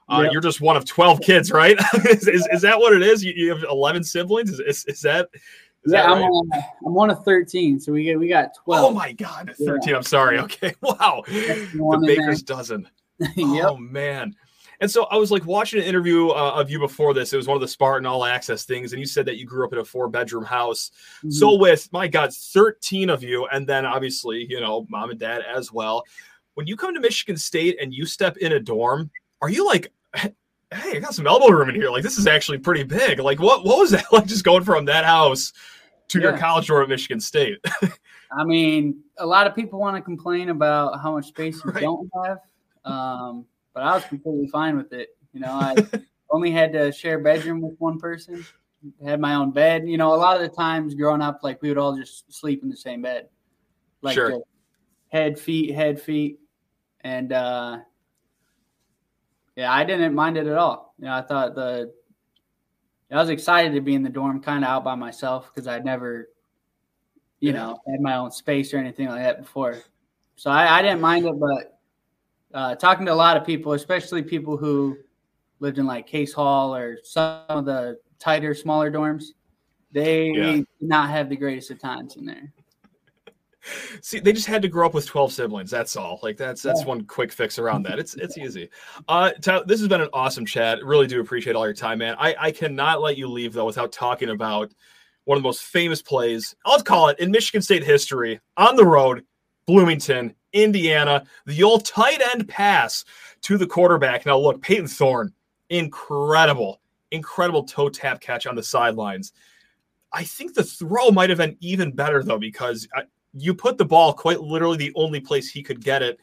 Uh, 0.09 0.21
yep. 0.23 0.33
You're 0.33 0.41
just 0.41 0.59
one 0.59 0.75
of 0.75 0.83
12 0.83 1.21
kids, 1.21 1.49
right? 1.49 1.77
is, 2.05 2.27
is, 2.27 2.47
is, 2.51 2.61
that 2.61 2.77
what 2.77 2.93
it 2.93 3.01
is? 3.01 3.23
You, 3.23 3.31
you 3.35 3.49
have 3.49 3.63
11 3.63 4.03
siblings? 4.03 4.49
Is, 4.49 4.59
is, 4.59 4.85
is 4.85 5.01
that 5.01 5.29
is 5.85 5.93
yeah, 5.93 6.11
I'm 6.11 6.21
on. 6.21 6.49
I'm 6.85 6.93
one 6.93 7.09
of 7.09 7.23
thirteen, 7.23 7.79
so 7.79 7.91
we 7.91 8.03
get 8.03 8.19
we 8.19 8.27
got 8.27 8.55
twelve. 8.55 8.91
Oh 8.91 8.93
my 8.93 9.11
god, 9.11 9.53
thirteen. 9.57 9.89
Yeah. 9.89 9.97
I'm 9.97 10.03
sorry. 10.03 10.39
Okay, 10.39 10.73
wow, 10.81 11.23
the 11.27 12.03
baker's 12.05 12.41
dozen. 12.41 12.87
yep. 13.35 13.65
Oh 13.67 13.77
man. 13.77 14.35
And 14.79 14.91
so 14.91 15.03
I 15.05 15.15
was 15.15 15.31
like 15.31 15.45
watching 15.45 15.79
an 15.79 15.85
interview 15.85 16.29
uh, 16.29 16.53
of 16.55 16.69
you 16.69 16.77
before 16.77 17.13
this. 17.13 17.31
It 17.31 17.37
was 17.37 17.47
one 17.47 17.55
of 17.55 17.61
the 17.61 17.67
Spartan 17.67 18.05
All 18.05 18.25
Access 18.25 18.65
things, 18.65 18.91
and 18.91 18.99
you 18.99 19.05
said 19.05 19.25
that 19.27 19.37
you 19.37 19.45
grew 19.45 19.65
up 19.65 19.71
in 19.71 19.79
a 19.79 19.85
four 19.85 20.09
bedroom 20.09 20.43
house. 20.43 20.91
Mm-hmm. 21.19 21.29
So 21.29 21.57
with 21.57 21.87
my 21.93 22.07
God, 22.07 22.33
thirteen 22.33 23.09
of 23.09 23.23
you, 23.23 23.47
and 23.47 23.65
then 23.67 23.85
obviously 23.85 24.45
you 24.49 24.59
know 24.59 24.85
mom 24.89 25.11
and 25.11 25.19
dad 25.19 25.41
as 25.41 25.71
well. 25.71 26.03
When 26.55 26.67
you 26.67 26.75
come 26.75 26.93
to 26.93 26.99
Michigan 26.99 27.37
State 27.37 27.77
and 27.81 27.93
you 27.93 28.05
step 28.05 28.37
in 28.37 28.51
a 28.51 28.59
dorm, 28.59 29.09
are 29.41 29.49
you 29.49 29.65
like, 29.65 29.91
hey, 30.75 30.97
I 30.97 30.99
got 30.99 31.13
some 31.13 31.27
elbow 31.27 31.49
room 31.49 31.69
in 31.69 31.75
here. 31.75 31.89
Like 31.89 32.03
this 32.03 32.17
is 32.17 32.27
actually 32.27 32.57
pretty 32.57 32.83
big. 32.83 33.19
Like 33.19 33.39
what 33.39 33.63
what 33.65 33.77
was 33.77 33.91
that 33.91 34.05
like? 34.11 34.25
Just 34.25 34.43
going 34.43 34.63
from 34.63 34.85
that 34.85 35.05
house 35.05 35.53
to 36.09 36.19
yeah. 36.19 36.29
your 36.29 36.37
college 36.37 36.67
dorm 36.67 36.83
at 36.83 36.89
Michigan 36.89 37.19
State. 37.19 37.57
I 38.37 38.43
mean, 38.43 39.01
a 39.17 39.25
lot 39.25 39.47
of 39.47 39.55
people 39.55 39.79
want 39.79 39.95
to 39.95 40.01
complain 40.01 40.49
about 40.49 40.99
how 41.01 41.13
much 41.13 41.27
space 41.27 41.63
you 41.63 41.71
right. 41.71 41.81
don't 41.81 42.09
have, 42.25 42.39
um, 42.83 43.45
but 43.73 43.83
I 43.83 43.93
was 43.93 44.03
completely 44.05 44.47
fine 44.47 44.75
with 44.75 44.91
it. 44.93 45.09
You 45.33 45.41
know, 45.41 45.51
I 45.51 45.75
only 46.31 46.51
had 46.51 46.73
to 46.73 46.91
share 46.91 47.19
a 47.19 47.23
bedroom 47.23 47.61
with 47.61 47.75
one 47.79 47.99
person, 47.99 48.45
had 49.05 49.19
my 49.19 49.35
own 49.35 49.51
bed. 49.51 49.87
You 49.87 49.97
know, 49.97 50.13
a 50.13 50.17
lot 50.17 50.35
of 50.35 50.41
the 50.41 50.55
times 50.55 50.95
growing 50.95 51.21
up, 51.21 51.39
like 51.43 51.61
we 51.61 51.69
would 51.69 51.77
all 51.77 51.95
just 51.95 52.31
sleep 52.33 52.63
in 52.63 52.69
the 52.69 52.77
same 52.77 53.03
bed, 53.03 53.29
like 54.01 54.15
sure. 54.15 54.41
head, 55.09 55.39
feet, 55.39 55.75
head, 55.75 56.01
feet, 56.01 56.39
and 57.01 57.33
uh, 57.33 57.79
yeah, 59.55 59.71
I 59.71 59.83
didn't 59.83 60.15
mind 60.15 60.37
it 60.37 60.47
at 60.47 60.57
all. 60.57 60.93
You 60.97 61.05
know, 61.05 61.13
I 61.13 61.21
thought 61.21 61.55
the 61.55 61.91
I 63.11 63.17
was 63.17 63.29
excited 63.29 63.73
to 63.73 63.81
be 63.81 63.93
in 63.93 64.01
the 64.01 64.09
dorm, 64.09 64.41
kind 64.41 64.63
of 64.63 64.69
out 64.69 64.83
by 64.83 64.95
myself 64.95 65.51
because 65.53 65.67
I'd 65.67 65.85
never, 65.85 66.29
you 67.39 67.51
yeah. 67.51 67.57
know, 67.57 67.79
had 67.87 68.01
my 68.01 68.15
own 68.15 68.31
space 68.31 68.73
or 68.73 68.77
anything 68.77 69.07
like 69.07 69.21
that 69.21 69.39
before. 69.39 69.77
So 70.35 70.49
I, 70.49 70.79
I 70.79 70.81
didn't 70.81 71.01
mind 71.01 71.27
it, 71.27 71.39
but 71.39 71.79
uh, 72.53 72.75
talking 72.75 73.05
to 73.05 73.13
a 73.13 73.15
lot 73.15 73.37
of 73.37 73.45
people, 73.45 73.73
especially 73.73 74.23
people 74.23 74.57
who 74.57 74.97
lived 75.59 75.77
in 75.77 75.85
like 75.85 76.07
Case 76.07 76.33
Hall 76.33 76.75
or 76.75 76.97
some 77.03 77.43
of 77.49 77.65
the 77.65 77.99
tighter, 78.17 78.55
smaller 78.55 78.91
dorms, 78.91 79.25
They 79.91 80.31
yeah. 80.31 80.51
did 80.53 80.67
not 80.81 81.09
have 81.11 81.29
the 81.29 81.35
greatest 81.35 81.69
of 81.69 81.79
times 81.79 82.15
in 82.15 82.25
there. 82.25 82.51
See, 84.01 84.19
they 84.19 84.33
just 84.33 84.47
had 84.47 84.61
to 84.61 84.67
grow 84.67 84.85
up 84.85 84.93
with 84.93 85.05
twelve 85.05 85.31
siblings. 85.31 85.71
That's 85.71 85.95
all. 85.95 86.19
Like 86.21 86.37
that's 86.37 86.61
that's 86.61 86.81
yeah. 86.81 86.87
one 86.87 87.05
quick 87.05 87.31
fix 87.31 87.57
around 87.59 87.83
that. 87.83 87.99
It's 87.99 88.15
it's 88.15 88.37
easy. 88.39 88.69
Uh, 89.07 89.31
Tyler, 89.41 89.63
this 89.65 89.79
has 89.79 89.87
been 89.87 90.01
an 90.01 90.09
awesome 90.13 90.45
chat. 90.45 90.83
Really 90.83 91.07
do 91.07 91.21
appreciate 91.21 91.55
all 91.55 91.65
your 91.65 91.73
time, 91.73 91.99
man. 91.99 92.15
I 92.19 92.35
I 92.37 92.51
cannot 92.51 93.01
let 93.01 93.17
you 93.17 93.27
leave 93.27 93.53
though 93.53 93.65
without 93.65 93.91
talking 93.91 94.29
about 94.29 94.73
one 95.25 95.37
of 95.37 95.43
the 95.43 95.47
most 95.47 95.63
famous 95.63 96.01
plays. 96.01 96.55
I'll 96.65 96.81
call 96.81 97.09
it 97.09 97.19
in 97.19 97.31
Michigan 97.31 97.61
State 97.61 97.83
history 97.83 98.39
on 98.57 98.75
the 98.75 98.85
road, 98.85 99.23
Bloomington, 99.65 100.35
Indiana. 100.51 101.25
The 101.45 101.63
old 101.63 101.85
tight 101.85 102.21
end 102.33 102.47
pass 102.47 103.05
to 103.43 103.57
the 103.57 103.67
quarterback. 103.67 104.25
Now 104.25 104.37
look, 104.37 104.61
Payton 104.61 104.87
Thorne, 104.87 105.33
incredible, 105.69 106.81
incredible 107.11 107.63
toe 107.63 107.89
tap 107.89 108.19
catch 108.19 108.45
on 108.45 108.55
the 108.55 108.63
sidelines. 108.63 109.33
I 110.11 110.23
think 110.23 110.53
the 110.53 110.63
throw 110.63 111.09
might 111.09 111.29
have 111.29 111.39
been 111.39 111.57
even 111.59 111.91
better 111.91 112.21
though 112.23 112.37
because 112.37 112.87
you 113.33 113.53
put 113.53 113.77
the 113.77 113.85
ball 113.85 114.13
quite 114.13 114.41
literally 114.41 114.77
the 114.77 114.93
only 114.95 115.19
place 115.19 115.49
he 115.49 115.63
could 115.63 115.83
get 115.83 116.01
it. 116.01 116.19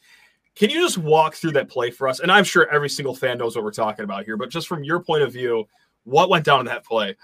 Can 0.55 0.69
you 0.69 0.81
just 0.81 0.97
walk 0.97 1.35
through 1.35 1.51
that 1.51 1.69
play 1.69 1.91
for 1.91 2.07
us? 2.07 2.19
And 2.19 2.31
I'm 2.31 2.43
sure 2.43 2.69
every 2.69 2.89
single 2.89 3.15
fan 3.15 3.37
knows 3.37 3.55
what 3.55 3.63
we're 3.63 3.71
talking 3.71 4.03
about 4.03 4.25
here, 4.25 4.37
but 4.37 4.49
just 4.49 4.67
from 4.67 4.83
your 4.83 4.99
point 4.99 5.23
of 5.23 5.31
view, 5.31 5.67
what 6.03 6.29
went 6.29 6.45
down 6.45 6.59
in 6.61 6.65
that 6.67 6.83
play? 6.83 7.15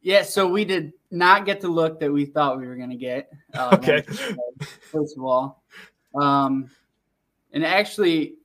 Yeah, 0.00 0.22
so 0.22 0.46
we 0.46 0.64
did 0.64 0.92
not 1.10 1.44
get 1.44 1.60
the 1.60 1.68
look 1.68 1.98
that 2.00 2.12
we 2.12 2.26
thought 2.26 2.58
we 2.58 2.66
were 2.66 2.76
going 2.76 2.90
to 2.90 2.96
get. 2.96 3.30
Uh, 3.52 3.70
okay. 3.74 4.02
First 4.92 5.16
of 5.16 5.24
all, 5.24 5.62
um, 6.14 6.70
and 7.52 7.64
actually, 7.64 8.36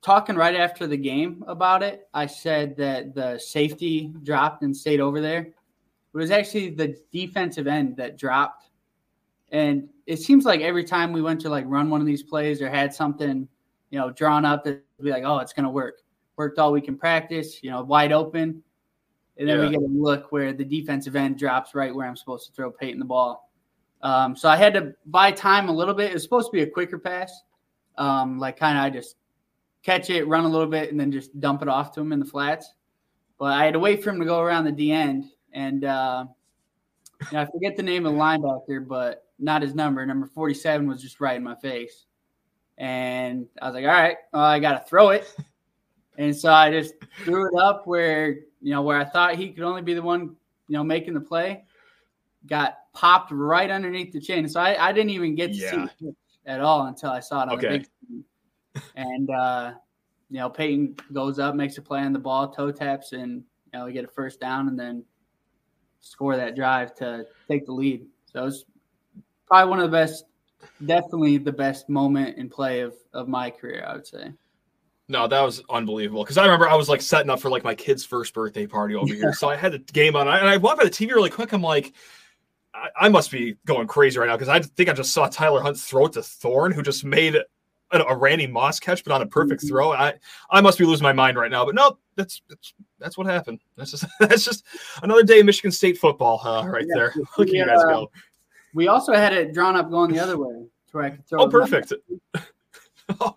talking 0.00 0.36
right 0.36 0.54
after 0.54 0.86
the 0.86 0.96
game 0.96 1.44
about 1.46 1.82
it, 1.82 2.08
I 2.14 2.26
said 2.26 2.76
that 2.76 3.14
the 3.14 3.38
safety 3.38 4.12
dropped 4.22 4.62
and 4.62 4.76
stayed 4.76 5.00
over 5.00 5.20
there. 5.20 5.40
It 5.40 5.54
was 6.12 6.30
actually 6.30 6.70
the 6.70 6.96
defensive 7.12 7.66
end 7.66 7.96
that 7.96 8.16
dropped 8.16 8.70
and 9.54 9.88
it 10.06 10.18
seems 10.18 10.44
like 10.44 10.62
every 10.62 10.82
time 10.82 11.12
we 11.12 11.22
went 11.22 11.40
to 11.42 11.48
like 11.48 11.64
run 11.68 11.88
one 11.88 12.00
of 12.00 12.08
these 12.08 12.24
plays 12.24 12.60
or 12.60 12.68
had 12.68 12.92
something, 12.92 13.46
you 13.90 13.98
know, 13.98 14.10
drawn 14.10 14.44
up 14.44 14.64
that 14.64 14.82
be 15.00 15.10
like, 15.10 15.22
oh, 15.24 15.38
it's 15.38 15.52
going 15.52 15.64
to 15.64 15.70
work. 15.70 16.02
Worked 16.36 16.58
all 16.58 16.72
week 16.72 16.88
in 16.88 16.98
practice, 16.98 17.62
you 17.62 17.70
know, 17.70 17.80
wide 17.84 18.10
open. 18.10 18.64
And 19.38 19.48
then 19.48 19.58
yeah. 19.58 19.64
we 19.64 19.70
get 19.70 19.80
a 19.80 19.86
look 19.86 20.32
where 20.32 20.52
the 20.52 20.64
defensive 20.64 21.14
end 21.14 21.38
drops 21.38 21.72
right 21.72 21.94
where 21.94 22.04
I'm 22.04 22.16
supposed 22.16 22.48
to 22.48 22.52
throw 22.52 22.72
Payton 22.72 22.98
the 22.98 23.04
ball. 23.04 23.48
Um, 24.02 24.34
so 24.34 24.48
I 24.48 24.56
had 24.56 24.74
to 24.74 24.92
buy 25.06 25.30
time 25.30 25.68
a 25.68 25.72
little 25.72 25.94
bit. 25.94 26.10
It 26.10 26.14
was 26.14 26.24
supposed 26.24 26.48
to 26.48 26.52
be 26.52 26.62
a 26.62 26.66
quicker 26.66 26.98
pass. 26.98 27.32
Um, 27.96 28.40
like 28.40 28.58
kind 28.58 28.76
of 28.76 28.82
I 28.82 28.90
just 28.90 29.14
catch 29.84 30.10
it, 30.10 30.26
run 30.26 30.44
a 30.44 30.48
little 30.48 30.66
bit, 30.66 30.90
and 30.90 30.98
then 30.98 31.12
just 31.12 31.38
dump 31.38 31.62
it 31.62 31.68
off 31.68 31.92
to 31.92 32.00
him 32.00 32.12
in 32.12 32.18
the 32.18 32.26
flats. 32.26 32.74
But 33.38 33.52
I 33.52 33.64
had 33.64 33.74
to 33.74 33.78
wait 33.78 34.02
for 34.02 34.10
him 34.10 34.18
to 34.18 34.26
go 34.26 34.40
around 34.40 34.64
the 34.64 34.72
D 34.72 34.90
end. 34.90 35.26
And 35.52 35.84
uh, 35.84 36.26
you 37.20 37.36
know, 37.36 37.42
I 37.42 37.46
forget 37.46 37.76
the 37.76 37.84
name 37.84 38.04
of 38.04 38.14
the 38.14 38.18
linebacker, 38.18 38.86
but 38.86 39.23
not 39.38 39.62
his 39.62 39.74
number. 39.74 40.04
Number 40.06 40.26
47 40.26 40.86
was 40.86 41.02
just 41.02 41.20
right 41.20 41.36
in 41.36 41.42
my 41.42 41.54
face. 41.56 42.06
And 42.78 43.46
I 43.60 43.66
was 43.66 43.74
like, 43.74 43.84
all 43.84 43.90
right, 43.90 44.16
well, 44.32 44.42
I 44.42 44.58
got 44.58 44.82
to 44.82 44.88
throw 44.88 45.10
it. 45.10 45.32
And 46.16 46.36
so 46.36 46.52
I 46.52 46.70
just 46.70 46.94
threw 47.24 47.48
it 47.48 47.60
up 47.60 47.86
where, 47.86 48.36
you 48.60 48.70
know, 48.70 48.82
where 48.82 48.98
I 48.98 49.04
thought 49.04 49.34
he 49.34 49.50
could 49.50 49.64
only 49.64 49.82
be 49.82 49.94
the 49.94 50.02
one, 50.02 50.36
you 50.68 50.76
know, 50.76 50.84
making 50.84 51.14
the 51.14 51.20
play. 51.20 51.64
Got 52.46 52.76
popped 52.92 53.32
right 53.32 53.70
underneath 53.70 54.12
the 54.12 54.20
chin. 54.20 54.48
So 54.48 54.60
I, 54.60 54.88
I 54.88 54.92
didn't 54.92 55.10
even 55.10 55.34
get 55.34 55.48
to 55.48 55.58
yeah. 55.58 55.88
see 55.98 56.06
it 56.06 56.16
at 56.46 56.60
all 56.60 56.86
until 56.86 57.10
I 57.10 57.20
saw 57.20 57.42
it 57.42 57.48
on 57.48 57.54
okay. 57.54 57.66
the 57.66 57.78
big 57.78 57.86
screen. 57.86 58.24
And, 58.94 59.30
uh, 59.30 59.72
you 60.30 60.38
know, 60.38 60.48
Payton 60.48 60.96
goes 61.12 61.38
up, 61.38 61.54
makes 61.54 61.78
a 61.78 61.82
play 61.82 62.00
on 62.00 62.12
the 62.12 62.18
ball, 62.18 62.48
toe 62.48 62.70
taps, 62.70 63.12
and, 63.12 63.42
you 63.72 63.78
know, 63.78 63.86
we 63.86 63.92
get 63.92 64.04
a 64.04 64.08
first 64.08 64.40
down 64.40 64.68
and 64.68 64.78
then 64.78 65.04
score 66.00 66.36
that 66.36 66.54
drive 66.54 66.94
to 66.96 67.26
take 67.48 67.66
the 67.66 67.72
lead. 67.72 68.06
So 68.26 68.42
it 68.42 68.44
was 68.44 68.64
probably 69.54 69.70
one 69.70 69.78
of 69.78 69.88
the 69.88 69.96
best, 69.96 70.24
definitely 70.84 71.38
the 71.38 71.52
best 71.52 71.88
moment 71.88 72.36
in 72.38 72.48
play 72.48 72.80
of 72.80 72.94
of 73.12 73.28
my 73.28 73.50
career. 73.50 73.84
I 73.86 73.94
would 73.94 74.06
say. 74.06 74.32
No, 75.06 75.28
that 75.28 75.40
was 75.42 75.62
unbelievable. 75.70 76.24
Because 76.24 76.38
I 76.38 76.44
remember 76.44 76.68
I 76.68 76.74
was 76.74 76.88
like 76.88 77.02
setting 77.02 77.30
up 77.30 77.38
for 77.38 77.50
like 77.50 77.62
my 77.62 77.74
kid's 77.74 78.04
first 78.04 78.34
birthday 78.34 78.66
party 78.66 78.96
over 78.96 79.14
here, 79.14 79.32
so 79.38 79.48
I 79.48 79.54
had 79.54 79.72
the 79.72 79.78
game 79.78 80.16
on, 80.16 80.26
and 80.26 80.48
I 80.48 80.56
walked 80.56 80.78
by 80.78 80.84
the 80.84 80.90
TV 80.90 81.10
really 81.10 81.30
quick. 81.30 81.52
I'm 81.52 81.62
like, 81.62 81.92
I, 82.74 82.88
I 83.02 83.08
must 83.08 83.30
be 83.30 83.56
going 83.64 83.86
crazy 83.86 84.18
right 84.18 84.26
now 84.26 84.34
because 84.34 84.48
I 84.48 84.58
think 84.60 84.88
I 84.88 84.92
just 84.92 85.12
saw 85.12 85.28
Tyler 85.28 85.62
Hunt 85.62 85.78
throw 85.78 86.06
it 86.06 86.14
to 86.14 86.22
Thorne, 86.22 86.72
who 86.72 86.82
just 86.82 87.04
made 87.04 87.36
a, 87.36 87.44
a 87.92 88.16
Randy 88.16 88.48
Moss 88.48 88.80
catch, 88.80 89.04
but 89.04 89.12
on 89.12 89.22
a 89.22 89.26
perfect 89.26 89.60
mm-hmm. 89.60 89.68
throw. 89.68 89.92
I 89.92 90.14
I 90.50 90.60
must 90.62 90.78
be 90.78 90.84
losing 90.84 91.04
my 91.04 91.12
mind 91.12 91.36
right 91.36 91.50
now, 91.50 91.64
but 91.64 91.76
no, 91.76 91.98
that's 92.16 92.42
that's, 92.48 92.74
that's 92.98 93.16
what 93.16 93.28
happened. 93.28 93.60
That's 93.76 93.92
just 93.92 94.04
that's 94.18 94.44
just 94.44 94.64
another 95.04 95.22
day 95.22 95.38
of 95.38 95.46
Michigan 95.46 95.70
State 95.70 95.98
football, 95.98 96.40
uh, 96.44 96.66
right 96.66 96.86
yeah, 96.88 96.94
there. 96.96 97.14
Look 97.38 97.48
at 97.48 97.54
you 97.54 97.64
guys 97.64 97.84
go. 97.84 98.10
We 98.74 98.88
also 98.88 99.14
had 99.14 99.32
it 99.32 99.54
drawn 99.54 99.76
up 99.76 99.88
going 99.88 100.12
the 100.12 100.18
other 100.18 100.36
way 100.36 100.66
to 100.88 100.92
where 100.92 101.04
I 101.04 101.10
could 101.10 101.26
throw. 101.26 101.42
Oh, 101.42 101.48
perfect. 101.48 101.92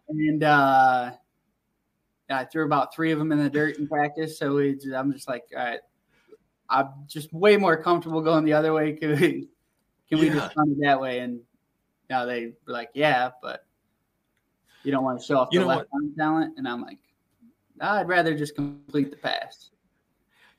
and 0.10 0.44
uh, 0.44 1.12
I 2.30 2.46
threw 2.46 2.66
about 2.66 2.94
three 2.94 3.12
of 3.12 3.20
them 3.20 3.32
in 3.32 3.38
the 3.38 3.50
dirt 3.50 3.78
in 3.78 3.88
practice. 3.88 4.40
So 4.40 4.56
we, 4.56 4.78
I'm 4.96 5.14
just 5.14 5.28
like, 5.28 5.44
all 5.56 5.64
right, 5.64 5.80
I'm 6.70 6.90
just 7.08 7.32
way 7.32 7.56
more 7.56 7.82
comfortable 7.82 8.22
going 8.22 8.46
the 8.46 8.54
other 8.54 8.74
way. 8.74 8.94
Can 9.00 9.12
we, 9.12 9.48
can 10.10 10.20
we 10.20 10.28
yeah. 10.28 10.36
just 10.36 10.56
run 10.56 10.72
it 10.72 10.78
that 10.86 11.02
way? 11.02 11.20
And 11.20 11.42
now 12.10 12.24
they 12.24 12.54
were 12.66 12.74
like, 12.74 12.90
yeah, 12.94 13.32
but 13.42 13.66
you 14.84 14.92
don't 14.92 15.04
want 15.04 15.20
to 15.20 15.26
show 15.26 15.38
off 15.38 15.50
you 15.52 15.60
the 15.60 15.66
left 15.66 15.90
arm 15.94 16.14
talent. 16.18 16.54
And 16.58 16.66
I'm 16.66 16.82
like, 16.82 17.00
I'd 17.82 18.08
rather 18.08 18.38
just 18.38 18.56
complete 18.56 19.12
the 19.12 19.18
pass 19.18 19.72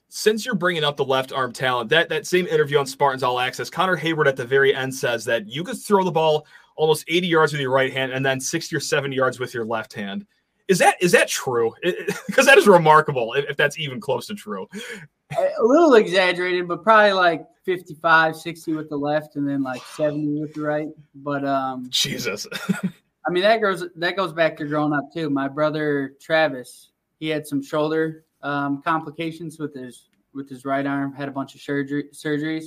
since 0.09 0.47
you're 0.47 0.55
bringing 0.55 0.85
up 0.85 0.97
the 0.97 1.05
left 1.05 1.33
arm 1.33 1.53
talent, 1.53 1.91
that 1.91 2.09
that 2.09 2.27
same 2.27 2.47
interview 2.47 2.79
on 2.79 2.87
Spartans 2.87 3.23
All 3.23 3.39
Access, 3.39 3.69
Connor 3.69 3.97
Heyward 3.97 4.27
at 4.27 4.37
the 4.37 4.45
very 4.45 4.75
end 4.75 4.95
says 4.95 5.25
that 5.27 5.47
you 5.47 5.63
could 5.63 5.79
throw 5.79 6.03
the 6.05 6.11
ball 6.11 6.47
almost 6.77 7.05
80 7.09 7.27
yards 7.27 7.53
with 7.53 7.61
your 7.61 7.73
right 7.73 7.93
hand 7.93 8.13
and 8.13 8.25
then 8.25 8.41
60 8.41 8.75
or 8.75 8.81
70 8.81 9.15
yards 9.15 9.39
with 9.39 9.53
your 9.53 9.65
left 9.65 9.93
hand. 9.93 10.27
Is 10.69 10.79
that 10.79 10.97
is 11.01 11.13
that 11.13 11.29
true? 11.29 11.75
Because 12.27 12.47
that 12.47 12.59
is 12.59 12.67
remarkable 12.67 13.35
if, 13.35 13.47
if, 13.51 13.57
that's 13.57 13.79
even 13.79 14.01
close 14.01 14.27
to 14.27 14.35
true. 14.35 14.69
A 15.37 15.63
little 15.63 15.95
exaggerated, 15.95 16.69
but 16.69 16.83
probably 16.83 17.13
like 17.13 17.47
55, 17.65 18.37
60 18.37 18.75
with 18.75 18.89
the 18.89 18.97
left 18.97 19.37
and 19.37 19.49
then 19.49 19.63
like 19.63 19.83
70 19.83 20.41
with 20.41 20.55
the 20.55 20.61
right. 20.61 20.89
But 21.15 21.45
um 21.45 21.87
Jesus. 21.91 22.47
I 23.27 23.31
mean 23.31 23.43
that 23.43 23.61
goes 23.61 23.87
that 23.97 24.17
goes 24.17 24.33
back 24.33 24.57
to 24.59 24.67
growing 24.67 24.93
up 24.93 25.13
too. 25.13 25.31
My 25.31 25.49
brother 25.49 26.15
Travis, 26.21 26.93
he 27.19 27.29
had 27.29 27.47
some 27.47 27.63
shoulder 27.63 28.25
um, 28.43 28.83
complications 28.83 29.59
with 29.59 29.75
his 29.75 30.09
with 30.35 30.49
his 30.49 30.65
right 30.65 30.87
arm. 30.87 31.13
Had 31.13 31.29
a 31.29 31.33
bunch 31.33 31.55
of 31.55 31.61
surgery 31.61 32.05
surgeries, 32.13 32.67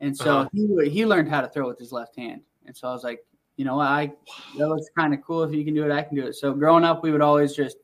and 0.00 0.16
so 0.16 0.40
uh-huh. 0.40 0.48
he 0.52 0.90
he 0.90 1.06
learned 1.06 1.28
how 1.28 1.40
to 1.40 1.48
throw 1.48 1.68
with 1.68 1.78
his 1.78 1.92
left 1.92 2.16
hand. 2.16 2.42
And 2.66 2.76
so 2.76 2.88
I 2.88 2.92
was 2.92 3.04
like, 3.04 3.24
you 3.56 3.64
know, 3.64 3.80
I 3.80 4.12
that 4.56 4.68
looks 4.68 4.86
kind 4.96 5.14
of 5.14 5.22
cool. 5.22 5.42
If 5.42 5.54
you 5.54 5.64
can 5.64 5.74
do 5.74 5.84
it, 5.84 5.92
I 5.92 6.02
can 6.02 6.16
do 6.16 6.26
it. 6.26 6.34
So 6.34 6.52
growing 6.52 6.84
up, 6.84 7.02
we 7.02 7.10
would 7.10 7.22
always 7.22 7.54
just 7.54 7.78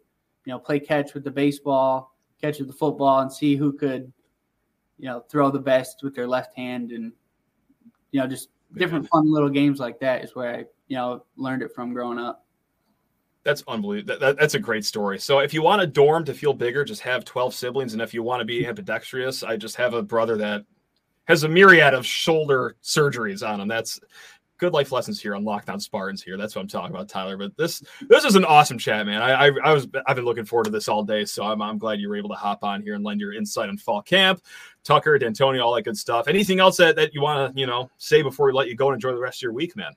you 0.44 0.52
know 0.52 0.58
play 0.58 0.78
catch 0.80 1.14
with 1.14 1.24
the 1.24 1.30
baseball, 1.30 2.16
catch 2.40 2.58
with 2.58 2.68
the 2.68 2.74
football, 2.74 3.20
and 3.20 3.32
see 3.32 3.56
who 3.56 3.72
could 3.72 4.12
you 4.98 5.06
know 5.06 5.20
throw 5.28 5.50
the 5.50 5.58
best 5.58 6.00
with 6.02 6.14
their 6.14 6.26
left 6.26 6.56
hand, 6.56 6.92
and 6.92 7.12
you 8.12 8.20
know 8.20 8.26
just 8.26 8.50
different 8.76 9.08
fun 9.08 9.30
little 9.32 9.48
games 9.48 9.78
like 9.78 10.00
that 10.00 10.24
is 10.24 10.34
where 10.34 10.54
I 10.54 10.58
you 10.88 10.96
know 10.96 11.24
learned 11.36 11.62
it 11.62 11.74
from 11.74 11.92
growing 11.92 12.18
up. 12.18 12.43
That's 13.44 13.62
unbelievable. 13.68 14.14
That, 14.14 14.20
that, 14.20 14.38
that's 14.38 14.54
a 14.54 14.58
great 14.58 14.84
story. 14.84 15.18
So 15.18 15.40
if 15.40 15.52
you 15.52 15.62
want 15.62 15.82
a 15.82 15.86
dorm 15.86 16.24
to 16.24 16.34
feel 16.34 16.54
bigger, 16.54 16.84
just 16.84 17.02
have 17.02 17.24
12 17.24 17.54
siblings. 17.54 17.92
And 17.92 18.00
if 18.00 18.14
you 18.14 18.22
want 18.22 18.40
to 18.40 18.44
be 18.44 18.66
ambidextrous, 18.66 19.42
I 19.42 19.56
just 19.56 19.76
have 19.76 19.92
a 19.94 20.02
brother 20.02 20.36
that 20.38 20.64
has 21.26 21.44
a 21.44 21.48
myriad 21.48 21.94
of 21.94 22.06
shoulder 22.06 22.76
surgeries 22.82 23.46
on 23.46 23.60
him. 23.60 23.68
That's 23.68 24.00
good 24.58 24.72
life 24.72 24.92
lessons 24.92 25.20
here 25.20 25.34
on 25.34 25.44
Locked 25.44 25.68
on 25.68 25.78
Spartans 25.78 26.22
here. 26.22 26.36
That's 26.36 26.54
what 26.54 26.62
I'm 26.62 26.68
talking 26.68 26.94
about, 26.94 27.08
Tyler. 27.08 27.36
But 27.36 27.56
this 27.56 27.82
this 28.08 28.24
is 28.24 28.34
an 28.34 28.44
awesome 28.44 28.78
chat, 28.78 29.04
man. 29.06 29.20
I, 29.20 29.48
I, 29.48 29.50
I 29.64 29.72
was 29.72 29.86
I've 30.06 30.16
been 30.16 30.24
looking 30.24 30.44
forward 30.44 30.64
to 30.64 30.70
this 30.70 30.88
all 30.88 31.02
day, 31.02 31.24
so 31.24 31.44
I'm, 31.44 31.60
I'm 31.60 31.78
glad 31.78 32.00
you 32.00 32.08
were 32.08 32.16
able 32.16 32.30
to 32.30 32.34
hop 32.34 32.64
on 32.64 32.82
here 32.82 32.94
and 32.94 33.04
lend 33.04 33.20
your 33.20 33.34
insight 33.34 33.68
on 33.68 33.76
fall 33.76 34.02
camp, 34.02 34.40
Tucker, 34.84 35.18
Dantonio, 35.18 35.62
all 35.62 35.74
that 35.74 35.82
good 35.82 35.98
stuff. 35.98 36.28
Anything 36.28 36.60
else 36.60 36.76
that, 36.78 36.96
that 36.96 37.12
you 37.14 37.20
want 37.20 37.54
to 37.54 37.60
you 37.60 37.66
know 37.66 37.90
say 37.98 38.22
before 38.22 38.46
we 38.46 38.52
let 38.52 38.68
you 38.68 38.76
go 38.76 38.88
and 38.88 38.94
enjoy 38.94 39.12
the 39.12 39.20
rest 39.20 39.38
of 39.38 39.42
your 39.42 39.52
week, 39.52 39.76
man? 39.76 39.92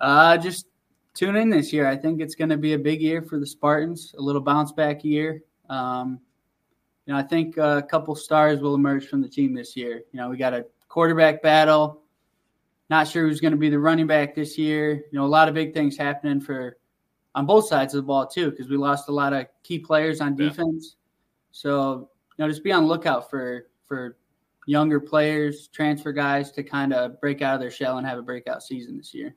Uh, 0.00 0.36
just 0.36 0.66
tune 1.14 1.36
in 1.36 1.48
this 1.48 1.72
year. 1.72 1.86
I 1.86 1.96
think 1.96 2.20
it's 2.20 2.34
going 2.34 2.50
to 2.50 2.56
be 2.56 2.74
a 2.74 2.78
big 2.78 3.00
year 3.00 3.22
for 3.22 3.38
the 3.38 3.46
Spartans, 3.46 4.14
a 4.18 4.20
little 4.20 4.40
bounce 4.40 4.72
back 4.72 5.04
year. 5.04 5.42
Um, 5.70 6.20
you 7.06 7.12
know, 7.12 7.18
I 7.18 7.22
think 7.22 7.56
a 7.56 7.82
couple 7.88 8.14
stars 8.14 8.60
will 8.60 8.74
emerge 8.74 9.08
from 9.08 9.22
the 9.22 9.28
team 9.28 9.54
this 9.54 9.76
year. 9.76 10.02
You 10.12 10.20
know, 10.20 10.28
we 10.28 10.36
got 10.36 10.54
a 10.54 10.66
quarterback 10.88 11.42
battle. 11.42 12.02
Not 12.90 13.08
sure 13.08 13.26
who's 13.26 13.40
going 13.40 13.52
to 13.52 13.58
be 13.58 13.70
the 13.70 13.78
running 13.78 14.06
back 14.06 14.34
this 14.34 14.58
year. 14.58 14.94
You 15.10 15.18
know, 15.18 15.24
a 15.24 15.26
lot 15.26 15.48
of 15.48 15.54
big 15.54 15.72
things 15.72 15.96
happening 15.96 16.40
for 16.40 16.76
on 17.34 17.46
both 17.46 17.66
sides 17.66 17.94
of 17.94 17.98
the 17.98 18.06
ball 18.06 18.26
too, 18.26 18.50
because 18.50 18.68
we 18.68 18.76
lost 18.76 19.08
a 19.08 19.12
lot 19.12 19.32
of 19.32 19.46
key 19.62 19.78
players 19.78 20.20
on 20.20 20.36
defense. 20.36 20.96
Yeah. 20.96 21.00
So, 21.52 22.08
you 22.36 22.44
know, 22.44 22.48
just 22.48 22.64
be 22.64 22.72
on 22.72 22.84
the 22.84 22.88
lookout 22.88 23.30
for 23.30 23.68
for 23.86 24.16
younger 24.66 25.00
players, 25.00 25.68
transfer 25.68 26.12
guys 26.12 26.50
to 26.52 26.62
kind 26.62 26.92
of 26.92 27.20
break 27.20 27.42
out 27.42 27.54
of 27.54 27.60
their 27.60 27.70
shell 27.70 27.98
and 27.98 28.06
have 28.06 28.18
a 28.18 28.22
breakout 28.22 28.62
season 28.62 28.96
this 28.96 29.12
year. 29.12 29.34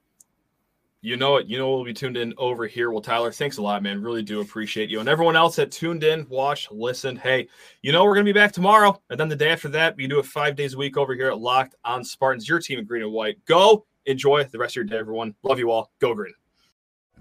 You 1.08 1.16
know 1.16 1.38
it. 1.38 1.47
You 1.47 1.58
know 1.58 1.72
we'll 1.72 1.86
be 1.86 1.93
tuned 1.93 2.18
in 2.18 2.34
over 2.38 2.68
here. 2.68 2.91
Well, 2.91 3.01
Tyler, 3.01 3.32
thanks 3.32 3.55
a 3.55 3.62
lot, 3.62 3.82
man. 3.82 4.01
Really 4.01 4.22
do 4.22 4.41
appreciate 4.41 4.89
you. 4.89 4.99
And 4.99 5.08
everyone 5.08 5.38
else 5.38 5.55
that 5.55 5.72
tuned 5.72 6.03
in, 6.03 6.28
watched, 6.28 6.70
listened. 6.70 7.20
Hey, 7.20 7.47
you 7.82 7.93
know 7.93 8.03
we're 8.03 8.14
gonna 8.14 8.26
be 8.26 8.34
back 8.34 8.51
tomorrow. 8.51 9.01
And 9.10 9.18
then 9.18 9.30
the 9.30 9.36
day 9.38 9.51
after 9.51 9.70
that, 9.70 9.95
we 9.95 10.05
do 10.05 10.20
it 10.20 10.26
five 10.26 10.58
days 10.58 10.74
a 10.74 10.78
week 10.78 10.97
over 10.97 11.16
here 11.16 11.30
at 11.30 11.39
Locked 11.39 11.76
on 11.86 12.03
Spartans, 12.03 12.49
your 12.49 12.60
team 12.60 12.78
in 12.78 12.84
green 12.84 13.03
and 13.03 13.14
white. 13.14 13.38
Go 13.45 13.86
enjoy 14.05 14.43
the 14.43 14.58
rest 14.58 14.74
of 14.74 14.76
your 14.76 14.84
day, 14.84 14.97
everyone. 14.97 15.34
Love 15.43 15.60
you 15.60 15.72
all. 15.72 15.93
Go 16.01 16.14
green. 16.14 16.34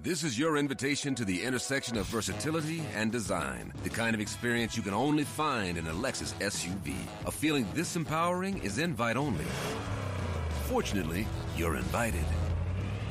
This 0.03 0.25
is 0.25 0.37
your 0.37 0.57
invitation 0.57 1.15
to 1.15 1.25
the 1.25 1.45
intersection 1.45 1.97
of 1.97 2.07
versatility 2.07 2.83
and 2.93 3.13
design. 3.13 3.73
The 3.85 3.91
kind 3.91 4.17
of 4.17 4.21
experience 4.21 4.77
you 4.77 4.83
can 4.83 4.95
only 4.95 5.23
find 5.23 5.79
in 5.79 5.87
a 5.87 5.93
Lexus 5.93 6.35
SUV. 6.41 6.97
A 7.25 7.31
feeling 7.31 7.69
this 7.73 7.95
empowering 7.95 8.59
is 8.65 8.79
invite 8.79 9.17
only. 9.17 9.47
Fortunately, 10.65 11.25
you're 11.57 11.77
invited. 11.77 12.25